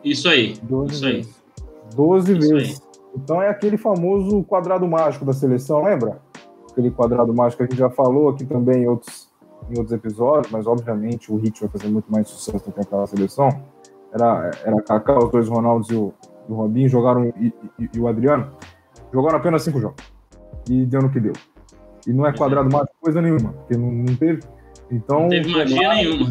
Isso 0.05 0.29
aí. 0.29 0.57
12 0.63 0.93
isso 0.93 1.05
vezes. 1.05 1.27
aí. 1.27 1.65
12 1.95 2.39
isso 2.39 2.55
vezes. 2.55 2.81
Aí. 2.81 2.87
Então 3.17 3.41
é 3.41 3.49
aquele 3.49 3.77
famoso 3.77 4.43
quadrado 4.45 4.87
mágico 4.87 5.25
da 5.25 5.33
seleção, 5.33 5.83
lembra? 5.83 6.21
Aquele 6.71 6.91
quadrado 6.91 7.33
mágico 7.33 7.59
que 7.59 7.63
a 7.63 7.67
gente 7.67 7.79
já 7.79 7.91
falou 7.91 8.29
aqui 8.29 8.45
também 8.45 8.83
em 8.83 8.87
outros, 8.87 9.31
em 9.71 9.79
outros 9.79 9.93
episódios, 9.93 10.53
mas 10.53 10.67
obviamente 10.67 11.33
o 11.33 11.37
Hit 11.37 11.61
vai 11.61 11.71
fazer 11.71 11.89
muito 11.89 12.13
mais 12.13 12.29
sucesso 12.29 12.65
do 12.67 12.73
que 12.73 12.81
aquela 12.81 13.07
seleção. 13.07 13.49
Era, 14.13 14.51
era 14.65 14.83
Kaká, 14.83 15.19
os 15.19 15.31
dois 15.31 15.49
Ronaldos 15.49 15.89
e 15.91 15.95
o, 15.95 16.13
o 16.49 16.55
Robinho 16.55 16.89
jogaram, 16.89 17.25
e, 17.25 17.53
e, 17.79 17.91
e, 17.95 17.99
o 17.99 18.07
Adriano, 18.07 18.53
jogaram 19.13 19.39
apenas 19.39 19.63
cinco 19.63 19.81
jogos. 19.81 20.05
E 20.69 20.85
deu 20.85 21.01
no 21.01 21.11
que 21.11 21.21
deu. 21.21 21.33
E 22.07 22.13
não 22.13 22.27
é 22.27 22.33
quadrado 22.33 22.71
mágico 22.71 22.95
coisa 23.01 23.21
nenhuma, 23.23 23.53
porque 23.53 23.77
não, 23.77 23.91
não 23.91 24.15
teve 24.15 24.41
então, 24.91 25.23
não 25.23 25.29
teve 25.29 25.51
magia 25.51 25.95
nenhuma. 25.95 26.31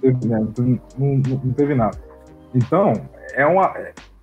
Teve, 0.00 0.26
né, 0.26 0.46
não, 0.58 0.80
não, 0.98 1.16
não, 1.16 1.52
teve 1.52 1.74
nada. 1.74 1.98
Então, 2.54 2.92
é 3.34 3.46
uma, 3.46 3.74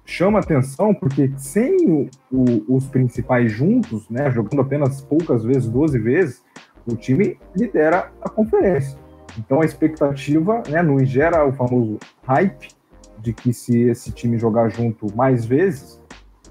chama 0.06 0.40
atenção 0.40 0.94
porque 0.94 1.32
sem 1.38 1.76
o, 1.90 2.10
o, 2.32 2.76
os 2.76 2.88
principais 2.88 3.52
juntos, 3.52 4.10
né, 4.10 4.30
jogando 4.32 4.62
apenas 4.62 5.02
poucas 5.02 5.44
vezes, 5.44 5.70
12 5.70 6.00
vezes, 6.00 6.44
o 6.86 6.96
time 6.96 7.38
lidera 7.56 8.12
a 8.22 8.30
conferência. 8.30 8.98
Então 9.38 9.62
a 9.62 9.66
expectativa 9.66 10.62
né, 10.68 10.82
não 10.82 11.04
gera 11.06 11.46
o 11.46 11.54
famoso 11.54 11.98
hype 12.24 12.70
de 13.20 13.34
que 13.34 13.54
se 13.54 13.84
esse 13.84 14.12
time 14.12 14.38
jogar 14.38 14.70
junto 14.70 15.08
mais 15.16 15.46
vezes, 15.46 16.02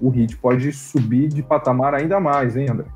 o 0.01 0.11
Heat 0.13 0.37
pode 0.37 0.71
subir 0.71 1.27
de 1.27 1.43
patamar 1.43 1.93
ainda 1.93 2.19
mais, 2.19 2.55
hein, 2.55 2.67
André? 2.71 2.87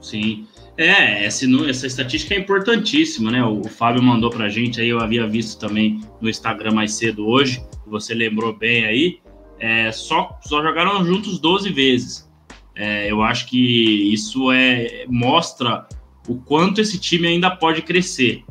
Sim. 0.00 0.46
É, 0.76 1.24
essa, 1.24 1.46
essa 1.68 1.86
estatística 1.86 2.34
é 2.34 2.38
importantíssima, 2.38 3.30
né? 3.30 3.44
O, 3.44 3.60
o 3.60 3.68
Fábio 3.68 4.02
mandou 4.02 4.30
pra 4.30 4.48
gente 4.48 4.80
aí, 4.80 4.88
eu 4.88 5.00
havia 5.00 5.26
visto 5.26 5.58
também 5.58 6.00
no 6.20 6.28
Instagram 6.28 6.72
mais 6.72 6.94
cedo 6.94 7.26
hoje, 7.26 7.64
você 7.86 8.12
lembrou 8.12 8.52
bem 8.52 8.84
aí. 8.84 9.20
É, 9.58 9.92
só, 9.92 10.38
só 10.42 10.62
jogaram 10.62 11.04
juntos 11.04 11.38
12 11.38 11.70
vezes. 11.70 12.28
É, 12.74 13.10
eu 13.10 13.22
acho 13.22 13.46
que 13.46 14.12
isso 14.12 14.50
é 14.50 15.04
mostra 15.08 15.86
o 16.28 16.36
quanto 16.36 16.80
esse 16.80 16.98
time 16.98 17.28
ainda 17.28 17.50
pode 17.50 17.82
crescer. 17.82 18.42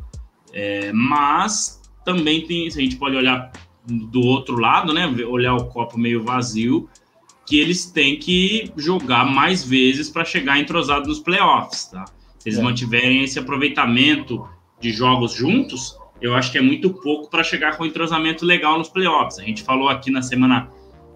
É, 0.52 0.90
mas 0.92 1.82
também 2.04 2.46
tem, 2.46 2.66
a 2.66 2.70
gente 2.70 2.96
pode 2.96 3.16
olhar 3.16 3.52
do 3.86 4.22
outro 4.22 4.58
lado, 4.58 4.94
né? 4.94 5.06
Olhar 5.28 5.54
o 5.54 5.66
copo 5.66 5.98
meio 5.98 6.22
vazio 6.22 6.88
que 7.46 7.58
eles 7.58 7.86
têm 7.86 8.18
que 8.18 8.72
jogar 8.76 9.24
mais 9.24 9.64
vezes 9.64 10.08
para 10.08 10.24
chegar 10.24 10.58
entrosado 10.58 11.08
nos 11.08 11.20
playoffs, 11.20 11.86
tá? 11.86 12.04
Se 12.38 12.48
eles 12.48 12.58
é. 12.58 12.62
mantiverem 12.62 13.22
esse 13.22 13.38
aproveitamento 13.38 14.46
de 14.80 14.90
jogos 14.90 15.32
juntos, 15.32 15.96
eu 16.20 16.34
acho 16.34 16.50
que 16.50 16.58
é 16.58 16.60
muito 16.60 16.90
pouco 16.90 17.30
para 17.30 17.42
chegar 17.42 17.76
com 17.76 17.84
um 17.84 17.86
entrosamento 17.86 18.44
legal 18.44 18.78
nos 18.78 18.88
playoffs. 18.88 19.38
A 19.38 19.42
gente 19.42 19.62
falou 19.62 19.88
aqui 19.88 20.10
na 20.10 20.22
semana 20.22 20.70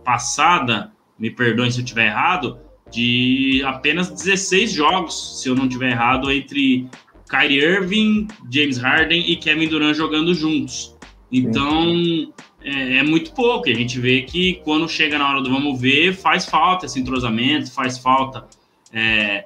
passada, 0.04 0.92
me 1.18 1.30
perdoem 1.30 1.70
se 1.70 1.78
eu 1.78 1.84
estiver 1.84 2.06
errado, 2.06 2.58
de 2.90 3.62
apenas 3.66 4.10
16 4.10 4.72
jogos, 4.72 5.40
se 5.42 5.48
eu 5.48 5.54
não 5.54 5.64
estiver 5.64 5.90
errado, 5.90 6.30
entre 6.30 6.86
Kyrie 7.28 7.62
Irving, 7.62 8.28
James 8.50 8.78
Harden 8.78 9.30
e 9.30 9.36
Kevin 9.36 9.68
Durant 9.68 9.94
jogando 9.94 10.34
juntos. 10.34 10.96
Então, 11.30 12.32
é, 12.62 12.98
é, 12.98 13.02
muito 13.02 13.32
pouco. 13.32 13.68
E 13.68 13.72
a 13.72 13.74
gente 13.74 13.98
vê 13.98 14.22
que 14.22 14.60
quando 14.64 14.88
chega 14.88 15.18
na 15.18 15.28
hora 15.28 15.42
do 15.42 15.50
vamos 15.50 15.80
ver, 15.80 16.14
faz 16.14 16.46
falta 16.46 16.86
esse 16.86 17.00
entrosamento, 17.00 17.72
faz 17.72 17.98
falta 17.98 18.46
é, 18.92 19.44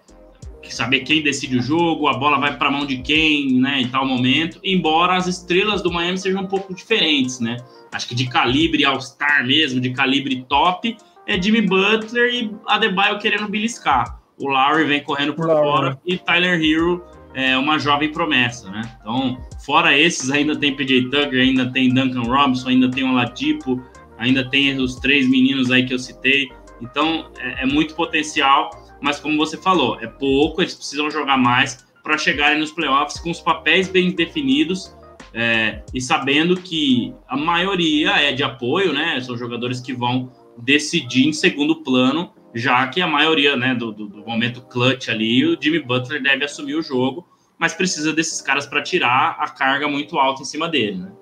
saber 0.62 1.00
quem 1.00 1.22
decide 1.22 1.58
o 1.58 1.62
jogo, 1.62 2.08
a 2.08 2.14
bola 2.14 2.38
vai 2.38 2.56
para 2.56 2.68
a 2.68 2.70
mão 2.70 2.86
de 2.86 2.98
quem, 2.98 3.54
né, 3.60 3.80
em 3.80 3.88
tal 3.88 4.06
momento. 4.06 4.58
Embora 4.62 5.16
as 5.16 5.26
estrelas 5.26 5.82
do 5.82 5.92
Miami 5.92 6.18
sejam 6.18 6.42
um 6.42 6.46
pouco 6.46 6.74
diferentes, 6.74 7.40
né? 7.40 7.56
Acho 7.92 8.08
que 8.08 8.14
de 8.14 8.28
calibre 8.28 8.84
All-Star 8.84 9.46
mesmo, 9.46 9.80
de 9.80 9.90
calibre 9.90 10.44
top, 10.48 10.96
é 11.26 11.40
Jimmy 11.40 11.62
Butler 11.62 12.34
e 12.34 12.50
Adebayo 12.66 13.18
querendo 13.18 13.48
beliscar. 13.48 14.20
O 14.38 14.48
Lowry 14.48 14.84
vem 14.84 15.02
correndo 15.02 15.34
por 15.34 15.46
Lowry. 15.46 15.62
fora 15.62 16.00
e 16.06 16.16
Tyler 16.16 16.60
Hero 16.60 17.04
é 17.34 17.56
uma 17.56 17.78
jovem 17.78 18.12
promessa, 18.12 18.70
né? 18.70 18.82
Então, 19.00 19.38
fora 19.64 19.96
esses, 19.96 20.30
ainda 20.30 20.56
tem 20.56 20.74
PJ 20.74 21.04
Tucker, 21.04 21.40
ainda 21.40 21.70
tem 21.70 21.92
Duncan 21.92 22.22
Robinson, 22.22 22.68
ainda 22.68 22.90
tem 22.90 23.04
o 23.04 23.12
Latipo, 23.12 23.82
ainda 24.18 24.48
tem 24.48 24.78
os 24.78 24.96
três 24.96 25.28
meninos 25.28 25.70
aí 25.70 25.86
que 25.86 25.94
eu 25.94 25.98
citei. 25.98 26.50
Então, 26.80 27.30
é, 27.38 27.62
é 27.62 27.66
muito 27.66 27.94
potencial. 27.94 28.70
mas 29.00 29.18
como 29.18 29.36
você 29.36 29.56
falou, 29.56 29.98
é 30.00 30.06
pouco, 30.06 30.62
eles 30.62 30.74
precisam 30.74 31.10
jogar 31.10 31.36
mais 31.36 31.84
para 32.02 32.18
chegarem 32.18 32.58
nos 32.58 32.72
playoffs 32.72 33.20
com 33.20 33.30
os 33.30 33.40
papéis 33.40 33.88
bem 33.88 34.12
definidos 34.12 34.94
é, 35.34 35.82
e 35.94 36.00
sabendo 36.00 36.56
que 36.56 37.14
a 37.26 37.36
maioria 37.36 38.10
é 38.10 38.32
de 38.32 38.42
apoio, 38.42 38.92
né? 38.92 39.20
São 39.20 39.36
jogadores 39.36 39.80
que 39.80 39.92
vão 39.92 40.30
decidir 40.58 41.26
em 41.26 41.32
segundo 41.32 41.82
plano, 41.82 42.32
já 42.54 42.86
que 42.88 43.00
a 43.00 43.06
maioria 43.06 43.56
né, 43.56 43.74
do, 43.74 43.92
do, 43.92 44.06
do 44.06 44.26
momento 44.26 44.62
clutch 44.62 45.08
ali, 45.08 45.44
o 45.44 45.60
Jimmy 45.60 45.80
Butler 45.80 46.22
deve 46.22 46.44
assumir 46.44 46.74
o 46.74 46.82
jogo, 46.82 47.26
mas 47.58 47.72
precisa 47.74 48.12
desses 48.12 48.40
caras 48.40 48.66
para 48.66 48.82
tirar 48.82 49.36
a 49.38 49.48
carga 49.48 49.88
muito 49.88 50.18
alta 50.18 50.42
em 50.42 50.44
cima 50.44 50.68
dele, 50.68 50.98
né? 50.98 51.12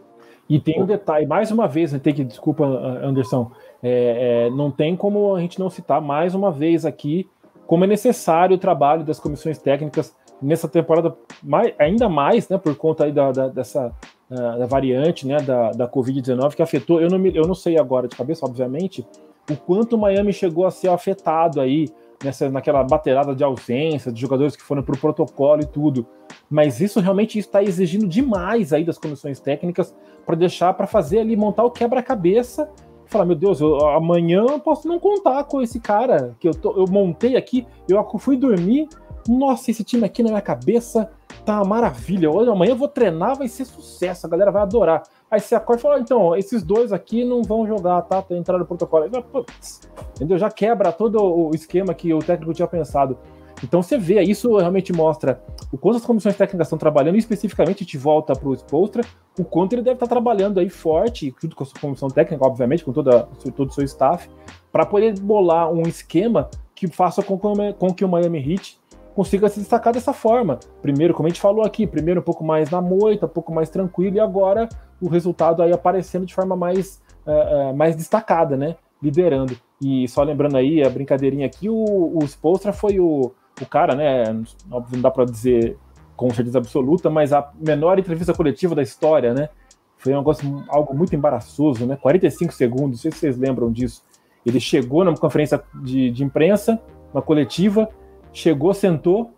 E 0.49 0.59
tem 0.59 0.83
um 0.83 0.87
detalhe, 0.87 1.27
mais 1.27 1.53
uma 1.53 1.69
vez, 1.69 1.93
né, 1.93 2.01
tem 2.01 2.13
que, 2.13 2.25
desculpa, 2.25 2.65
Anderson, 2.65 3.53
é, 3.81 4.47
é, 4.47 4.51
não 4.51 4.69
tem 4.69 4.97
como 4.97 5.37
a 5.37 5.41
gente 5.41 5.61
não 5.61 5.71
citar 5.71 6.01
mais 6.01 6.35
uma 6.35 6.51
vez 6.51 6.85
aqui 6.85 7.29
como 7.69 7.85
é 7.85 7.87
necessário 7.87 8.57
o 8.57 8.59
trabalho 8.59 9.05
das 9.05 9.21
comissões 9.21 9.59
técnicas 9.59 10.13
nessa 10.43 10.67
temporada, 10.67 11.17
mais, 11.41 11.73
ainda 11.79 12.09
mais, 12.09 12.49
né, 12.49 12.59
por 12.59 12.75
conta 12.75 13.05
aí 13.05 13.13
da, 13.13 13.31
da 13.31 13.47
dessa 13.47 13.95
uh, 14.29 14.59
da 14.59 14.67
variante, 14.67 15.25
né, 15.25 15.37
da, 15.37 15.71
da 15.71 15.89
Covid-19 15.89 16.57
que 16.57 16.63
afetou, 16.63 17.01
eu 17.01 17.09
não, 17.09 17.19
me, 17.19 17.33
eu 17.33 17.47
não 17.47 17.55
sei 17.55 17.79
agora 17.79 18.09
de 18.09 18.17
cabeça, 18.17 18.45
obviamente, 18.45 19.07
o 19.51 19.57
quanto 19.57 19.97
o 19.97 19.99
Miami 19.99 20.33
chegou 20.33 20.67
a 20.67 20.71
ser 20.71 20.89
afetado 20.89 21.61
aí 21.61 21.89
nessa, 22.23 22.51
naquela 22.51 22.85
baterada 22.85 23.35
de 23.35 23.43
ausência, 23.43 24.13
de 24.13 24.21
jogadores 24.21 24.57
que 24.57 24.63
foram 24.63 24.83
para 24.83 24.95
o 24.95 24.99
protocolo 24.99 25.63
e 25.63 25.67
tudo. 25.67 26.07
Mas 26.49 26.81
isso 26.81 27.01
realmente 27.01 27.39
está 27.39 27.63
exigindo 27.63 28.07
demais 28.07 28.73
aí 28.73 28.85
das 28.85 28.99
comissões 28.99 29.41
técnicas 29.41 29.95
para 30.25 30.37
deixar, 30.37 30.75
para 30.75 30.87
fazer 30.87 31.21
ali, 31.21 31.37
montar 31.37 31.65
o 31.65 31.71
quebra-cabeça 31.71 32.71
falar, 33.11 33.25
meu 33.25 33.35
Deus, 33.35 33.61
eu, 33.61 33.87
amanhã 33.89 34.47
eu 34.49 34.61
posso 34.61 34.87
não 34.87 34.99
contar 34.99 35.43
com 35.45 35.61
esse 35.61 35.81
cara 35.81 36.37
que 36.39 36.49
eu, 36.49 36.55
tô, 36.55 36.73
eu 36.77 36.87
montei 36.89 37.37
aqui, 37.37 37.67
eu 37.89 38.03
fui 38.19 38.37
dormir, 38.37 38.89
nossa, 39.29 39.71
esse 39.71 39.85
time 39.85 40.05
aqui 40.05 40.23
na 40.23 40.31
minha 40.31 40.41
cabeça 40.41 41.11
tá 41.45 41.57
uma 41.57 41.65
maravilha. 41.65 42.31
Hoje, 42.31 42.51
amanhã 42.51 42.71
eu 42.71 42.77
vou 42.77 42.89
treinar, 42.89 43.37
vai 43.37 43.49
ser 43.49 43.65
sucesso, 43.65 44.27
a 44.27 44.31
galera 44.31 44.51
vai 44.51 44.63
adorar. 44.63 45.03
Aí 45.31 45.41
você 45.41 45.55
acorda 45.55 45.81
e 45.81 45.83
fala, 45.83 46.01
então, 46.01 46.37
esses 46.37 46.63
dois 46.63 46.93
aqui 46.93 47.25
não 47.25 47.43
vão 47.43 47.67
jogar, 47.67 48.03
tá? 48.03 48.25
Entraram 48.31 48.61
no 48.61 48.67
protocolo. 48.67 49.09
Putz, 49.23 49.89
entendeu? 50.17 50.39
Já 50.39 50.51
quebra 50.51 50.93
todo 50.93 51.23
o 51.23 51.51
esquema 51.55 51.95
que 51.95 52.13
o 52.13 52.19
técnico 52.19 52.53
tinha 52.53 52.69
pensado. 52.69 53.19
Então 53.63 53.83
você 53.83 53.99
vê, 53.99 54.23
isso 54.23 54.57
realmente 54.57 54.93
mostra 54.93 55.43
o 55.71 55.77
quanto 55.77 55.99
as 55.99 56.05
comissões 56.05 56.35
técnicas 56.35 56.67
estão 56.67 56.79
trabalhando, 56.79 57.17
especificamente 57.17 57.85
te 57.85 57.99
volta 57.99 58.35
para 58.35 58.49
o 58.49 58.55
Spolstra, 58.55 59.05
o 59.39 59.45
quanto 59.45 59.75
ele 59.75 59.83
deve 59.83 59.97
estar 59.97 60.07
trabalhando 60.07 60.59
aí 60.59 60.71
forte, 60.71 61.35
junto 61.41 61.55
com 61.55 61.65
a 61.65 61.67
sua 61.67 61.79
comissão 61.79 62.09
técnica, 62.09 62.45
obviamente, 62.45 62.85
com 62.85 62.93
toda, 62.93 63.29
todo 63.55 63.69
o 63.69 63.73
seu 63.73 63.85
staff, 63.85 64.31
para 64.73 64.87
poder 64.87 65.19
bolar 65.21 65.71
um 65.71 65.83
esquema 65.83 66.49
que 66.75 66.89
faça 66.89 67.23
com, 67.23 67.39
com 67.39 67.95
que 67.95 68.05
o 68.05 68.09
Miami 68.09 68.53
Heat 68.53 68.80
consiga 69.15 69.49
se 69.49 69.61
destacar 69.61 69.93
dessa 69.93 70.13
forma. 70.13 70.59
Primeiro, 70.83 71.15
como 71.15 71.27
a 71.27 71.31
gente 71.31 71.41
falou 71.41 71.65
aqui, 71.65 71.87
primeiro 71.87 72.21
um 72.21 72.25
pouco 72.25 72.45
mais 72.45 72.71
na 72.71 72.81
moita, 72.81 73.27
um 73.27 73.29
pouco 73.31 73.53
mais 73.53 73.69
tranquilo, 73.69 74.17
e 74.17 74.21
agora 74.21 74.69
o 75.01 75.09
resultado 75.09 75.63
aí 75.63 75.73
aparecendo 75.73 76.27
de 76.27 76.35
forma 76.35 76.57
mais, 76.57 77.03
uh, 77.27 77.71
uh, 77.71 77.77
mais 77.77 77.97
destacada, 77.97 78.57
né? 78.57 78.77
Liderando. 79.03 79.57
E 79.81 80.07
só 80.09 80.23
lembrando 80.23 80.57
aí, 80.57 80.83
a 80.83 80.91
brincadeirinha 80.91 81.47
aqui, 81.47 81.69
o, 81.69 82.19
o 82.19 82.25
Spolstra 82.25 82.73
foi 82.73 83.01
o, 83.01 83.33
o 83.61 83.67
cara, 83.67 83.95
né? 83.95 84.25
Óbvio, 84.71 84.97
não 84.97 85.03
dá 85.03 85.11
para 85.11 85.25
dizer 85.25 85.77
com 86.17 86.29
certeza 86.31 86.59
absoluta, 86.59 87.09
mas 87.09 87.33
a 87.33 87.51
menor 87.59 87.99
entrevista 87.99 88.35
coletiva 88.35 88.75
da 88.75 88.83
história, 88.83 89.33
né? 89.33 89.49
Foi 89.97 90.13
um 90.13 90.19
negócio, 90.19 90.65
algo 90.69 90.95
muito 90.95 91.17
embaraçoso, 91.17 91.87
né? 91.87 91.97
45 91.97 92.53
segundos, 92.53 92.91
não 92.91 92.97
sei 92.99 93.11
se 93.11 93.19
vocês 93.19 93.39
lembram 93.39 93.73
disso. 93.73 94.03
Ele 94.45 94.61
chegou 94.61 95.05
numa 95.05 95.17
conferência 95.17 95.63
de, 95.83 96.11
de 96.11 96.25
imprensa, 96.25 96.81
uma 97.13 97.23
coletiva, 97.23 97.89
chegou, 98.33 98.73
sentou, 98.75 99.33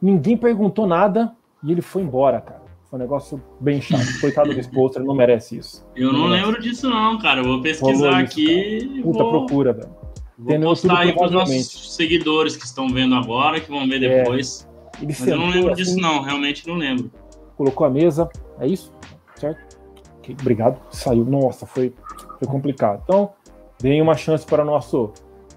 ninguém 0.00 0.36
perguntou 0.36 0.86
nada 0.86 1.34
e 1.62 1.72
ele 1.72 1.82
foi 1.82 2.02
embora, 2.02 2.40
cara. 2.40 2.62
Foi 2.88 2.98
um 2.98 3.02
negócio 3.02 3.42
bem 3.60 3.80
chato. 3.80 4.04
Coitado 4.20 4.52
do 4.52 4.58
esposo, 4.58 4.98
ele 4.98 5.06
não 5.06 5.14
merece 5.14 5.58
isso. 5.58 5.86
Eu 5.94 6.12
não, 6.12 6.20
não 6.20 6.26
lembro 6.26 6.60
disso, 6.60 6.90
não, 6.90 7.18
cara. 7.18 7.40
Eu 7.40 7.44
vou 7.44 7.62
pesquisar 7.62 8.22
isso, 8.22 8.32
aqui. 8.32 9.00
Puta 9.02 9.22
vou... 9.22 9.30
procura, 9.30 9.72
velho. 9.72 9.90
Vou 10.36 10.48
Tem 10.48 10.60
postar 10.60 10.98
aí 11.00 11.12
para 11.12 11.26
os 11.26 11.32
nossos 11.32 11.94
seguidores 11.94 12.56
que 12.56 12.64
estão 12.64 12.88
vendo 12.88 13.14
agora, 13.14 13.60
que 13.60 13.70
vão 13.70 13.86
ver 13.86 14.02
é. 14.02 14.22
depois. 14.22 14.66
É, 15.00 15.04
Mas 15.04 15.26
eu 15.26 15.36
não 15.36 15.50
lembro 15.50 15.72
assim, 15.72 15.82
disso, 15.82 16.00
não. 16.00 16.22
Realmente 16.22 16.66
não 16.66 16.76
lembro. 16.76 17.10
Colocou 17.56 17.86
a 17.86 17.90
mesa, 17.90 18.28
é 18.58 18.66
isso? 18.66 18.92
Certo? 19.36 19.78
Okay, 20.18 20.34
obrigado. 20.40 20.80
Saiu. 20.90 21.24
Nossa, 21.24 21.66
foi, 21.66 21.94
foi 22.38 22.48
complicado. 22.48 23.02
Então, 23.04 23.32
deem 23.80 24.00
uma 24.02 24.16
chance 24.16 24.44
para 24.44 24.62
o 24.62 24.66
nosso 24.66 25.12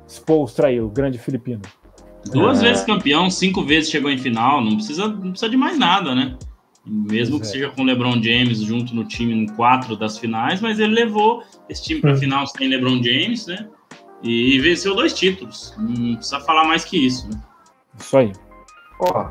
Spolstra 0.08 0.68
aí, 0.68 0.80
o 0.80 0.90
grande 0.90 1.18
filipino. 1.18 1.62
Duas 2.32 2.62
é. 2.62 2.68
vezes 2.68 2.84
campeão, 2.84 3.30
cinco 3.30 3.64
vezes 3.64 3.90
chegou 3.90 4.10
em 4.10 4.18
final, 4.18 4.62
não 4.64 4.76
precisa, 4.76 5.08
não 5.08 5.32
precisa 5.32 5.50
de 5.50 5.58
mais 5.58 5.78
nada, 5.78 6.16
né? 6.16 6.38
Mesmo 6.86 7.38
pois 7.38 7.52
que 7.52 7.58
é. 7.58 7.62
seja 7.62 7.76
com 7.76 7.82
o 7.82 7.86
LeBron 7.86 8.22
James 8.22 8.60
junto 8.60 8.94
no 8.96 9.06
time 9.06 9.34
em 9.34 9.48
quatro 9.48 9.96
das 9.96 10.18
finais, 10.18 10.62
mas 10.62 10.80
ele 10.80 10.94
levou 10.94 11.44
esse 11.70 11.84
time 11.84 12.02
para 12.02 12.12
a 12.12 12.14
hum. 12.14 12.18
final 12.18 12.48
sem 12.48 12.68
LeBron 12.68 13.02
James, 13.02 13.48
né? 13.48 13.68
E 14.22 14.60
venceu 14.60 14.96
dois 14.96 15.14
títulos. 15.14 15.74
Não 15.78 16.16
precisa 16.16 16.40
falar 16.42 16.66
mais 16.66 16.86
que 16.86 17.06
isso, 17.06 17.30
né? 17.30 17.42
Isso 17.98 18.18
aí. 18.18 18.32
Ó, 19.00 19.30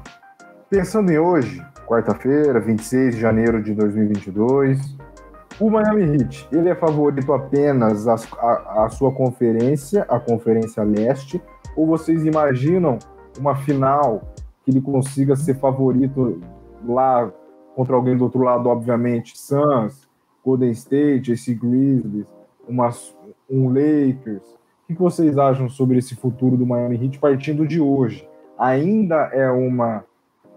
pensando 0.69 1.11
em 1.11 1.19
hoje, 1.19 1.63
quarta-feira, 1.87 2.61
26 2.61 3.15
de 3.15 3.21
janeiro 3.21 3.63
de 3.63 3.75
2022, 3.75 4.97
o 5.61 5.71
Miami 5.71 6.03
Heat, 6.03 6.49
ele 6.53 6.69
é 6.69 6.75
favorito 6.75 7.33
apenas 7.33 8.07
a 8.09 8.89
sua 8.91 9.13
conferência, 9.13 10.03
a 10.09 10.19
Conferência 10.19 10.83
Leste, 10.83 11.41
ou 11.77 11.87
vocês 11.87 12.25
imaginam 12.25 12.99
uma 13.39 13.57
final 13.57 14.23
que 14.65 14.71
ele 14.71 14.81
consiga 14.81 15.35
ser 15.37 15.55
favorito 15.59 16.41
lá 16.87 17.33
contra 17.75 17.97
alguém 17.97 18.17
do 18.17 18.25
outro 18.25 18.43
lado, 18.43 18.69
obviamente, 18.69 19.39
Suns, 19.39 20.09
Golden 20.45 20.71
State, 20.71 21.33
esse 21.33 21.55
Grizzlies, 21.55 22.27
uma, 22.69 22.91
um 23.51 23.69
Lakers. 23.69 24.45
O 24.85 24.95
que 24.95 24.95
vocês 24.95 25.39
acham 25.39 25.69
sobre 25.69 25.99
esse 25.99 26.15
futuro 26.15 26.57
do 26.57 26.67
Miami 26.67 27.03
Heat 27.03 27.19
partindo 27.19 27.67
de 27.67 27.81
hoje? 27.81 28.29
Ainda 28.59 29.31
é 29.33 29.51
uma 29.51 30.05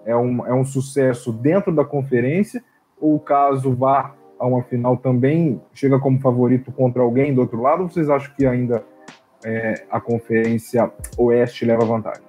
é 0.05 0.15
um, 0.15 0.45
é 0.45 0.53
um 0.53 0.63
sucesso 0.63 1.31
dentro 1.31 1.73
da 1.73 1.83
conferência 1.83 2.63
ou 3.01 3.19
caso 3.19 3.73
vá 3.73 4.13
a 4.37 4.45
uma 4.45 4.61
final 4.61 4.97
também 4.97 5.59
chega 5.73 5.99
como 5.99 6.19
favorito 6.19 6.71
contra 6.71 7.01
alguém 7.01 7.33
do 7.33 7.41
outro 7.41 7.61
lado? 7.61 7.83
Ou 7.83 7.89
vocês 7.89 8.09
acham 8.09 8.33
que 8.35 8.45
ainda 8.45 8.83
é, 9.45 9.85
a 9.91 10.01
Conferência 10.01 10.91
Oeste 11.17 11.65
leva 11.65 11.85
vantagem. 11.85 12.23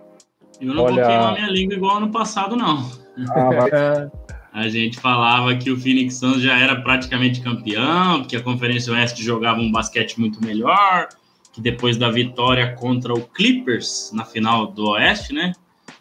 Eu 0.61 0.75
não 0.75 0.85
Olha... 0.85 0.95
vou 0.95 1.05
queimar 1.07 1.35
minha 1.35 1.51
língua 1.51 1.75
igual 1.75 1.97
ano 1.97 2.11
passado, 2.11 2.55
não. 2.55 2.91
Ah, 3.31 3.51
mas... 3.53 4.13
a 4.53 4.69
gente 4.69 5.01
falava 5.01 5.55
que 5.57 5.71
o 5.71 5.81
Phoenix 5.81 6.17
Suns 6.17 6.43
já 6.43 6.59
era 6.59 6.77
praticamente 6.77 7.41
campeão, 7.41 8.25
que 8.25 8.37
a 8.37 8.43
Conferência 8.43 8.93
Oeste 8.93 9.23
jogava 9.23 9.61
um 9.61 9.73
basquete 9.73 10.21
muito 10.21 10.45
melhor, 10.45 11.09
que 11.53 11.61
depois 11.61 11.97
da 11.97 12.11
vitória 12.11 12.75
contra 12.75 13.15
o 13.15 13.23
Clippers 13.23 14.11
na 14.13 14.25
final 14.25 14.67
do 14.67 14.91
Oeste, 14.91 15.33
né? 15.33 15.53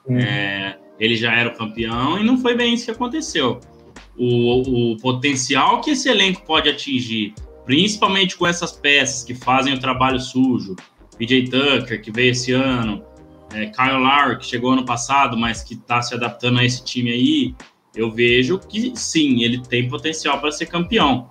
Hum. 0.08 0.18
É, 0.18 0.78
ele 1.00 1.16
já 1.16 1.34
era 1.34 1.50
o 1.50 1.56
campeão 1.56 2.20
e 2.20 2.24
não 2.24 2.38
foi 2.38 2.56
bem 2.56 2.74
isso 2.74 2.86
que 2.86 2.92
aconteceu. 2.92 3.62
O, 4.18 4.94
o 4.94 4.98
potencial 4.98 5.80
que 5.82 5.92
esse 5.92 6.10
elenco 6.10 6.42
pode 6.46 6.70
atingir, 6.70 7.34
principalmente 7.66 8.38
com 8.38 8.46
essas 8.46 8.74
peças 8.74 9.24
que 9.24 9.34
fazem 9.34 9.74
o 9.74 9.80
trabalho 9.80 10.20
sujo, 10.20 10.76
PJ 11.18 11.50
Tucker, 11.50 12.02
que 12.02 12.12
veio 12.12 12.32
esse 12.32 12.52
ano, 12.52 13.04
é, 13.54 13.68
Kyle 13.68 13.98
Lowry, 13.98 14.38
que 14.40 14.46
chegou 14.46 14.72
ano 14.72 14.86
passado, 14.86 15.38
mas 15.38 15.64
que 15.64 15.74
está 15.76 16.02
se 16.02 16.14
adaptando 16.14 16.60
a 16.60 16.66
esse 16.66 16.84
time 16.84 17.12
aí, 17.12 17.56
eu 17.96 18.12
vejo 18.12 18.60
que 18.60 18.92
sim, 18.96 19.44
ele 19.44 19.62
tem 19.62 19.88
potencial 19.88 20.40
para 20.40 20.52
ser 20.52 20.66
campeão. 20.66 21.30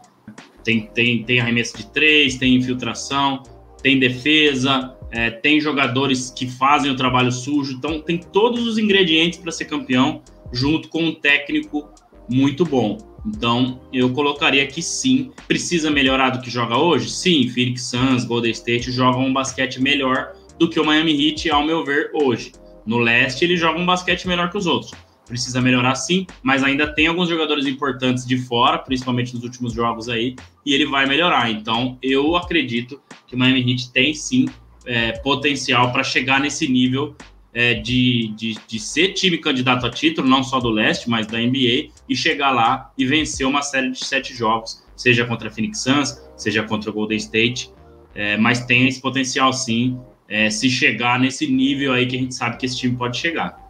Tem, 0.63 0.87
tem, 0.87 1.23
tem 1.23 1.41
arremesso 1.41 1.77
de 1.77 1.87
três, 1.91 2.37
tem 2.37 2.55
infiltração, 2.55 3.43
tem 3.83 3.99
defesa, 3.99 4.97
é, 5.11 5.31
tem 5.31 5.61
jogadores 5.61 6.31
que 6.31 6.47
fazem 6.47 6.91
o 6.91 6.97
trabalho 6.97 7.31
sujo, 7.31 7.75
então 7.75 8.01
tem 8.01 8.19
todos 8.19 8.67
os 8.67 8.79
ingredientes 8.79 9.39
para 9.39 9.53
ser 9.53 9.67
campeão, 9.67 10.23
junto 10.51 10.89
com 10.89 11.03
um 11.03 11.15
técnico 11.15 11.91
muito 12.29 12.65
bom. 12.65 13.14
Então, 13.27 13.81
eu 13.93 14.13
colocaria 14.13 14.67
que 14.67 14.83
sim. 14.83 15.33
Precisa 15.49 15.91
melhorar 15.91 16.31
do 16.31 16.41
que 16.41 16.51
joga 16.51 16.77
hoje? 16.77 17.11
Sim, 17.11 17.49
Phoenix 17.49 17.83
Suns, 17.83 18.25
Golden 18.25 18.51
State 18.51 18.91
jogam 18.91 19.25
um 19.25 19.33
basquete 19.33 19.81
melhor 19.81 20.35
do 20.59 20.69
que 20.69 20.79
o 20.79 20.85
Miami 20.85 21.13
Heat, 21.13 21.51
ao 21.51 21.65
meu 21.65 21.85
ver, 21.85 22.11
hoje. 22.13 22.53
No 22.87 22.99
leste, 22.99 23.45
ele 23.45 23.57
joga 23.57 23.79
um 23.79 23.87
basquete 23.87 24.29
melhor 24.29 24.51
que 24.51 24.59
os 24.59 24.67
outros. 24.67 24.93
Precisa 25.27 25.61
melhorar 25.61 25.95
sim, 25.95 26.27
mas 26.43 26.63
ainda 26.63 26.87
tem 26.93 27.07
alguns 27.07 27.31
jogadores 27.31 27.67
importantes 27.67 28.27
de 28.27 28.37
fora, 28.37 28.79
principalmente 28.79 29.35
nos 29.35 29.43
últimos 29.43 29.73
jogos 29.73 30.09
aí, 30.09 30.37
e 30.67 30.75
ele 30.75 30.85
vai 30.85 31.07
melhorar. 31.07 31.51
Então, 31.51 31.99
eu 32.03 32.37
acredito 32.37 33.01
que 33.27 33.35
o 33.35 33.39
Miami 33.39 33.61
Heat 33.61 33.91
tem 33.91 34.13
sim 34.13 34.47
é, 34.85 35.13
potencial 35.13 35.91
para 35.93 36.05
chegar 36.05 36.41
nesse 36.41 36.69
nível 36.69 37.17
é, 37.55 37.75
de, 37.75 38.35
de, 38.37 38.59
de 38.67 38.79
ser 38.81 39.13
time 39.13 39.39
candidato 39.39 39.87
a 39.87 39.91
título, 39.91 40.29
não 40.29 40.43
só 40.43 40.59
do 40.59 40.69
leste, 40.69 41.09
mas 41.09 41.27
da 41.27 41.39
NBA, 41.39 41.91
e 42.09 42.17
chegar 42.17 42.51
lá 42.51 42.91
e 42.99 43.07
vencer 43.07 43.47
uma 43.47 43.63
série 43.63 43.91
de 43.91 44.05
sete 44.05 44.35
jogos, 44.35 44.85
seja 44.97 45.25
contra 45.25 45.49
a 45.49 45.51
Phoenix 45.51 45.81
Suns, 45.81 46.21
seja 46.37 46.65
contra 46.65 46.91
o 46.91 46.93
Golden 46.93 47.17
State, 47.17 47.73
é, 48.15 48.37
mas 48.37 48.65
tem 48.65 48.89
esse 48.89 49.01
potencial 49.01 49.53
sim. 49.53 49.99
é, 50.29 50.51
se 50.51 50.69
chegar 50.69 51.19
nesse 51.19 51.47
nível 51.47 51.93
aí 51.93 52.07
que 52.07 52.17
a 52.17 52.19
gente 52.19 52.35
sabe 52.35 52.57
que 52.57 52.67
esse 52.67 52.77
time 52.77 52.97
pode 52.97 53.17
chegar. 53.17 53.63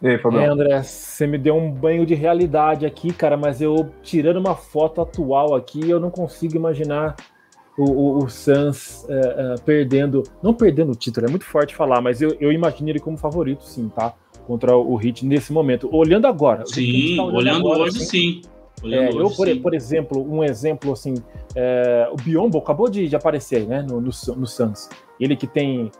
E 0.00 0.08
aí, 0.08 0.14
É, 0.14 0.46
André, 0.46 0.82
você 0.82 1.26
me 1.26 1.36
deu 1.36 1.56
um 1.56 1.70
banho 1.70 2.06
de 2.06 2.14
realidade 2.14 2.86
aqui, 2.86 3.12
cara, 3.12 3.36
mas 3.36 3.60
eu, 3.60 3.92
tirando 4.02 4.36
uma 4.36 4.54
foto 4.54 5.00
atual 5.00 5.54
aqui, 5.54 5.88
eu 5.88 5.98
não 5.98 6.10
consigo 6.10 6.56
imaginar 6.56 7.16
o, 7.78 7.84
o, 7.84 8.24
o 8.24 8.28
Suns 8.28 9.06
é, 9.08 9.14
é, 9.14 9.54
perdendo, 9.64 10.24
não 10.42 10.52
perdendo 10.52 10.92
o 10.92 10.96
título, 10.96 11.26
é 11.26 11.30
muito 11.30 11.44
forte 11.44 11.74
falar, 11.74 12.00
mas 12.00 12.20
eu, 12.20 12.36
eu 12.40 12.52
imagino 12.52 12.90
ele 12.90 12.98
como 12.98 13.16
favorito, 13.16 13.62
sim, 13.62 13.88
tá? 13.88 14.14
Contra 14.46 14.76
o 14.76 15.00
Heat 15.00 15.24
nesse 15.24 15.52
momento. 15.52 15.88
Olhando 15.94 16.26
agora. 16.26 16.66
Sim, 16.66 17.16
tá 17.16 17.22
olhando, 17.22 17.36
olhando 17.36 17.58
agora, 17.58 17.82
hoje, 17.84 17.98
assim, 17.98 18.06
sim. 18.06 18.42
É, 18.84 19.10
eu, 19.10 19.30
por, 19.30 19.48
por, 19.60 19.74
exemplo, 19.74 20.22
um 20.22 20.42
exemplo 20.42 20.92
assim, 20.92 21.14
é, 21.54 22.08
o 22.12 22.16
Biombo 22.16 22.58
acabou 22.58 22.88
de, 22.88 23.08
de 23.08 23.16
aparecer 23.16 23.66
né, 23.66 23.82
no, 23.82 24.00
no, 24.00 24.10
no 24.36 24.46
Suns. 24.46 24.88
Ele 25.20 25.36
que 25.36 25.46
tem 25.46 25.90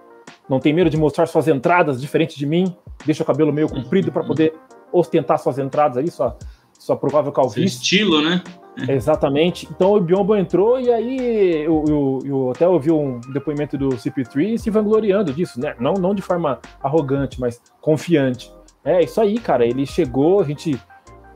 não 0.48 0.58
tem 0.58 0.72
medo 0.72 0.88
de 0.88 0.96
mostrar 0.96 1.26
suas 1.26 1.46
entradas 1.46 2.00
diferente 2.00 2.38
de 2.38 2.46
mim, 2.46 2.74
deixa 3.04 3.22
o 3.22 3.26
cabelo 3.26 3.52
meio 3.52 3.68
comprido 3.68 4.10
para 4.10 4.24
poder 4.24 4.54
ostentar 4.90 5.38
suas 5.38 5.58
entradas 5.58 5.98
ali, 5.98 6.10
sua, 6.10 6.36
sua 6.78 6.96
provável 6.96 7.30
calvície. 7.32 7.68
Seu 7.68 7.80
estilo, 7.80 8.22
né? 8.22 8.42
Exatamente. 8.88 9.68
Então 9.70 9.94
o 9.94 10.00
Biombo 10.00 10.36
entrou 10.36 10.80
e 10.80 10.92
aí 10.92 11.64
eu, 11.64 11.84
eu, 11.88 12.18
eu, 12.24 12.50
até 12.50 12.66
ouvi 12.68 12.90
um 12.90 13.20
depoimento 13.32 13.76
do 13.76 13.88
CP3 13.88 14.58
se 14.58 14.70
vangloriando 14.70 15.32
disso, 15.32 15.60
né? 15.60 15.74
Não, 15.80 15.94
não 15.94 16.14
de 16.14 16.22
forma 16.22 16.60
arrogante, 16.82 17.40
mas 17.40 17.60
confiante. 17.80 18.52
É 18.84 19.02
isso 19.02 19.20
aí, 19.20 19.38
cara. 19.38 19.66
Ele 19.66 19.84
chegou, 19.84 20.40
a 20.40 20.44
gente 20.44 20.78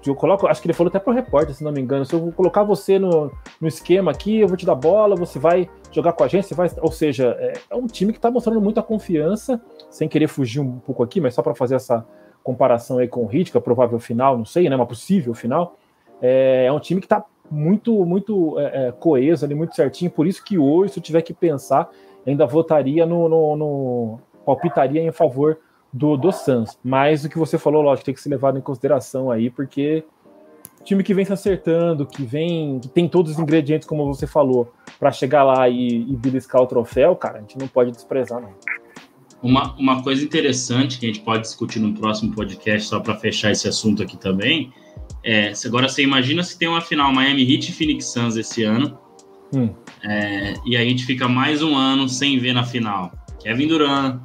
eu 0.08 0.14
coloco, 0.16 0.46
acho 0.46 0.60
que 0.60 0.66
ele 0.66 0.74
falou 0.74 0.88
até 0.88 0.98
pro 0.98 1.12
repórter, 1.12 1.54
se 1.54 1.62
não 1.62 1.70
me 1.70 1.80
engano, 1.80 2.04
se 2.04 2.12
eu 2.12 2.32
colocar 2.32 2.64
você 2.64 2.98
no, 2.98 3.30
no 3.60 3.68
esquema 3.68 4.10
aqui, 4.10 4.40
eu 4.40 4.48
vou 4.48 4.56
te 4.56 4.66
dar 4.66 4.74
bola, 4.74 5.14
você 5.14 5.38
vai 5.38 5.68
jogar 5.92 6.12
com 6.12 6.24
a 6.24 6.28
gente, 6.28 6.46
você 6.46 6.54
vai, 6.54 6.68
ou 6.80 6.90
seja, 6.90 7.36
é, 7.38 7.52
é 7.70 7.76
um 7.76 7.86
time 7.86 8.12
que 8.12 8.18
está 8.18 8.30
mostrando 8.30 8.60
muita 8.60 8.82
confiança, 8.82 9.60
sem 9.90 10.08
querer 10.08 10.26
fugir 10.26 10.60
um 10.60 10.78
pouco 10.80 11.02
aqui, 11.02 11.20
mas 11.20 11.34
só 11.34 11.42
para 11.42 11.54
fazer 11.54 11.76
essa 11.76 12.04
comparação 12.42 12.98
aí 12.98 13.06
com 13.06 13.24
o 13.24 13.28
que 13.28 13.56
é 13.56 13.60
provável 13.60 13.98
final, 14.00 14.36
não 14.36 14.44
sei, 14.44 14.68
né, 14.68 14.74
uma 14.74 14.86
possível 14.86 15.34
final, 15.34 15.78
é, 16.22 16.66
é 16.66 16.72
um 16.72 16.78
time 16.78 17.00
que 17.00 17.06
está 17.06 17.24
muito, 17.50 17.92
muito 18.06 18.58
é, 18.58 18.88
é, 18.88 18.92
coeso 18.92 19.44
ali, 19.44 19.54
muito 19.54 19.74
certinho, 19.74 20.10
por 20.10 20.26
isso 20.26 20.42
que 20.42 20.56
hoje, 20.56 20.94
se 20.94 20.98
eu 21.00 21.02
tiver 21.02 21.20
que 21.20 21.34
pensar, 21.34 21.90
ainda 22.26 22.46
votaria 22.46 23.04
no, 23.04 23.28
no, 23.28 23.56
no 23.56 24.20
palpitaria 24.46 25.02
em 25.02 25.12
favor 25.12 25.58
do, 25.92 26.16
do 26.16 26.32
Suns. 26.32 26.78
Mas 26.82 27.24
o 27.24 27.28
que 27.28 27.38
você 27.38 27.58
falou, 27.58 27.82
lógico, 27.82 28.06
tem 28.06 28.14
que 28.14 28.20
ser 28.22 28.30
levado 28.30 28.56
em 28.56 28.62
consideração 28.62 29.30
aí, 29.30 29.50
porque 29.50 30.04
time 30.82 31.02
que 31.02 31.14
vem 31.14 31.24
se 31.24 31.32
acertando, 31.32 32.06
que 32.06 32.24
vem, 32.24 32.80
que 32.80 32.88
tem 32.88 33.08
todos 33.08 33.32
os 33.32 33.38
ingredientes, 33.38 33.86
como 33.86 34.06
você 34.06 34.26
falou, 34.26 34.72
para 34.98 35.12
chegar 35.12 35.44
lá 35.44 35.68
e, 35.68 36.10
e 36.10 36.16
beliscar 36.16 36.62
o 36.62 36.66
troféu, 36.66 37.14
cara, 37.16 37.38
a 37.38 37.40
gente 37.40 37.58
não 37.58 37.68
pode 37.68 37.90
desprezar, 37.92 38.40
não. 38.40 38.52
Uma, 39.42 39.74
uma 39.76 40.02
coisa 40.02 40.24
interessante 40.24 40.98
que 40.98 41.06
a 41.06 41.08
gente 41.08 41.20
pode 41.20 41.42
discutir 41.42 41.80
no 41.80 41.92
próximo 41.92 42.32
podcast, 42.32 42.88
só 42.88 43.00
para 43.00 43.16
fechar 43.16 43.50
esse 43.50 43.66
assunto 43.66 44.02
aqui 44.02 44.16
também, 44.16 44.72
é, 45.24 45.52
agora 45.64 45.88
você 45.88 46.02
imagina 46.02 46.42
se 46.42 46.58
tem 46.58 46.68
uma 46.68 46.80
final 46.80 47.12
Miami 47.12 47.42
Heat 47.42 47.70
e 47.70 47.72
Phoenix 47.72 48.06
Suns 48.06 48.36
esse 48.36 48.64
ano, 48.64 48.98
hum. 49.54 49.72
é, 50.02 50.54
e 50.66 50.76
a 50.76 50.84
gente 50.84 51.04
fica 51.04 51.28
mais 51.28 51.62
um 51.62 51.76
ano 51.76 52.08
sem 52.08 52.38
ver 52.38 52.52
na 52.52 52.64
final. 52.64 53.12
Kevin 53.40 53.68
Durant, 53.68 54.20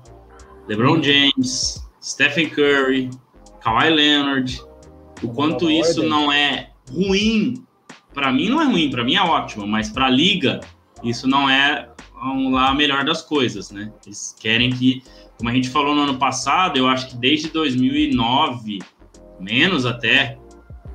LeBron 0.68 1.02
James, 1.02 1.86
Stephen 2.02 2.50
Curry, 2.50 3.10
Kawhi 3.62 3.90
Leonard. 3.90 4.62
O 5.24 5.30
quanto 5.30 5.70
isso 5.70 6.04
não 6.04 6.32
é 6.32 6.72
ruim, 6.92 7.64
para 8.14 8.32
mim 8.32 8.50
não 8.50 8.62
é 8.62 8.66
ruim, 8.66 8.90
para 8.90 9.04
mim 9.04 9.16
é 9.16 9.22
ótimo, 9.22 9.66
mas 9.66 9.90
para 9.90 10.06
a 10.06 10.10
liga 10.10 10.60
isso 11.04 11.28
não 11.28 11.50
é 11.50 11.90
vamos 12.20 12.52
lá 12.52 12.70
a 12.70 12.74
melhor 12.74 13.06
das 13.06 13.22
coisas, 13.22 13.72
né? 13.72 13.92
Eles 14.06 14.36
querem 14.40 14.72
que, 14.72 15.04
como 15.38 15.50
a 15.50 15.54
gente 15.54 15.70
falou 15.70 15.94
no 15.94 16.02
ano 16.02 16.18
passado, 16.18 16.78
eu 16.78 16.88
acho 16.88 17.10
que 17.10 17.18
desde 17.18 17.50
2009, 17.50 18.80
menos 19.40 19.86
até, 19.86 20.38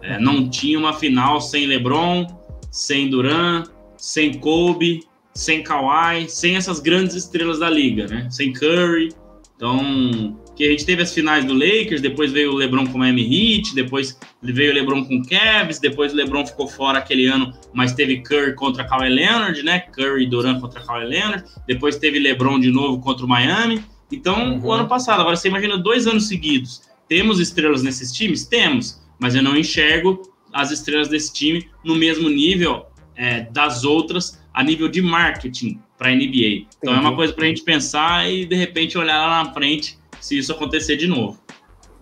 é, 0.03 0.19
não 0.19 0.49
tinha 0.49 0.79
uma 0.79 0.93
final 0.93 1.41
sem 1.41 1.67
LeBron, 1.67 2.27
sem 2.71 3.09
Durant, 3.09 3.69
sem 3.97 4.35
Kobe, 4.35 5.05
sem 5.35 5.63
Kawhi, 5.63 6.29
sem 6.29 6.57
essas 6.57 6.81
grandes 6.81 7.15
estrelas 7.15 7.61
da 7.61 7.71
liga, 7.71 8.07
né? 8.07 8.29
Sem 8.31 8.53
Curry. 8.53 9.11
Então, 9.57 10.37
que 10.57 10.67
a 10.67 10.71
gente 10.71 10.85
teve 10.85 11.03
as 11.03 11.15
finais 11.15 11.45
do 11.45 11.55
Lakers, 11.55 12.01
depois 12.01 12.33
veio 12.33 12.53
o 12.53 12.57
LeBron 12.57 12.87
com 12.87 12.97
o 12.97 12.99
Miami 12.99 13.23
Heat, 13.23 13.75
depois 13.75 14.19
veio 14.43 14.73
o 14.73 14.75
LeBron 14.75 15.05
com 15.05 15.17
o 15.17 15.23
Cavs, 15.27 15.79
depois 15.79 16.13
o 16.13 16.17
LeBron 16.17 16.45
ficou 16.47 16.67
fora 16.67 16.99
aquele 16.99 17.27
ano, 17.27 17.53
mas 17.73 17.93
teve 17.93 18.23
Curry 18.23 18.55
contra 18.55 18.85
Kawhi 18.85 19.09
Leonard, 19.09 19.63
né? 19.63 19.81
Curry 19.81 20.25
e 20.25 20.29
Durant 20.29 20.61
contra 20.61 20.81
Kawhi 20.81 21.05
Leonard, 21.05 21.45
depois 21.67 21.97
teve 21.97 22.19
LeBron 22.19 22.59
de 22.59 22.71
novo 22.71 23.01
contra 23.01 23.25
o 23.25 23.29
Miami. 23.29 23.83
Então, 24.11 24.55
uhum. 24.55 24.65
o 24.65 24.73
ano 24.73 24.89
passado, 24.89 25.21
agora 25.21 25.37
você 25.37 25.49
imagina 25.49 25.79
dois 25.79 26.07
anos 26.07 26.29
seguidos. 26.29 26.83
Temos 27.09 27.41
estrelas 27.41 27.83
nesses 27.83 28.13
times? 28.13 28.45
Temos, 28.45 29.02
mas 29.23 29.37
eu 29.37 29.43
não 29.43 29.57
enxergo 29.57 30.21
as 30.53 30.73
estrelas 30.73 31.09
desse 31.09 31.33
time 31.33 31.71
no 31.85 31.95
mesmo 31.95 32.29
nível 32.29 32.87
é, 33.17 33.43
das 33.43 33.85
outras 33.85 34.43
a 34.53 34.65
nível 34.65 34.89
de 34.89 35.01
marketing 35.01 35.81
para 35.97 36.09
a 36.09 36.11
NBA. 36.11 36.67
Então 36.77 36.93
Entendi. 36.93 36.97
é 36.97 37.01
uma 37.01 37.15
coisa 37.15 37.33
para 37.33 37.45
a 37.45 37.47
gente 37.47 37.63
pensar 37.63 38.29
e 38.29 38.45
de 38.45 38.57
repente 38.57 38.99
olhar 38.99 39.17
lá 39.29 39.45
na 39.45 39.55
frente 39.55 39.97
se 40.21 40.37
isso 40.37 40.53
acontecer 40.53 40.97
de 40.97 41.07
novo. 41.07 41.39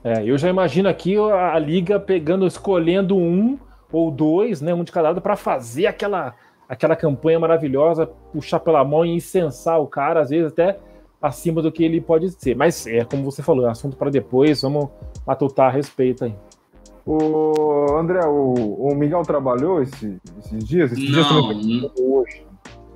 É, 0.03 0.25
eu 0.25 0.39
já 0.39 0.49
imagino 0.49 0.89
aqui 0.89 1.15
a, 1.19 1.55
a 1.55 1.59
liga 1.59 2.01
pegando, 2.01 2.47
escolhendo 2.47 3.15
um 3.17 3.59
ou 3.93 4.11
dois, 4.11 4.63
né, 4.63 4.73
um 4.73 4.83
de 4.83 4.91
cada 4.91 5.09
lado, 5.09 5.21
para 5.21 5.37
fazer 5.37 5.87
aquela, 5.87 6.35
aquela 6.67 6.97
campanha 6.97 7.39
maravilhosa, 7.39 8.07
puxar 8.07 8.61
pela 8.61 8.83
mão 8.83 9.05
e 9.05 9.11
incensar 9.11 9.79
o 9.79 9.87
cara, 9.87 10.21
às 10.21 10.31
vezes 10.31 10.53
até 10.53 10.79
acima 11.21 11.61
do 11.61 11.71
que 11.71 11.85
ele 11.85 12.01
pode 12.01 12.31
ser. 12.31 12.57
Mas 12.57 12.87
é 12.87 13.05
como 13.05 13.25
você 13.25 13.43
falou, 13.43 13.67
é 13.67 13.71
assunto 13.71 13.97
para 13.97 14.09
depois, 14.09 14.63
vamos 14.63 14.89
matutar 15.27 15.69
a 15.69 15.71
respeito 15.71 16.25
aí. 16.25 16.35
O 17.07 17.97
André, 17.99 18.21
o, 18.27 18.55
o 18.55 18.95
Miguel 18.95 19.23
trabalhou 19.23 19.83
esse, 19.83 20.19
esses 20.39 20.65
dias? 20.65 20.93
Esses 20.93 21.11
não, 21.11 21.59
dias 21.59 21.93
hoje. 21.99 22.43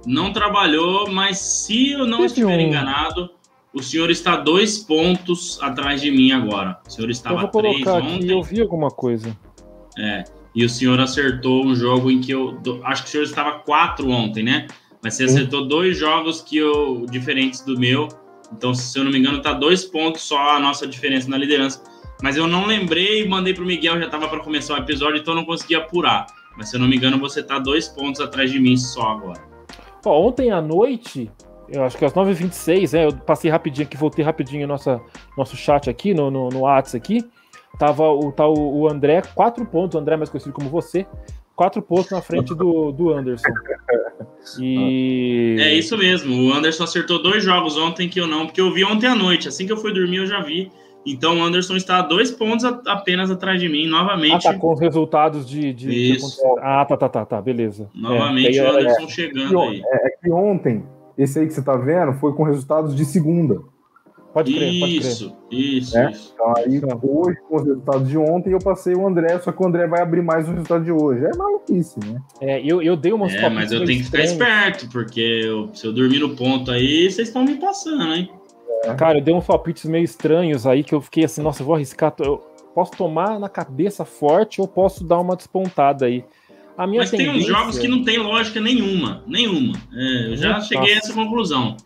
não 0.07 0.32
trabalhou, 0.32 1.11
mas 1.11 1.38
se 1.38 1.92
eu 1.92 2.07
não 2.07 2.24
estiver 2.24 2.59
um... 2.59 2.61
enganado, 2.61 3.30
o 3.72 3.82
senhor 3.82 4.11
está 4.11 4.36
dois 4.36 4.78
pontos 4.78 5.59
atrás 5.61 6.00
de 6.00 6.11
mim 6.11 6.32
agora. 6.32 6.78
O 6.86 6.90
senhor 6.90 7.11
estava 7.11 7.36
eu 7.36 7.40
vou 7.40 7.62
três 7.62 7.86
ontem. 7.86 8.16
Aqui, 8.16 8.30
eu 8.30 8.42
vi 8.42 8.61
alguma 8.61 8.90
coisa. 8.90 9.36
É. 9.98 10.24
E 10.55 10.64
o 10.64 10.68
senhor 10.68 11.00
acertou 11.00 11.66
um 11.66 11.74
jogo 11.74 12.11
em 12.11 12.20
que 12.20 12.32
eu. 12.32 12.61
Acho 12.84 13.02
que 13.02 13.09
o 13.09 13.11
senhor 13.11 13.24
estava 13.24 13.59
quatro 13.59 14.09
ontem, 14.11 14.44
né? 14.44 14.68
Mas 15.02 15.14
você 15.14 15.24
acertou 15.24 15.66
dois 15.66 15.98
jogos 15.98 16.40
que 16.40 16.57
eu 16.57 17.05
diferentes 17.11 17.61
do 17.62 17.78
meu. 17.78 18.09
Então, 18.52 18.72
se 18.72 18.96
eu 18.96 19.05
não 19.05 19.11
me 19.11 19.18
engano, 19.18 19.42
tá 19.42 19.52
dois 19.52 19.84
pontos 19.84 20.22
só 20.22 20.57
a 20.57 20.61
nossa 20.61 20.86
diferença 20.86 21.28
na 21.28 21.36
liderança. 21.36 21.82
Mas 22.25 22.39
eu 22.39 22.47
não 22.47 22.64
lembrei 22.64 23.22
e 23.22 23.29
mandei 23.29 23.53
pro 23.53 23.66
Miguel, 23.66 23.99
já 23.99 24.07
estava 24.07 24.27
para 24.27 24.41
começar 24.41 24.72
o 24.72 24.79
episódio, 24.79 25.20
então 25.20 25.35
eu 25.35 25.37
não 25.41 25.45
consegui 25.45 25.75
apurar. 25.75 26.25
Mas 26.57 26.70
se 26.70 26.77
eu 26.77 26.81
não 26.81 26.89
me 26.89 26.97
engano, 26.97 27.18
você 27.18 27.43
tá 27.43 27.59
dois 27.59 27.87
pontos 27.87 28.18
atrás 28.18 28.51
de 28.51 28.59
mim 28.59 28.79
só 28.79 29.11
agora. 29.11 29.43
Ó, 30.03 30.27
ontem 30.27 30.51
à 30.51 30.59
noite, 30.59 31.31
eu 31.68 31.85
acho 31.85 31.99
que 31.99 32.05
às 32.07 32.14
9h26, 32.14 32.95
né? 32.95 33.05
Eu 33.05 33.12
passei 33.12 33.51
rapidinho 33.51 33.87
aqui, 33.87 33.99
voltei 33.99 34.25
rapidinho 34.25 34.66
nossa, 34.66 35.03
nosso 35.37 35.55
chat 35.55 35.91
aqui, 35.91 36.14
no, 36.14 36.31
no, 36.31 36.49
no 36.49 36.61
WhatsApp 36.61 36.97
aqui. 36.97 37.31
Tava 37.79 38.09
o, 38.09 38.33
tá 38.33 38.49
o, 38.49 38.81
o 38.81 38.89
André, 38.89 39.20
quatro 39.35 39.66
pontos, 39.66 39.95
o 39.95 39.99
André 39.99 40.16
mais 40.16 40.31
conhecido 40.31 40.55
como 40.55 40.70
você, 40.70 41.07
quatro 41.55 41.83
pontos 41.83 42.11
na 42.11 42.22
frente 42.22 42.55
do, 42.55 42.91
do 42.91 43.12
Anderson. 43.12 43.53
E... 44.61 45.57
É 45.59 45.75
isso 45.75 45.97
mesmo, 45.97 46.51
o 46.51 46.53
Anderson 46.53 46.85
acertou 46.85 47.22
dois 47.22 47.43
jogos 47.43 47.79
ontem 47.79 48.11
que 48.11 48.20
eu 48.20 48.27
não, 48.27 48.45
porque 48.45 48.61
eu 48.61 48.70
vi 48.70 48.85
ontem 48.85 49.07
à 49.07 49.14
noite, 49.14 49.49
assim 49.49 49.66
que 49.66 49.72
eu 49.72 49.77
fui 49.79 49.91
dormir 49.91 50.18
eu 50.18 50.27
já 50.27 50.43
vi. 50.43 50.70
Então 51.07 51.38
o 51.38 51.42
Anderson 51.42 51.76
está 51.76 51.98
a 51.98 52.02
dois 52.02 52.30
pontos 52.30 52.64
apenas 52.64 53.30
atrás 53.30 53.61
de 53.61 53.68
mim, 53.68 53.86
novamente. 53.86 54.46
Ah, 54.46 54.52
tá, 54.52 54.59
com 54.59 54.72
os 54.72 54.80
resultados 54.80 55.48
de. 55.48 55.72
de 55.72 56.12
Isso. 56.14 56.36
De... 56.36 56.61
Ah, 56.61 56.84
tá, 56.84 56.96
tá, 56.96 57.09
tá, 57.09 57.24
tá, 57.24 57.42
beleza. 57.42 57.90
Novamente 57.94 58.59
é, 58.59 58.62
o 58.62 58.70
Anderson 58.70 59.05
é, 59.05 59.09
chegando 59.09 59.61
aí. 59.61 59.82
É, 59.84 60.07
é 60.07 60.11
que 60.11 60.30
ontem 60.30 60.84
esse 61.16 61.38
aí 61.38 61.46
que 61.46 61.52
você 61.52 61.61
está 61.61 61.76
vendo 61.76 62.14
foi 62.14 62.32
com 62.32 62.42
resultados 62.42 62.94
de 62.94 63.05
segunda. 63.05 63.62
Pode 64.34 64.52
crer, 64.52 64.80
pode 64.80 64.98
crer. 64.98 65.12
Isso, 65.12 65.36
isso, 65.48 65.96
é? 65.96 66.11
isso. 66.11 66.32
Então 66.34 66.52
aí 66.57 66.80
hoje, 67.02 67.38
com 67.48 67.57
os 67.57 67.64
resultados 67.64 68.09
de 68.09 68.18
ontem, 68.18 68.50
eu 68.50 68.59
passei 68.59 68.92
o 68.92 69.07
André, 69.07 69.38
só 69.38 69.52
que 69.52 69.62
o 69.62 69.66
André 69.66 69.86
vai 69.86 70.02
abrir 70.02 70.22
mais 70.22 70.48
o 70.48 70.50
resultado 70.50 70.82
de 70.82 70.90
hoje. 70.90 71.24
É 71.24 71.36
maluquice, 71.36 72.00
né? 72.00 72.20
É, 72.40 72.61
eu, 72.61 72.82
eu 72.82 72.96
dei 72.96 73.12
umas 73.12 73.32
É, 73.32 73.48
mas 73.48 73.70
eu 73.70 73.84
tenho 73.84 74.00
que 74.00 74.07
ficar 74.07 74.24
esperto, 74.24 74.88
porque 74.90 75.20
eu, 75.20 75.70
se 75.72 75.86
eu 75.86 75.92
dormir 75.92 76.18
no 76.18 76.34
ponto 76.34 76.72
aí, 76.72 77.09
vocês 77.09 77.28
estão 77.28 77.44
me 77.44 77.55
passando, 77.55 78.12
hein? 78.12 78.28
É. 78.85 78.95
Cara, 78.95 79.18
eu 79.18 79.22
dei 79.22 79.35
uns 79.35 79.47
palpites 79.47 79.85
meio 79.85 80.05
estranhos 80.05 80.66
aí 80.66 80.85
que 80.85 80.95
eu 80.95 81.01
fiquei 81.01 81.24
assim, 81.24 81.43
nossa, 81.43 81.62
eu 81.62 81.66
vou 81.66 81.74
arriscar. 81.74 82.14
Eu 82.18 82.39
posso 82.74 82.93
tomar 82.93 83.39
na 83.39 83.49
cabeça 83.49 84.05
forte 84.05 84.61
ou 84.61 84.68
posso 84.68 85.05
dar 85.05 85.20
uma 85.20 85.37
despontada 85.37 86.07
aí. 86.07 86.24
A 86.76 86.87
minha 86.87 87.03
Mas 87.03 87.11
tendência... 87.11 87.32
tem 87.32 87.41
uns 87.41 87.47
jogos 87.47 87.78
que 87.78 87.87
não 87.87 88.03
tem 88.03 88.18
lógica 88.18 88.61
nenhuma, 88.61 89.22
nenhuma. 89.26 89.74
É, 89.93 90.32
eu 90.32 90.37
já 90.37 90.61
cheguei 90.61 90.95
a 90.95 90.99
essa 90.99 91.12
conclusão. 91.12 91.76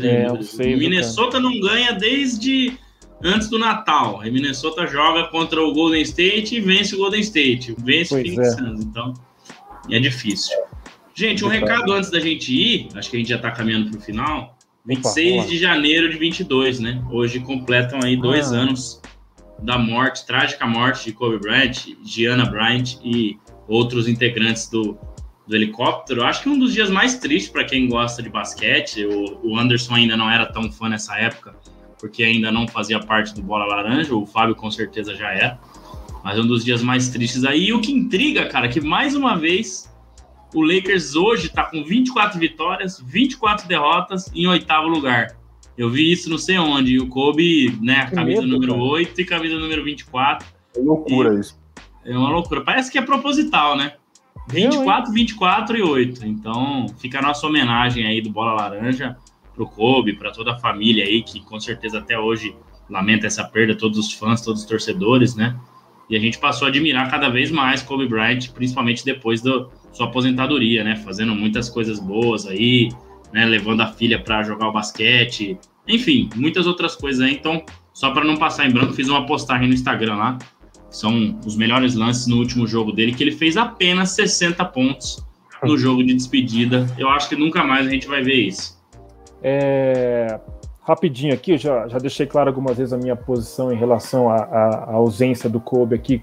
É, 0.00 0.26
eu 0.28 0.42
sei, 0.44 0.76
Minnesota 0.76 1.32
cara. 1.32 1.42
não 1.42 1.58
ganha 1.60 1.92
desde 1.92 2.78
antes 3.20 3.48
do 3.48 3.58
Natal. 3.58 4.24
E 4.24 4.30
Minnesota 4.30 4.86
joga 4.86 5.24
contra 5.24 5.60
o 5.60 5.72
Golden 5.72 6.02
State 6.02 6.56
e 6.56 6.60
vence 6.60 6.94
o 6.94 6.98
Golden 6.98 7.20
State. 7.20 7.74
Vence 7.78 8.10
pois 8.10 8.22
o 8.22 8.34
Phoenix 8.34 8.38
é. 8.38 8.50
Suns. 8.56 8.80
Então, 8.80 9.14
é 9.90 9.98
difícil. 9.98 10.56
Gente, 11.14 11.44
um 11.44 11.48
recado 11.48 11.92
antes 11.92 12.10
da 12.10 12.20
gente 12.20 12.54
ir, 12.54 12.88
acho 12.94 13.10
que 13.10 13.16
a 13.16 13.18
gente 13.18 13.28
já 13.28 13.36
está 13.36 13.50
caminhando 13.50 13.90
para 13.90 13.98
o 13.98 14.00
final. 14.00 14.56
26 14.84 15.38
Opa, 15.38 15.48
de 15.48 15.58
janeiro 15.58 16.10
de 16.10 16.18
22, 16.18 16.80
né? 16.80 17.02
Hoje 17.10 17.40
completam 17.40 18.00
aí 18.02 18.16
dois 18.16 18.52
ah. 18.52 18.56
anos 18.56 19.00
da 19.60 19.78
morte, 19.78 20.26
trágica 20.26 20.66
morte 20.66 21.04
de 21.04 21.12
Kobe 21.12 21.38
Bryant, 21.38 21.86
Gianna 22.04 22.44
Bryant 22.44 22.96
e 23.04 23.38
outros 23.68 24.08
integrantes 24.08 24.68
do, 24.68 24.98
do 25.46 25.54
helicóptero. 25.54 26.24
Acho 26.24 26.42
que 26.42 26.48
um 26.48 26.58
dos 26.58 26.72
dias 26.72 26.90
mais 26.90 27.18
tristes 27.18 27.50
para 27.50 27.64
quem 27.64 27.88
gosta 27.88 28.22
de 28.22 28.28
basquete. 28.28 29.04
O, 29.04 29.50
o, 29.50 29.58
Anderson 29.58 29.94
ainda 29.94 30.16
não 30.16 30.28
era 30.28 30.46
tão 30.46 30.70
fã 30.70 30.88
nessa 30.88 31.16
época, 31.16 31.54
porque 31.98 32.24
ainda 32.24 32.50
não 32.50 32.66
fazia 32.66 32.98
parte 32.98 33.32
do 33.34 33.42
Bola 33.42 33.66
Laranja. 33.66 34.14
O 34.14 34.26
Fábio 34.26 34.56
com 34.56 34.70
certeza 34.70 35.14
já 35.14 35.30
era. 35.30 35.60
Mas 36.24 36.38
um 36.38 36.46
dos 36.46 36.64
dias 36.64 36.82
mais 36.82 37.08
tristes 37.08 37.44
aí. 37.44 37.66
E 37.66 37.72
o 37.72 37.80
que 37.80 37.92
intriga, 37.92 38.46
cara, 38.46 38.68
que 38.68 38.80
mais 38.80 39.14
uma 39.14 39.36
vez 39.36 39.91
o 40.54 40.62
Lakers 40.62 41.14
hoje 41.14 41.46
está 41.46 41.64
com 41.64 41.82
24 41.82 42.38
vitórias, 42.38 43.02
24 43.04 43.66
derrotas 43.66 44.30
em 44.34 44.46
oitavo 44.46 44.88
lugar. 44.88 45.36
Eu 45.76 45.88
vi 45.88 46.12
isso 46.12 46.28
não 46.28 46.38
sei 46.38 46.58
onde. 46.58 46.94
E 46.94 47.00
o 47.00 47.08
Kobe, 47.08 47.78
né, 47.80 48.06
camisa 48.10 48.42
medo, 48.42 48.52
número 48.52 48.72
cara. 48.72 48.84
8 48.84 49.20
e 49.20 49.24
camisa 49.24 49.58
número 49.58 49.82
24. 49.82 50.46
É 50.76 50.80
loucura 50.80 51.38
isso. 51.38 51.58
É 52.04 52.16
uma 52.16 52.30
loucura. 52.30 52.60
Parece 52.62 52.90
que 52.90 52.98
é 52.98 53.02
proposital, 53.02 53.76
né? 53.76 53.94
24, 54.48 55.10
Eu, 55.10 55.14
24 55.14 55.76
e 55.76 55.82
8. 55.82 56.26
Então, 56.26 56.86
fica 56.98 57.18
a 57.18 57.22
nossa 57.22 57.46
homenagem 57.46 58.06
aí 58.06 58.20
do 58.20 58.30
Bola 58.30 58.54
Laranja 58.54 59.16
pro 59.54 59.66
Kobe, 59.66 60.14
para 60.14 60.30
toda 60.32 60.52
a 60.52 60.58
família 60.58 61.04
aí, 61.04 61.22
que 61.22 61.40
com 61.40 61.58
certeza 61.60 61.98
até 61.98 62.18
hoje 62.18 62.54
lamenta 62.90 63.26
essa 63.26 63.44
perda, 63.44 63.76
todos 63.76 63.98
os 63.98 64.12
fãs, 64.12 64.42
todos 64.42 64.62
os 64.62 64.66
torcedores, 64.66 65.34
né? 65.34 65.58
E 66.10 66.16
a 66.16 66.18
gente 66.18 66.38
passou 66.38 66.66
a 66.66 66.68
admirar 66.68 67.10
cada 67.10 67.28
vez 67.28 67.50
mais 67.50 67.82
Kobe 67.82 68.06
Bryant, 68.06 68.50
principalmente 68.52 69.04
depois 69.04 69.40
da 69.40 69.66
sua 69.92 70.06
aposentadoria, 70.06 70.82
né? 70.82 70.96
Fazendo 70.96 71.34
muitas 71.34 71.68
coisas 71.68 71.98
boas 71.98 72.46
aí, 72.46 72.88
né? 73.32 73.44
Levando 73.44 73.82
a 73.82 73.86
filha 73.86 74.22
para 74.22 74.42
jogar 74.42 74.68
o 74.68 74.72
basquete, 74.72 75.58
enfim, 75.86 76.28
muitas 76.34 76.66
outras 76.66 76.96
coisas 76.96 77.20
aí. 77.20 77.34
Então, 77.34 77.62
só 77.92 78.10
para 78.10 78.24
não 78.24 78.36
passar 78.36 78.66
em 78.66 78.72
branco, 78.72 78.92
fiz 78.92 79.08
uma 79.08 79.26
postagem 79.26 79.68
no 79.68 79.74
Instagram 79.74 80.16
lá. 80.16 80.38
São 80.90 81.38
os 81.44 81.56
melhores 81.56 81.94
lances 81.94 82.26
no 82.26 82.36
último 82.36 82.66
jogo 82.66 82.92
dele, 82.92 83.14
que 83.14 83.22
ele 83.22 83.32
fez 83.32 83.56
apenas 83.56 84.10
60 84.10 84.64
pontos 84.66 85.24
no 85.62 85.78
jogo 85.78 86.04
de 86.04 86.14
despedida. 86.14 86.86
Eu 86.98 87.08
acho 87.08 87.28
que 87.28 87.36
nunca 87.36 87.64
mais 87.64 87.86
a 87.86 87.90
gente 87.90 88.06
vai 88.06 88.22
ver 88.22 88.34
isso. 88.34 88.80
É, 89.42 90.38
rapidinho 90.82 91.32
aqui, 91.32 91.52
eu 91.52 91.58
já, 91.58 91.88
já 91.88 91.98
deixei 91.98 92.26
claro 92.26 92.48
algumas 92.48 92.76
vezes 92.76 92.92
a 92.92 92.98
minha 92.98 93.16
posição 93.16 93.72
em 93.72 93.76
relação 93.76 94.28
à, 94.28 94.90
ausência 94.92 95.48
do 95.48 95.60
Kobe 95.60 95.94
aqui 95.94 96.22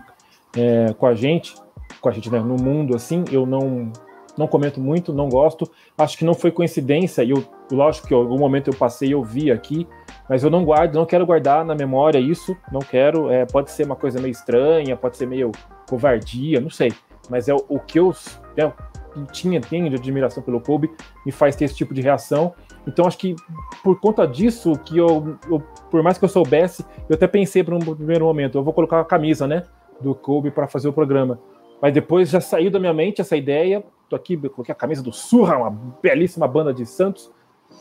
é, 0.56 0.94
com 0.94 1.06
a 1.06 1.14
gente, 1.14 1.56
com 2.00 2.10
a 2.10 2.12
gente 2.12 2.30
né, 2.30 2.40
no 2.40 2.56
mundo, 2.56 2.96
assim, 2.96 3.24
eu 3.32 3.46
não 3.46 3.92
não 4.38 4.48
comento 4.48 4.80
muito, 4.80 5.12
não 5.12 5.28
gosto. 5.28 5.70
Acho 5.98 6.18
que 6.18 6.24
não 6.24 6.34
foi 6.34 6.50
coincidência, 6.50 7.24
e 7.24 7.32
eu, 7.32 7.44
lógico 7.70 8.08
que 8.08 8.14
em 8.14 8.18
algum 8.18 8.38
momento 8.38 8.70
eu 8.70 8.74
passei 8.74 9.10
e 9.10 9.12
eu 9.12 9.22
vi 9.22 9.52
aqui, 9.52 9.86
mas 10.30 10.44
eu 10.44 10.50
não 10.50 10.64
guardo, 10.64 10.96
não 10.96 11.06
quero 11.06 11.26
guardar 11.26 11.66
na 11.66 11.76
memória 11.76 12.20
isso, 12.20 12.56
não 12.72 12.80
quero. 12.80 13.30
É, 13.30 13.46
pode 13.46 13.70
ser 13.70 13.86
uma 13.86 13.98
coisa 13.98 14.20
meio 14.20 14.32
estranha, 14.32 14.96
pode 14.96 15.18
ser 15.18 15.28
meio 15.28 15.52
covardia, 15.90 16.62
não 16.62 16.70
sei. 16.70 16.94
Mas 17.30 17.50
é 17.50 17.54
o, 17.54 17.64
o 17.68 17.80
que 17.80 18.00
eu 18.00 18.16
é, 18.56 18.72
tinha, 19.32 19.60
tenho 19.60 19.90
de 19.90 19.96
admiração 19.96 20.42
pelo 20.42 20.62
Kobe 20.62 20.90
me 21.26 21.32
faz 21.32 21.56
ter 21.56 21.66
esse 21.66 21.76
tipo 21.76 21.94
de 21.94 22.02
reação. 22.02 22.54
Então 22.88 23.06
acho 23.06 23.18
que 23.18 23.36
por 23.84 24.00
conta 24.00 24.26
disso, 24.26 24.74
que 24.86 24.98
eu, 24.98 25.38
eu 25.50 25.60
por 25.92 26.02
mais 26.02 26.18
que 26.18 26.24
eu 26.24 26.30
soubesse, 26.30 26.86
eu 27.10 27.16
até 27.16 27.28
pensei 27.28 27.64
para 27.64 27.76
um 27.76 27.80
primeiro 27.80 28.26
momento, 28.26 28.58
eu 28.58 28.64
vou 28.64 28.74
colocar 28.74 29.00
a 29.00 29.06
camisa, 29.06 29.46
né, 29.48 29.64
do 30.00 30.16
Kobe 30.16 30.50
para 30.50 30.68
fazer 30.68 30.88
o 30.88 30.94
programa. 30.94 31.40
Mas 31.82 31.94
depois 31.94 32.30
já 32.30 32.42
saiu 32.42 32.70
da 32.70 32.80
minha 32.80 32.94
mente 32.94 33.22
essa 33.22 33.38
ideia, 33.38 33.84
Tô 34.10 34.16
aqui, 34.16 34.36
coloquei 34.36 34.74
a 34.74 34.76
camisa 34.76 35.04
do 35.04 35.14
Surra, 35.14 35.56
uma 35.56 35.70
belíssima 36.02 36.48
banda 36.48 36.74
de 36.74 36.84
Santos, 36.84 37.32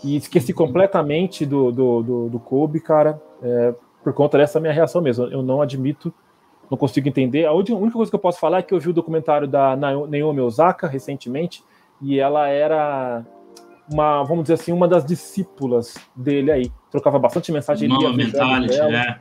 e 0.04 0.14
esqueci 0.14 0.52
completamente 0.52 1.46
do, 1.46 1.72
do, 1.72 2.02
do, 2.02 2.28
do 2.28 2.38
Kobe, 2.38 2.80
cara, 2.80 3.20
é, 3.42 3.74
por 4.04 4.12
conta 4.12 4.36
dessa 4.36 4.60
minha 4.60 4.72
reação 4.72 5.00
mesmo. 5.00 5.24
Eu 5.24 5.42
não 5.42 5.62
admito, 5.62 6.12
não 6.70 6.76
consigo 6.76 7.08
entender. 7.08 7.46
A 7.46 7.52
única 7.54 7.74
coisa 7.90 8.10
que 8.10 8.14
eu 8.14 8.20
posso 8.20 8.38
falar 8.38 8.58
é 8.58 8.62
que 8.62 8.74
eu 8.74 8.78
vi 8.78 8.90
o 8.90 8.92
documentário 8.92 9.48
da 9.48 9.74
Naomi 9.74 10.40
Osaka 10.40 10.86
recentemente, 10.86 11.64
e 12.00 12.20
ela 12.20 12.46
era 12.46 13.24
uma, 13.90 14.22
vamos 14.22 14.44
dizer 14.44 14.54
assim, 14.54 14.70
uma 14.70 14.86
das 14.86 15.06
discípulas 15.06 15.94
dele 16.14 16.52
aí. 16.52 16.72
Trocava 16.90 17.18
bastante 17.18 17.50
mensagem. 17.50 17.88
Nova 17.88 18.12
mentality, 18.12 18.78
é. 18.78 19.18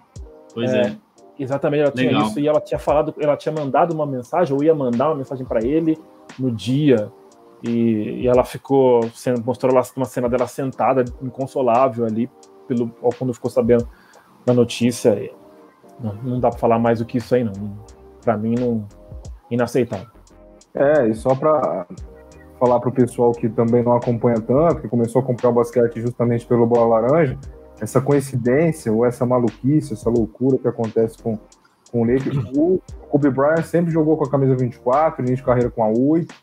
Pois 0.54 0.74
é. 0.74 0.82
é. 0.82 0.98
Exatamente, 1.40 1.82
ela 1.82 1.94
Legal. 1.96 2.14
tinha 2.14 2.28
isso 2.28 2.40
e 2.40 2.48
ela 2.48 2.60
tinha 2.60 2.80
falado, 2.80 3.14
ela 3.20 3.38
tinha 3.38 3.54
mandado 3.54 3.94
uma 3.94 4.06
mensagem, 4.06 4.56
ou 4.56 4.64
ia 4.64 4.74
mandar 4.74 5.10
uma 5.10 5.16
mensagem 5.16 5.46
para 5.46 5.64
ele 5.64 5.98
no 6.38 6.52
dia, 6.52 7.12
e, 7.64 8.22
e, 8.22 8.28
ela 8.28 8.44
ficou, 8.44 9.02
mostrou 9.46 9.74
lá 9.74 9.82
uma 9.96 10.06
cena 10.06 10.30
dela 10.30 10.48
sentada, 10.48 11.04
inconsolável 11.22 12.06
ali, 12.06 12.30
pelo, 12.68 12.90
quando 13.18 13.34
ficou 13.34 13.50
sabendo 13.50 13.88
da 14.46 14.54
notícia. 14.54 15.32
Não, 16.00 16.14
não 16.16 16.40
dá 16.40 16.50
para 16.50 16.60
falar 16.60 16.78
mais 16.78 17.00
do 17.00 17.06
que 17.06 17.18
isso 17.18 17.34
aí, 17.34 17.44
não. 17.44 17.52
Para 18.24 18.38
mim, 18.38 18.56
não, 18.56 18.86
inaceitável. 19.50 20.08
É, 20.74 21.08
e 21.08 21.16
só 21.16 21.34
para 21.34 21.88
falar 22.60 22.80
para 22.80 22.90
o 22.90 22.92
pessoal 22.92 23.32
que 23.32 23.50
também 23.50 23.84
não 23.84 23.94
acompanha 23.94 24.40
tanto, 24.40 24.82
que 24.82 24.88
começou 24.88 25.22
a 25.22 25.26
comprar 25.26 25.50
o 25.50 25.54
basquete 25.54 26.02
justamente 26.02 26.46
pelo 26.46 26.66
Bola 26.66 27.00
Laranja, 27.00 27.38
essa 27.80 28.02
coincidência 28.02 28.92
ou 28.92 29.06
essa 29.06 29.26
maluquice, 29.26 29.94
essa 29.94 30.10
loucura 30.10 30.58
que 30.58 30.68
acontece 30.68 31.22
com, 31.22 31.38
com 31.92 32.02
o 32.02 32.06
Lakers. 32.06 32.38
O 32.56 32.82
Kobe 33.10 33.30
Bryant 33.30 33.64
sempre 33.64 33.92
jogou 33.92 34.18
com 34.18 34.26
a 34.26 34.30
camisa 34.30 34.56
24, 34.56 35.22
início 35.22 35.38
de 35.38 35.44
carreira 35.44 35.70
com 35.70 35.84
a 35.84 35.88
8, 35.90 36.34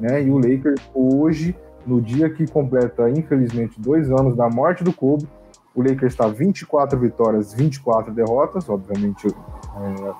né? 0.00 0.22
E 0.22 0.30
o 0.30 0.36
Lakers 0.36 0.80
hoje, 0.94 1.54
no 1.86 2.00
dia 2.00 2.30
que 2.30 2.46
completa, 2.46 3.08
infelizmente, 3.10 3.80
dois 3.80 4.10
anos 4.10 4.36
da 4.36 4.48
morte 4.48 4.82
do 4.82 4.92
Kobe, 4.92 5.28
o 5.74 5.82
Lakers 5.82 6.12
está 6.12 6.26
24 6.26 6.98
vitórias, 6.98 7.54
24 7.54 8.12
derrotas, 8.12 8.68
obviamente 8.68 9.28
é, 9.28 10.12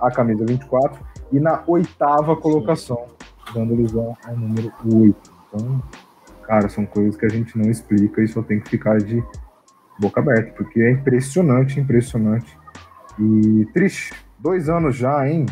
a 0.00 0.10
camisa 0.10 0.44
24, 0.44 1.00
e 1.30 1.38
na 1.38 1.62
oitava 1.66 2.34
colocação, 2.34 3.04
dando 3.54 3.74
ilusão 3.74 4.16
ao 4.26 4.36
número 4.36 4.72
8. 4.84 5.16
Então, 5.48 5.82
cara, 6.42 6.68
são 6.68 6.84
coisas 6.86 7.16
que 7.16 7.26
a 7.26 7.28
gente 7.28 7.56
não 7.56 7.70
explica 7.70 8.22
e 8.22 8.26
só 8.26 8.42
tem 8.42 8.58
que 8.58 8.68
ficar 8.68 8.98
de 8.98 9.22
boca 9.98 10.20
aberta, 10.20 10.52
porque 10.56 10.80
é 10.80 10.90
impressionante, 10.92 11.80
impressionante. 11.80 12.56
E 13.18 13.66
triste, 13.72 14.14
dois 14.38 14.68
anos 14.68 14.96
já, 14.96 15.28
hein? 15.28 15.46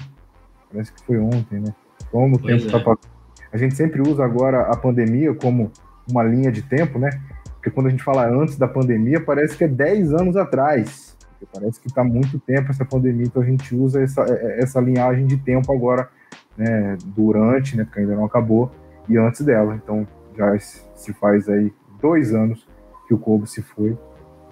Parece 0.70 0.92
que 0.92 1.02
foi 1.04 1.18
ontem, 1.18 1.60
né? 1.60 1.74
Como 2.10 2.36
o 2.36 2.38
pois 2.38 2.62
tempo 2.62 2.70
tá 2.70 2.78
é. 2.78 2.80
tá 2.80 2.84
passando. 2.84 3.16
A 3.52 3.56
gente 3.56 3.74
sempre 3.74 4.00
usa 4.02 4.24
agora 4.24 4.62
a 4.62 4.76
pandemia 4.76 5.34
como 5.34 5.70
uma 6.08 6.22
linha 6.22 6.52
de 6.52 6.62
tempo, 6.62 6.98
né? 6.98 7.10
Porque 7.54 7.70
quando 7.70 7.86
a 7.86 7.90
gente 7.90 8.02
fala 8.02 8.28
antes 8.28 8.56
da 8.56 8.68
pandemia, 8.68 9.20
parece 9.20 9.56
que 9.56 9.64
é 9.64 9.68
10 9.68 10.12
anos 10.12 10.36
atrás. 10.36 11.16
Parece 11.52 11.80
que 11.80 11.86
está 11.86 12.02
muito 12.02 12.38
tempo 12.38 12.70
essa 12.70 12.84
pandemia, 12.84 13.26
então 13.26 13.42
a 13.42 13.44
gente 13.44 13.74
usa 13.74 14.02
essa, 14.02 14.22
é, 14.22 14.32
é, 14.32 14.62
essa 14.62 14.80
linhagem 14.80 15.26
de 15.26 15.36
tempo 15.36 15.72
agora, 15.72 16.08
né? 16.56 16.96
Durante, 17.06 17.76
né? 17.76 17.84
Porque 17.84 18.00
ainda 18.00 18.14
não 18.14 18.24
acabou, 18.24 18.70
e 19.08 19.16
antes 19.16 19.42
dela. 19.42 19.74
Então 19.74 20.06
já 20.36 20.58
se 20.58 21.12
faz 21.14 21.48
aí 21.48 21.72
dois 22.00 22.34
anos 22.34 22.66
que 23.06 23.14
o 23.14 23.18
Kobe 23.18 23.48
se 23.48 23.62
foi. 23.62 23.96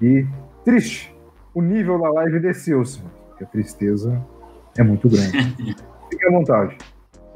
E 0.00 0.26
triste, 0.64 1.14
o 1.54 1.62
nível 1.62 1.98
da 1.98 2.10
live 2.10 2.40
desceu, 2.40 2.84
senhor. 2.84 3.10
Porque 3.28 3.44
a 3.44 3.46
tristeza 3.46 4.24
é 4.76 4.82
muito 4.82 5.08
grande. 5.08 5.32
Fique 6.10 6.26
à 6.26 6.30
vontade. 6.30 6.76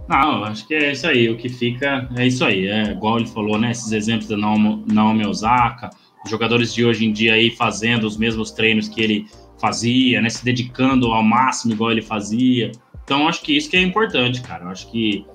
Não, 0.08 0.44
acho 0.44 0.66
que 0.66 0.74
é 0.74 0.92
isso 0.92 1.06
aí. 1.06 1.28
O 1.28 1.36
que 1.36 1.48
fica 1.48 2.08
é 2.16 2.26
isso 2.26 2.44
aí. 2.44 2.66
É 2.66 2.92
igual 2.92 3.18
ele 3.18 3.26
falou, 3.26 3.58
né? 3.58 3.72
Esses 3.72 3.92
exemplos 3.92 4.28
da 4.28 4.36
Naomi 4.36 5.26
Osaka, 5.26 5.90
os 6.24 6.30
jogadores 6.30 6.72
de 6.72 6.84
hoje 6.84 7.04
em 7.04 7.12
dia 7.12 7.34
aí 7.34 7.50
fazendo 7.50 8.04
os 8.04 8.16
mesmos 8.16 8.50
treinos 8.50 8.88
que 8.88 9.02
ele 9.02 9.26
fazia, 9.60 10.22
né? 10.22 10.30
Se 10.30 10.42
dedicando 10.42 11.12
ao 11.12 11.22
máximo 11.22 11.74
igual 11.74 11.92
ele 11.92 12.00
fazia. 12.00 12.72
Então, 13.04 13.28
acho 13.28 13.42
que 13.42 13.56
isso 13.56 13.68
que 13.68 13.76
é 13.76 13.82
importante, 13.82 14.40
cara. 14.40 14.66
acho 14.66 14.90
que, 14.90 15.26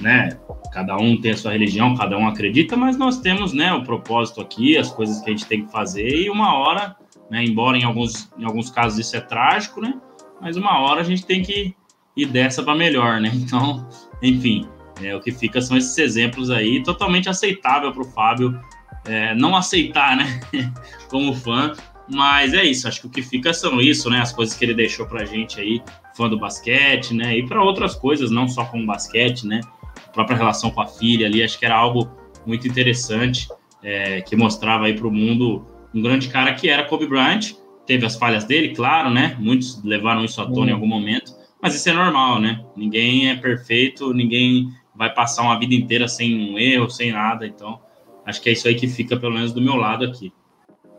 né? 0.00 0.38
Cada 0.72 0.96
um 0.96 1.20
tem 1.20 1.32
a 1.32 1.36
sua 1.36 1.52
religião, 1.52 1.94
cada 1.96 2.16
um 2.16 2.26
acredita, 2.26 2.76
mas 2.76 2.96
nós 2.96 3.20
temos, 3.20 3.52
né? 3.52 3.72
O 3.72 3.84
propósito 3.84 4.40
aqui, 4.40 4.76
as 4.76 4.90
coisas 4.90 5.20
que 5.20 5.30
a 5.30 5.32
gente 5.32 5.46
tem 5.46 5.64
que 5.64 5.72
fazer 5.72 6.08
e 6.08 6.30
uma 6.30 6.54
hora, 6.54 6.96
né? 7.30 7.44
Embora 7.44 7.76
em 7.76 7.84
alguns, 7.84 8.30
em 8.38 8.44
alguns 8.44 8.70
casos 8.70 8.98
isso 8.98 9.16
é 9.16 9.20
trágico, 9.20 9.80
né? 9.80 9.94
Mas 10.40 10.56
uma 10.56 10.78
hora 10.80 11.00
a 11.00 11.04
gente 11.04 11.24
tem 11.24 11.42
que 11.42 11.74
ir 12.16 12.26
dessa 12.26 12.62
para 12.62 12.74
melhor, 12.74 13.20
né? 13.20 13.30
Então, 13.34 13.88
enfim, 14.22 14.68
é, 15.02 15.14
o 15.14 15.20
que 15.20 15.32
fica 15.32 15.60
são 15.60 15.76
esses 15.76 15.96
exemplos 15.98 16.50
aí, 16.50 16.82
totalmente 16.82 17.28
aceitável 17.28 17.92
para 17.92 18.02
o 18.02 18.04
Fábio 18.04 18.60
é, 19.06 19.34
não 19.34 19.54
aceitar, 19.54 20.16
né, 20.16 20.40
como 21.08 21.34
fã, 21.34 21.72
mas 22.08 22.54
é 22.54 22.64
isso, 22.64 22.88
acho 22.88 23.02
que 23.02 23.06
o 23.06 23.10
que 23.10 23.22
fica 23.22 23.52
são 23.52 23.80
isso, 23.80 24.08
né, 24.10 24.20
as 24.20 24.32
coisas 24.32 24.56
que 24.56 24.64
ele 24.64 24.74
deixou 24.74 25.06
para 25.06 25.22
a 25.22 25.24
gente 25.24 25.60
aí, 25.60 25.82
fã 26.16 26.28
do 26.28 26.38
basquete, 26.38 27.14
né, 27.14 27.38
e 27.38 27.46
para 27.46 27.62
outras 27.62 27.94
coisas, 27.94 28.30
não 28.30 28.48
só 28.48 28.64
com 28.64 28.84
basquete, 28.84 29.46
né, 29.46 29.60
própria 30.14 30.36
relação 30.36 30.70
com 30.70 30.80
a 30.80 30.86
filha 30.86 31.26
ali, 31.26 31.42
acho 31.42 31.58
que 31.58 31.66
era 31.66 31.76
algo 31.76 32.08
muito 32.46 32.66
interessante, 32.68 33.48
é, 33.82 34.20
que 34.22 34.36
mostrava 34.36 34.86
aí 34.86 34.94
para 34.94 35.06
o 35.06 35.10
mundo 35.10 35.66
um 35.94 36.00
grande 36.00 36.28
cara 36.28 36.54
que 36.54 36.68
era 36.68 36.84
Kobe 36.84 37.06
Bryant, 37.06 37.52
teve 37.86 38.06
as 38.06 38.16
falhas 38.16 38.44
dele, 38.44 38.74
claro, 38.74 39.10
né, 39.10 39.36
muitos 39.38 39.82
levaram 39.84 40.24
isso 40.24 40.40
à 40.40 40.46
tona 40.46 40.70
em 40.70 40.74
algum 40.74 40.86
momento, 40.86 41.32
mas 41.60 41.74
isso 41.74 41.88
é 41.88 41.94
normal, 41.94 42.40
né? 42.40 42.62
Ninguém 42.76 43.30
é 43.30 43.36
perfeito, 43.36 44.12
ninguém 44.12 44.68
vai 44.94 45.12
passar 45.12 45.42
uma 45.42 45.58
vida 45.58 45.74
inteira 45.74 46.06
sem 46.06 46.52
um 46.52 46.58
erro, 46.58 46.90
sem 46.90 47.10
nada. 47.10 47.46
Então, 47.46 47.80
acho 48.26 48.42
que 48.42 48.50
é 48.50 48.52
isso 48.52 48.68
aí 48.68 48.74
que 48.74 48.86
fica, 48.86 49.16
pelo 49.16 49.32
menos 49.32 49.50
do 49.50 49.62
meu 49.62 49.74
lado 49.74 50.04
aqui. 50.04 50.30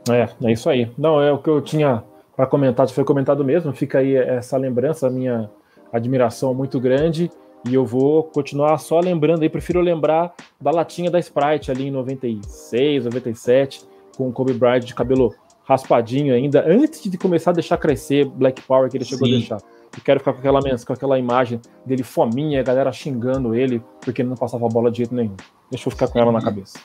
É, 0.10 0.28
é 0.44 0.52
isso 0.52 0.68
aí. 0.68 0.90
Não, 0.98 1.22
é 1.22 1.32
o 1.32 1.38
que 1.38 1.50
eu 1.50 1.62
tinha 1.62 2.04
para 2.36 2.48
comentar, 2.48 2.88
foi 2.90 3.04
comentado 3.04 3.46
mesmo. 3.46 3.72
Fica 3.74 4.00
aí 4.00 4.16
essa 4.16 4.58
lembrança, 4.58 5.08
minha 5.08 5.50
admiração 5.94 6.52
muito 6.54 6.80
grande. 6.80 7.30
E 7.68 7.74
eu 7.74 7.86
vou 7.86 8.24
continuar 8.24 8.78
só 8.78 9.00
lembrando 9.00 9.42
aí, 9.42 9.50
prefiro 9.50 9.82
lembrar 9.82 10.34
da 10.62 10.70
latinha 10.70 11.10
da 11.10 11.20
Sprite 11.20 11.72
ali 11.72 11.88
em 11.88 11.92
96, 11.92 13.06
97, 13.06 13.84
com 14.16 14.30
o 14.30 14.32
Kobe 14.32 14.54
Bryant 14.54 14.84
de 14.84 14.94
cabelo 14.94 15.34
raspadinho 15.68 16.34
ainda, 16.34 16.64
antes 16.68 17.10
de 17.10 17.18
começar 17.18 17.50
a 17.50 17.54
deixar 17.56 17.78
crescer 17.78 18.26
Black 18.26 18.62
Power 18.62 18.90
que 18.90 18.98
ele 18.98 19.06
chegou 19.06 19.28
Sim. 19.28 19.34
a 19.34 19.38
deixar. 19.38 19.58
Eu 19.98 20.04
quero 20.04 20.20
ficar 20.20 20.34
com 20.34 20.40
aquela, 20.40 20.60
com 20.62 20.94
aquela 20.94 21.18
imagem 21.18 21.60
dele 21.86 22.04
fominha, 22.04 22.60
a 22.60 22.64
galera 22.64 22.92
xingando 22.92 23.56
ele, 23.56 23.82
porque 24.02 24.22
ele 24.22 24.30
não 24.30 24.36
passava 24.36 24.66
a 24.66 24.70
bola 24.70 24.92
de 24.92 24.98
jeito 24.98 25.16
nenhum. 25.16 25.36
Deixa 25.72 25.88
eu 25.88 25.92
ficar 25.92 26.08
com 26.08 26.20
ela 26.20 26.32
na 26.32 26.42
cabeça. 26.42 26.78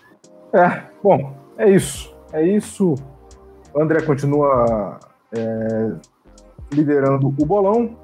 É, 0.52 0.84
bom, 1.02 1.34
é 1.58 1.68
isso. 1.68 2.14
É 2.32 2.42
isso. 2.42 2.94
O 3.74 3.82
André 3.82 4.00
continua 4.02 4.98
é, 5.32 5.92
liderando 6.72 7.26
o 7.26 7.30
bolão. 7.30 7.96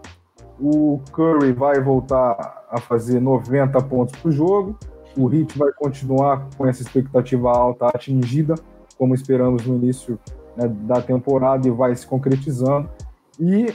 O 0.61 1.01
Curry 1.13 1.53
vai 1.53 1.81
voltar 1.81 2.56
a 2.71 2.81
fazer 2.81 3.21
90 3.21 3.81
pontos 3.83 4.17
por 4.21 4.31
jogo. 4.33 4.79
O 5.17 5.33
Heat 5.33 5.59
vai 5.59 5.73
continuar 5.73 6.49
com 6.57 6.67
essa 6.67 6.83
expectativa 6.83 7.51
alta 7.51 7.87
atingida, 7.87 8.55
como 8.99 9.15
esperamos 9.15 9.67
no 9.67 9.77
início 9.77 10.19
né, 10.57 10.69
da 10.69 11.01
temporada, 11.01 11.67
e 11.67 11.71
vai 11.71 11.95
se 11.95 12.07
concretizando. 12.07 12.89
E 13.41 13.73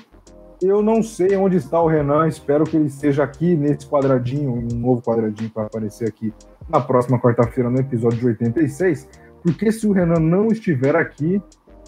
eu 0.62 0.82
não 0.84 1.02
sei 1.02 1.36
onde 1.36 1.58
está 1.58 1.82
o 1.82 1.88
Renan, 1.88 2.28
espero 2.28 2.64
que 2.64 2.78
ele 2.78 2.86
esteja 2.86 3.24
aqui 3.24 3.56
nesse 3.56 3.88
quadradinho, 3.88 4.54
um 4.54 4.76
novo 4.76 5.02
quadradinho 5.02 5.50
para 5.50 5.66
aparecer 5.66 6.08
aqui 6.08 6.32
na 6.70 6.80
próxima 6.80 7.20
quarta-feira, 7.20 7.70
no 7.70 7.80
episódio 7.80 8.20
de 8.20 8.28
86, 8.28 9.10
porque 9.42 9.72
se 9.72 9.88
o 9.88 9.92
Renan 9.92 10.20
não 10.20 10.48
estiver 10.48 10.96
aqui, 10.96 11.42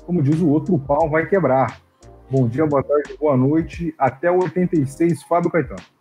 como 0.05 0.23
diz 0.23 0.41
o 0.41 0.49
outro, 0.49 0.73
o 0.73 0.79
pau 0.79 1.09
vai 1.09 1.27
quebrar. 1.27 1.79
Bom 2.29 2.47
dia, 2.47 2.65
boa 2.65 2.83
tarde, 2.83 3.15
boa 3.19 3.37
noite. 3.37 3.93
Até 3.97 4.31
o 4.31 4.41
86, 4.41 5.21
Fábio 5.23 5.51
Caetano. 5.51 5.92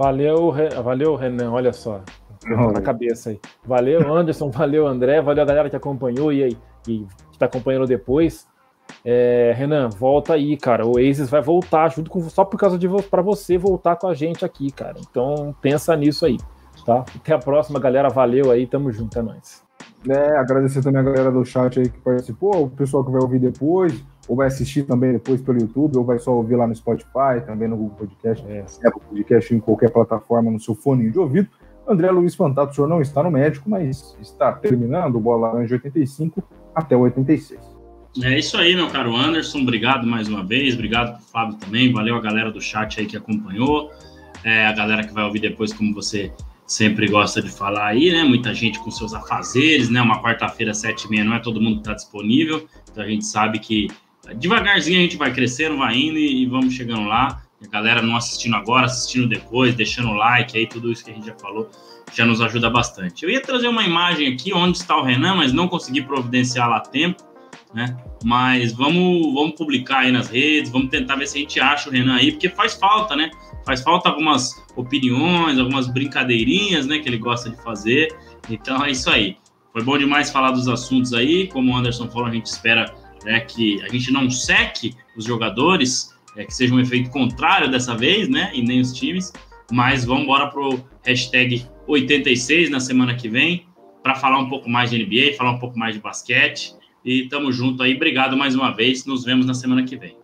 Valeu, 0.00 0.50
valeu, 0.82 1.14
Renan. 1.14 1.52
Olha 1.52 1.74
só. 1.74 2.00
Na 2.72 2.80
cabeça 2.80 3.28
aí. 3.28 3.40
Valeu, 3.62 4.10
Anderson. 4.10 4.48
Valeu, 4.48 4.86
André. 4.86 5.20
Valeu 5.20 5.42
a 5.42 5.46
galera 5.46 5.68
que 5.68 5.76
acompanhou 5.76 6.32
e, 6.32 6.56
que 6.82 7.06
está 7.30 7.44
acompanhando 7.44 7.86
depois. 7.86 8.48
É, 9.04 9.52
Renan, 9.54 9.90
volta 9.90 10.32
aí, 10.32 10.56
cara. 10.56 10.86
O 10.86 10.98
Aces 10.98 11.28
vai 11.28 11.42
voltar 11.42 11.90
junto 11.90 12.10
com 12.10 12.22
só 12.30 12.46
por 12.46 12.58
causa 12.58 12.78
de 12.78 12.88
para 13.10 13.20
você 13.20 13.58
voltar 13.58 13.94
com 13.96 14.08
a 14.08 14.14
gente 14.14 14.42
aqui, 14.42 14.72
cara. 14.72 14.96
Então 14.98 15.54
pensa 15.60 15.94
nisso 15.94 16.24
aí, 16.24 16.38
tá? 16.86 17.04
Até 17.14 17.34
a 17.34 17.38
próxima, 17.38 17.78
galera. 17.78 18.08
Valeu 18.08 18.50
aí, 18.50 18.66
tamo 18.66 18.90
junto, 18.90 19.18
é 19.18 19.22
nóis. 19.22 19.62
É, 20.08 20.38
agradecer 20.38 20.82
também 20.82 21.02
a 21.02 21.04
galera 21.04 21.30
do 21.30 21.44
chat 21.44 21.78
aí 21.78 21.90
que 21.90 21.98
participou, 21.98 22.64
o 22.64 22.70
pessoal 22.70 23.04
que 23.04 23.12
vai 23.12 23.20
ouvir 23.20 23.38
depois, 23.38 24.02
ou 24.28 24.36
vai 24.36 24.46
assistir 24.46 24.84
também 24.84 25.12
depois 25.12 25.40
pelo 25.40 25.60
YouTube, 25.60 25.96
ou 25.96 26.04
vai 26.04 26.18
só 26.18 26.32
ouvir 26.32 26.56
lá 26.56 26.66
no 26.66 26.74
Spotify, 26.74 27.44
também 27.44 27.68
no 27.68 27.76
Google 27.76 27.96
Podcast, 27.96 28.46
é, 28.46 28.64
Apple 28.84 29.00
Podcast, 29.08 29.54
em 29.54 29.60
qualquer 29.60 29.90
plataforma, 29.90 30.50
no 30.50 30.60
seu 30.60 30.74
fone 30.74 31.10
de 31.10 31.18
ouvido. 31.18 31.48
André 31.88 32.10
Luiz 32.10 32.34
Fantato, 32.34 32.72
o 32.72 32.74
senhor 32.74 32.86
não 32.86 33.00
está 33.00 33.22
no 33.22 33.30
médico, 33.30 33.68
mas 33.68 34.16
está 34.20 34.52
terminando 34.52 35.16
o 35.16 35.20
Bola 35.20 35.48
Laranja 35.48 35.74
85 35.74 36.42
até 36.74 36.96
o 36.96 37.00
86. 37.00 37.58
É 38.22 38.38
isso 38.38 38.56
aí, 38.56 38.74
meu 38.74 38.88
caro 38.88 39.14
Anderson. 39.16 39.60
Obrigado 39.60 40.06
mais 40.06 40.28
uma 40.28 40.44
vez. 40.44 40.74
Obrigado 40.74 41.16
pro 41.16 41.26
Fábio 41.26 41.56
também. 41.58 41.92
Valeu 41.92 42.16
a 42.16 42.20
galera 42.20 42.50
do 42.50 42.60
chat 42.60 43.00
aí 43.00 43.06
que 43.06 43.16
acompanhou. 43.16 43.90
É, 44.44 44.66
a 44.66 44.72
galera 44.72 45.04
que 45.04 45.12
vai 45.12 45.24
ouvir 45.24 45.40
depois, 45.40 45.72
como 45.72 45.94
você 45.94 46.32
sempre 46.66 47.08
gosta 47.08 47.42
de 47.42 47.50
falar 47.50 47.86
aí, 47.86 48.10
né? 48.10 48.24
Muita 48.24 48.52
gente 48.54 48.78
com 48.80 48.90
seus 48.90 49.12
afazeres, 49.12 49.88
né? 49.88 50.00
Uma 50.00 50.22
quarta-feira, 50.22 50.74
sete 50.74 51.04
e 51.06 51.10
meia, 51.10 51.24
não 51.24 51.34
é 51.34 51.38
todo 51.38 51.60
mundo 51.60 51.76
que 51.76 51.80
está 51.80 51.94
disponível. 51.94 52.66
Então 52.90 53.04
a 53.04 53.08
gente 53.08 53.24
sabe 53.24 53.58
que 53.58 53.88
devagarzinho 54.34 54.98
a 54.98 55.02
gente 55.02 55.16
vai 55.16 55.32
crescendo, 55.32 55.76
vai 55.76 55.96
indo 55.96 56.18
e, 56.18 56.42
e 56.42 56.46
vamos 56.46 56.74
chegando 56.74 57.04
lá. 57.04 57.42
A 57.62 57.68
galera 57.68 58.00
não 58.00 58.16
assistindo 58.16 58.56
agora, 58.56 58.86
assistindo 58.86 59.28
depois, 59.28 59.74
deixando 59.74 60.08
o 60.08 60.14
like 60.14 60.56
aí, 60.56 60.66
tudo 60.66 60.90
isso 60.90 61.04
que 61.04 61.10
a 61.10 61.14
gente 61.14 61.26
já 61.26 61.34
falou, 61.34 61.70
já 62.14 62.24
nos 62.24 62.40
ajuda 62.40 62.70
bastante. 62.70 63.24
Eu 63.24 63.30
ia 63.30 63.40
trazer 63.40 63.68
uma 63.68 63.84
imagem 63.84 64.32
aqui 64.32 64.52
onde 64.54 64.78
está 64.78 64.96
o 64.96 65.02
Renan, 65.02 65.34
mas 65.34 65.52
não 65.52 65.68
consegui 65.68 66.02
providenciar 66.02 66.70
lá 66.70 66.78
a 66.78 66.80
tempo, 66.80 67.22
né? 67.74 67.96
Mas 68.24 68.72
vamos, 68.72 69.34
vamos 69.34 69.52
publicar 69.52 70.00
aí 70.00 70.12
nas 70.12 70.28
redes, 70.28 70.70
vamos 70.70 70.88
tentar 70.88 71.16
ver 71.16 71.26
se 71.26 71.36
a 71.36 71.40
gente 71.40 71.60
acha 71.60 71.90
o 71.90 71.92
Renan 71.92 72.14
aí, 72.14 72.32
porque 72.32 72.48
faz 72.48 72.74
falta, 72.74 73.14
né? 73.14 73.30
faz 73.64 73.82
falta 73.82 74.08
algumas 74.08 74.62
opiniões, 74.76 75.58
algumas 75.58 75.86
brincadeirinhas, 75.86 76.86
né, 76.86 76.98
que 76.98 77.08
ele 77.08 77.18
gosta 77.18 77.50
de 77.50 77.62
fazer. 77.62 78.08
Então 78.48 78.84
é 78.84 78.90
isso 78.90 79.10
aí. 79.10 79.36
Foi 79.72 79.82
bom 79.82 79.96
demais 79.96 80.30
falar 80.30 80.50
dos 80.50 80.68
assuntos 80.68 81.12
aí. 81.12 81.46
Como 81.48 81.72
o 81.72 81.76
Anderson 81.76 82.08
falou, 82.08 82.26
a 82.26 82.32
gente 82.32 82.46
espera 82.46 82.92
né, 83.24 83.40
que 83.40 83.82
a 83.82 83.88
gente 83.88 84.12
não 84.12 84.30
seque 84.30 84.94
os 85.16 85.24
jogadores, 85.24 86.14
é, 86.36 86.44
que 86.44 86.54
seja 86.54 86.74
um 86.74 86.80
efeito 86.80 87.10
contrário 87.10 87.70
dessa 87.70 87.96
vez, 87.96 88.28
né, 88.28 88.50
e 88.54 88.62
nem 88.62 88.80
os 88.80 88.92
times. 88.92 89.32
Mas 89.70 90.04
vamos 90.04 90.24
embora 90.24 90.48
pro 90.48 90.80
hashtag 91.04 91.66
86 91.86 92.70
na 92.70 92.80
semana 92.80 93.14
que 93.14 93.28
vem 93.28 93.66
para 94.02 94.14
falar 94.14 94.38
um 94.38 94.48
pouco 94.48 94.68
mais 94.68 94.90
de 94.90 94.98
NBA, 94.98 95.36
falar 95.36 95.52
um 95.52 95.58
pouco 95.58 95.78
mais 95.78 95.94
de 95.94 96.00
basquete. 96.00 96.74
E 97.04 97.28
tamo 97.28 97.52
junto 97.52 97.82
aí. 97.82 97.94
Obrigado 97.94 98.36
mais 98.36 98.54
uma 98.54 98.70
vez. 98.70 99.06
Nos 99.06 99.24
vemos 99.24 99.46
na 99.46 99.54
semana 99.54 99.84
que 99.84 99.96
vem. 99.96 100.16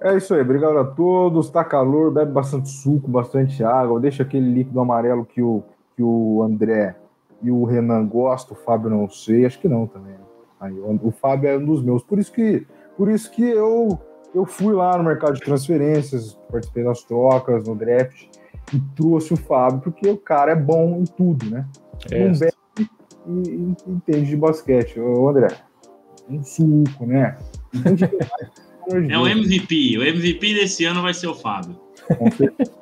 É 0.00 0.16
isso 0.16 0.32
aí, 0.32 0.40
obrigado 0.40 0.78
a 0.78 0.84
todos. 0.84 1.50
Tá 1.50 1.64
calor, 1.64 2.12
bebe 2.12 2.30
bastante 2.30 2.68
suco, 2.68 3.10
bastante 3.10 3.64
água, 3.64 3.98
deixa 3.98 4.22
aquele 4.22 4.48
líquido 4.48 4.80
amarelo 4.80 5.26
que 5.26 5.42
o, 5.42 5.64
que 5.96 6.02
o 6.02 6.42
André 6.42 6.94
e 7.42 7.50
o 7.50 7.64
Renan 7.64 8.06
gostam, 8.06 8.56
o 8.56 8.60
Fábio 8.60 8.90
não 8.90 9.08
sei, 9.10 9.44
acho 9.44 9.58
que 9.58 9.68
não 9.68 9.86
também. 9.86 10.14
Aí, 10.60 10.72
o, 10.72 11.10
Fábio 11.10 11.48
é 11.48 11.56
um 11.56 11.64
dos 11.64 11.82
meus, 11.82 12.02
por 12.02 12.18
isso 12.18 12.32
que, 12.32 12.66
por 12.96 13.08
isso 13.08 13.30
que 13.30 13.42
eu, 13.42 13.98
eu 14.34 14.44
fui 14.44 14.74
lá 14.74 14.96
no 14.98 15.04
mercado 15.04 15.34
de 15.34 15.40
transferências, 15.40 16.38
participei 16.50 16.84
das 16.84 17.02
trocas, 17.04 17.66
no 17.66 17.76
draft, 17.76 18.24
e 18.74 18.80
trouxe 18.96 19.32
o 19.32 19.36
Fábio, 19.36 19.80
porque 19.80 20.08
o 20.08 20.16
cara 20.16 20.52
é 20.52 20.56
bom 20.56 20.98
em 21.00 21.04
tudo, 21.04 21.48
né? 21.48 21.66
É. 22.10 22.26
Não 22.26 22.38
bebe 22.38 22.52
e, 23.26 23.50
e, 23.50 23.74
entende 23.86 24.30
de 24.30 24.36
basquete. 24.36 24.98
Ô, 24.98 25.28
André, 25.28 25.48
um 26.28 26.42
suco, 26.42 27.06
né? 27.06 27.38
É 28.90 29.18
o 29.18 29.26
MVP. 29.26 29.98
O 29.98 30.02
MVP 30.02 30.54
desse 30.54 30.86
ano 30.86 31.02
vai 31.02 31.12
ser 31.12 31.26
o 31.26 31.34
Fábio. 31.34 31.76
Com 32.16 32.30
certeza. 32.30 32.72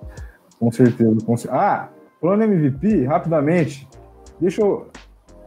com 0.61 0.71
certeza. 0.71 1.17
Com 1.27 1.37
certeza. 1.37 1.61
Ah, 1.61 1.89
falando 2.21 2.45
MVP, 2.45 3.05
rapidamente, 3.05 3.89
deixa 4.41 4.63
eu. 4.63 4.87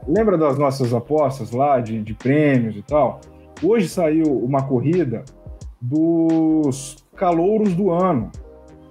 Lembra 0.10 0.40
das 0.40 0.58
nossas 0.58 0.92
apostas 0.92 1.52
lá 1.52 1.80
de, 1.80 2.02
de 2.02 2.16
prêmios 2.16 2.76
e 2.76 2.82
tal? 2.82 3.22
Hoje 3.62 3.88
saiu 3.88 4.26
uma 4.44 4.64
corrida 4.64 5.24
dos 5.80 7.06
calouros 7.16 7.76
do 7.76 7.92
ano, 7.92 8.32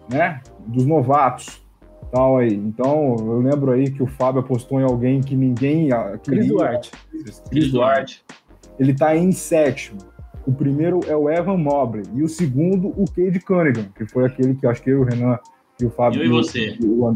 né? 0.09 0.41
Dos 0.65 0.87
novatos. 0.87 1.61
Tal 2.13 2.39
aí. 2.39 2.55
Então, 2.55 3.17
eu 3.19 3.41
lembro 3.41 3.73
aí 3.73 3.91
que 3.91 4.03
o 4.03 4.07
Fábio 4.07 4.41
apostou 4.41 4.81
em 4.81 4.85
alguém 4.85 5.21
que 5.21 5.35
ninguém. 5.35 5.89
Cris 6.23 6.47
Duarte. 6.47 6.93
Cris 7.51 7.73
Duarte. 7.73 8.25
Ele 8.79 8.95
tá 8.95 9.17
em 9.17 9.33
sétimo. 9.33 9.99
O 10.47 10.53
primeiro 10.53 11.01
é 11.09 11.17
o 11.17 11.29
Evan 11.29 11.59
Mobley 11.59 12.05
e 12.15 12.23
o 12.23 12.29
segundo 12.29 12.89
o 12.97 13.05
Cade 13.05 13.41
Cunningham, 13.41 13.89
que 13.95 14.07
foi 14.07 14.25
aquele 14.25 14.55
que 14.55 14.67
acho 14.67 14.83
que 14.83 14.91
eu, 14.91 15.01
o 15.01 15.05
Renan 15.05 15.39
e 15.81 15.85
o 15.85 15.91
Fábio. 15.91 16.23
Eu 16.23 16.27
e 16.27 16.29
você. 16.29 16.79
O, 16.81 17.13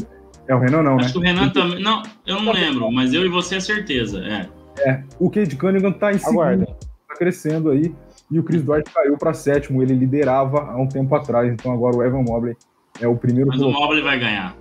é 0.49 0.55
o 0.55 0.59
Renan 0.59 0.83
não, 0.83 0.97
acho 0.97 1.07
né? 1.07 1.13
que 1.13 1.19
o 1.19 1.21
Renan 1.21 1.49
também. 1.51 1.83
Não, 1.83 2.03
eu 2.27 2.41
não 2.41 2.53
lembro, 2.53 2.91
mas 2.91 3.13
eu 3.13 3.25
e 3.25 3.29
você 3.29 3.57
é 3.57 3.61
certeza. 3.61 4.25
É. 4.25 4.49
É. 4.79 5.03
O 5.19 5.31
Cade 5.31 5.57
Cunningham 5.57 5.93
tá 5.93 6.13
em 6.13 6.19
segundo, 6.19 6.67
tá 6.67 7.15
crescendo 7.17 7.71
aí. 7.71 7.95
E 8.31 8.39
o 8.39 8.43
Chris 8.43 8.63
Duarte 8.63 8.91
caiu 8.91 9.17
para 9.19 9.35
sétimo. 9.35 9.83
Ele 9.83 9.95
liderava 9.95 10.71
há 10.71 10.77
um 10.77 10.89
tempo 10.89 11.15
atrás. 11.15 11.53
Então 11.53 11.71
agora 11.71 11.97
o 11.97 12.03
Evan 12.03 12.23
Mobley 12.23 12.57
é 13.01 13.07
o 13.07 13.15
primeiro. 13.15 13.49
Mas 13.49 13.61
o 13.61 13.71
Mobley 13.71 14.03
vai 14.03 14.19
ganhar. 14.19 14.57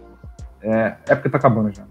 É, 0.62 0.96
é 1.08 1.16
porque 1.16 1.30
tá 1.30 1.38
acabando 1.38 1.74
já. 1.74 1.84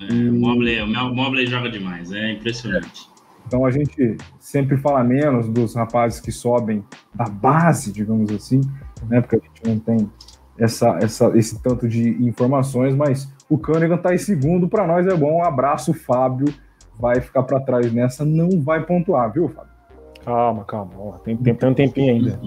É, 0.00 0.12
e... 0.12 0.28
o, 0.28 0.34
Mobley, 0.34 0.80
o 0.80 1.14
Mobley 1.14 1.46
joga 1.46 1.70
demais, 1.70 2.12
é 2.12 2.32
impressionante. 2.32 3.08
Então 3.46 3.64
a 3.64 3.70
gente 3.70 4.16
sempre 4.38 4.76
fala 4.76 5.02
menos 5.02 5.48
dos 5.48 5.74
rapazes 5.74 6.20
que 6.20 6.30
sobem 6.30 6.84
da 7.14 7.24
base, 7.24 7.92
digamos 7.92 8.30
assim, 8.30 8.60
né? 9.08 9.20
Porque 9.20 9.36
a 9.36 9.38
gente 9.38 9.64
não 9.64 9.78
tem 9.78 10.10
essa, 10.58 10.98
essa, 11.00 11.32
esse 11.38 11.62
tanto 11.62 11.88
de 11.88 12.10
informações, 12.22 12.94
mas 12.94 13.32
o 13.48 13.58
Cunningham 13.58 13.96
está 13.96 14.14
em 14.14 14.18
segundo, 14.18 14.68
para 14.68 14.86
nós 14.86 15.06
é 15.06 15.14
bom. 15.14 15.38
Um 15.38 15.44
abraço, 15.44 15.94
Fábio. 15.94 16.52
Vai 16.98 17.20
ficar 17.20 17.44
para 17.44 17.60
trás 17.60 17.92
nessa, 17.92 18.24
não 18.24 18.60
vai 18.60 18.84
pontuar, 18.84 19.32
viu, 19.32 19.48
Fábio? 19.48 19.72
Calma, 20.24 20.64
calma. 20.64 21.18
Tem, 21.24 21.36
tem, 21.36 21.54
tem 21.54 21.68
um 21.68 21.74
tempinho 21.74 22.12
ainda. 22.12 22.40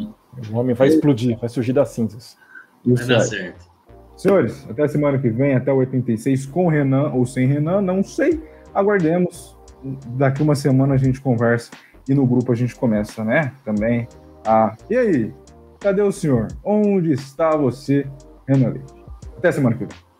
O 0.52 0.58
homem 0.58 0.76
vai 0.76 0.90
explodir, 0.90 1.38
vai 1.40 1.50
surgir 1.50 1.74
das 1.74 1.90
cinzas. 1.90 2.38
Vai 2.86 3.06
dar 3.06 3.22
certo. 3.22 3.72
Senhores, 4.16 4.68
até 4.70 4.88
semana 4.88 5.18
que 5.18 5.30
vem, 5.30 5.56
até 5.56 5.74
o 5.74 5.78
86, 5.78 6.46
com 6.46 6.68
Renan 6.68 7.12
ou 7.14 7.26
sem 7.26 7.48
Renan, 7.48 7.82
não 7.82 8.04
sei. 8.04 8.44
Aguardemos 8.74 9.58
daqui 10.10 10.44
uma 10.44 10.54
semana 10.54 10.94
a 10.94 10.98
gente 10.98 11.20
conversa 11.20 11.72
e 12.08 12.14
no 12.14 12.26
grupo 12.26 12.52
a 12.52 12.56
gente 12.56 12.76
começa, 12.76 13.24
né? 13.24 13.52
Também. 13.66 14.08
Ah, 14.46 14.76
e 14.90 14.98
aí? 14.98 15.34
Cadê 15.80 16.02
o 16.02 16.12
senhor? 16.12 16.50
Onde 16.64 17.14
está 17.14 17.56
você, 17.56 18.06
Renan 18.48 18.70
Leite? 18.70 18.94
Até 19.38 19.52
semana 19.52 19.76
que 19.76 19.86
vem. 19.86 20.11